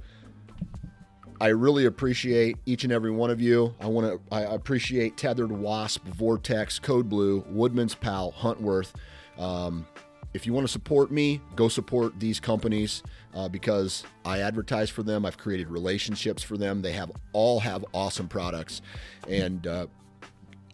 I 1.41 1.49
really 1.49 1.87
appreciate 1.87 2.59
each 2.67 2.85
and 2.85 2.93
every 2.93 3.11
one 3.11 3.31
of 3.31 3.41
you. 3.41 3.75
I 3.81 3.87
want 3.87 4.07
to 4.07 4.35
I 4.35 4.43
appreciate 4.43 5.17
Tethrd 5.17 5.51
Wasp, 5.51 6.07
Vortex, 6.07 6.79
Code 6.79 7.09
Blue, 7.09 7.45
Woodman's 7.49 7.95
Pal, 7.95 8.33
Huntworth. 8.33 8.93
Um, 9.39 9.87
if 10.35 10.47
you 10.47 10.53
want 10.53 10.67
to 10.67 10.73
support 10.73 11.13
me, 11.13 11.41
go 11.55 11.69
support 11.69 12.19
these 12.19 12.41
companies 12.41 13.05
uh, 13.35 13.49
because 13.49 14.05
I 14.25 14.41
advertise 14.41 14.91
for 14.91 15.05
them. 15.05 15.25
I've 15.25 15.39
created 15.39 15.71
relationships 15.71 16.43
for 16.43 16.57
them. 16.57 16.83
They 16.83 16.93
have 16.93 17.13
all 17.33 17.61
have 17.61 17.85
awesome 17.95 18.29
products, 18.29 18.83
and 19.29 19.67
uh, 19.67 19.87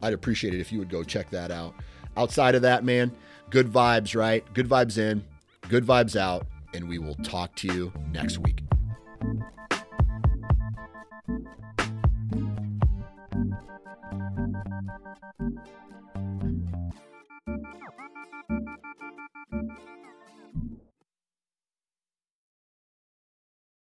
I'd 0.03 0.15
appreciate 0.15 0.55
it 0.55 0.61
if 0.61 0.73
you 0.73 0.79
would 0.79 0.89
go 0.91 1.05
check 1.05 1.29
that 1.31 1.51
out. 1.51 1.75
Outside 2.17 2.55
of 2.55 2.63
that, 2.63 2.85
man, 2.85 3.13
good 3.51 3.69
vibes, 3.69 4.17
right? 4.17 4.43
Good 4.55 4.69
vibes 4.69 4.97
in, 4.97 5.23
good 5.69 5.85
vibes 5.85 6.17
out, 6.17 6.47
and 6.73 6.89
we 6.89 6.99
will 6.99 7.17
talk 7.17 7.55
to 7.57 7.69
you 7.69 7.93
next 8.13 8.39
week. 8.39 8.63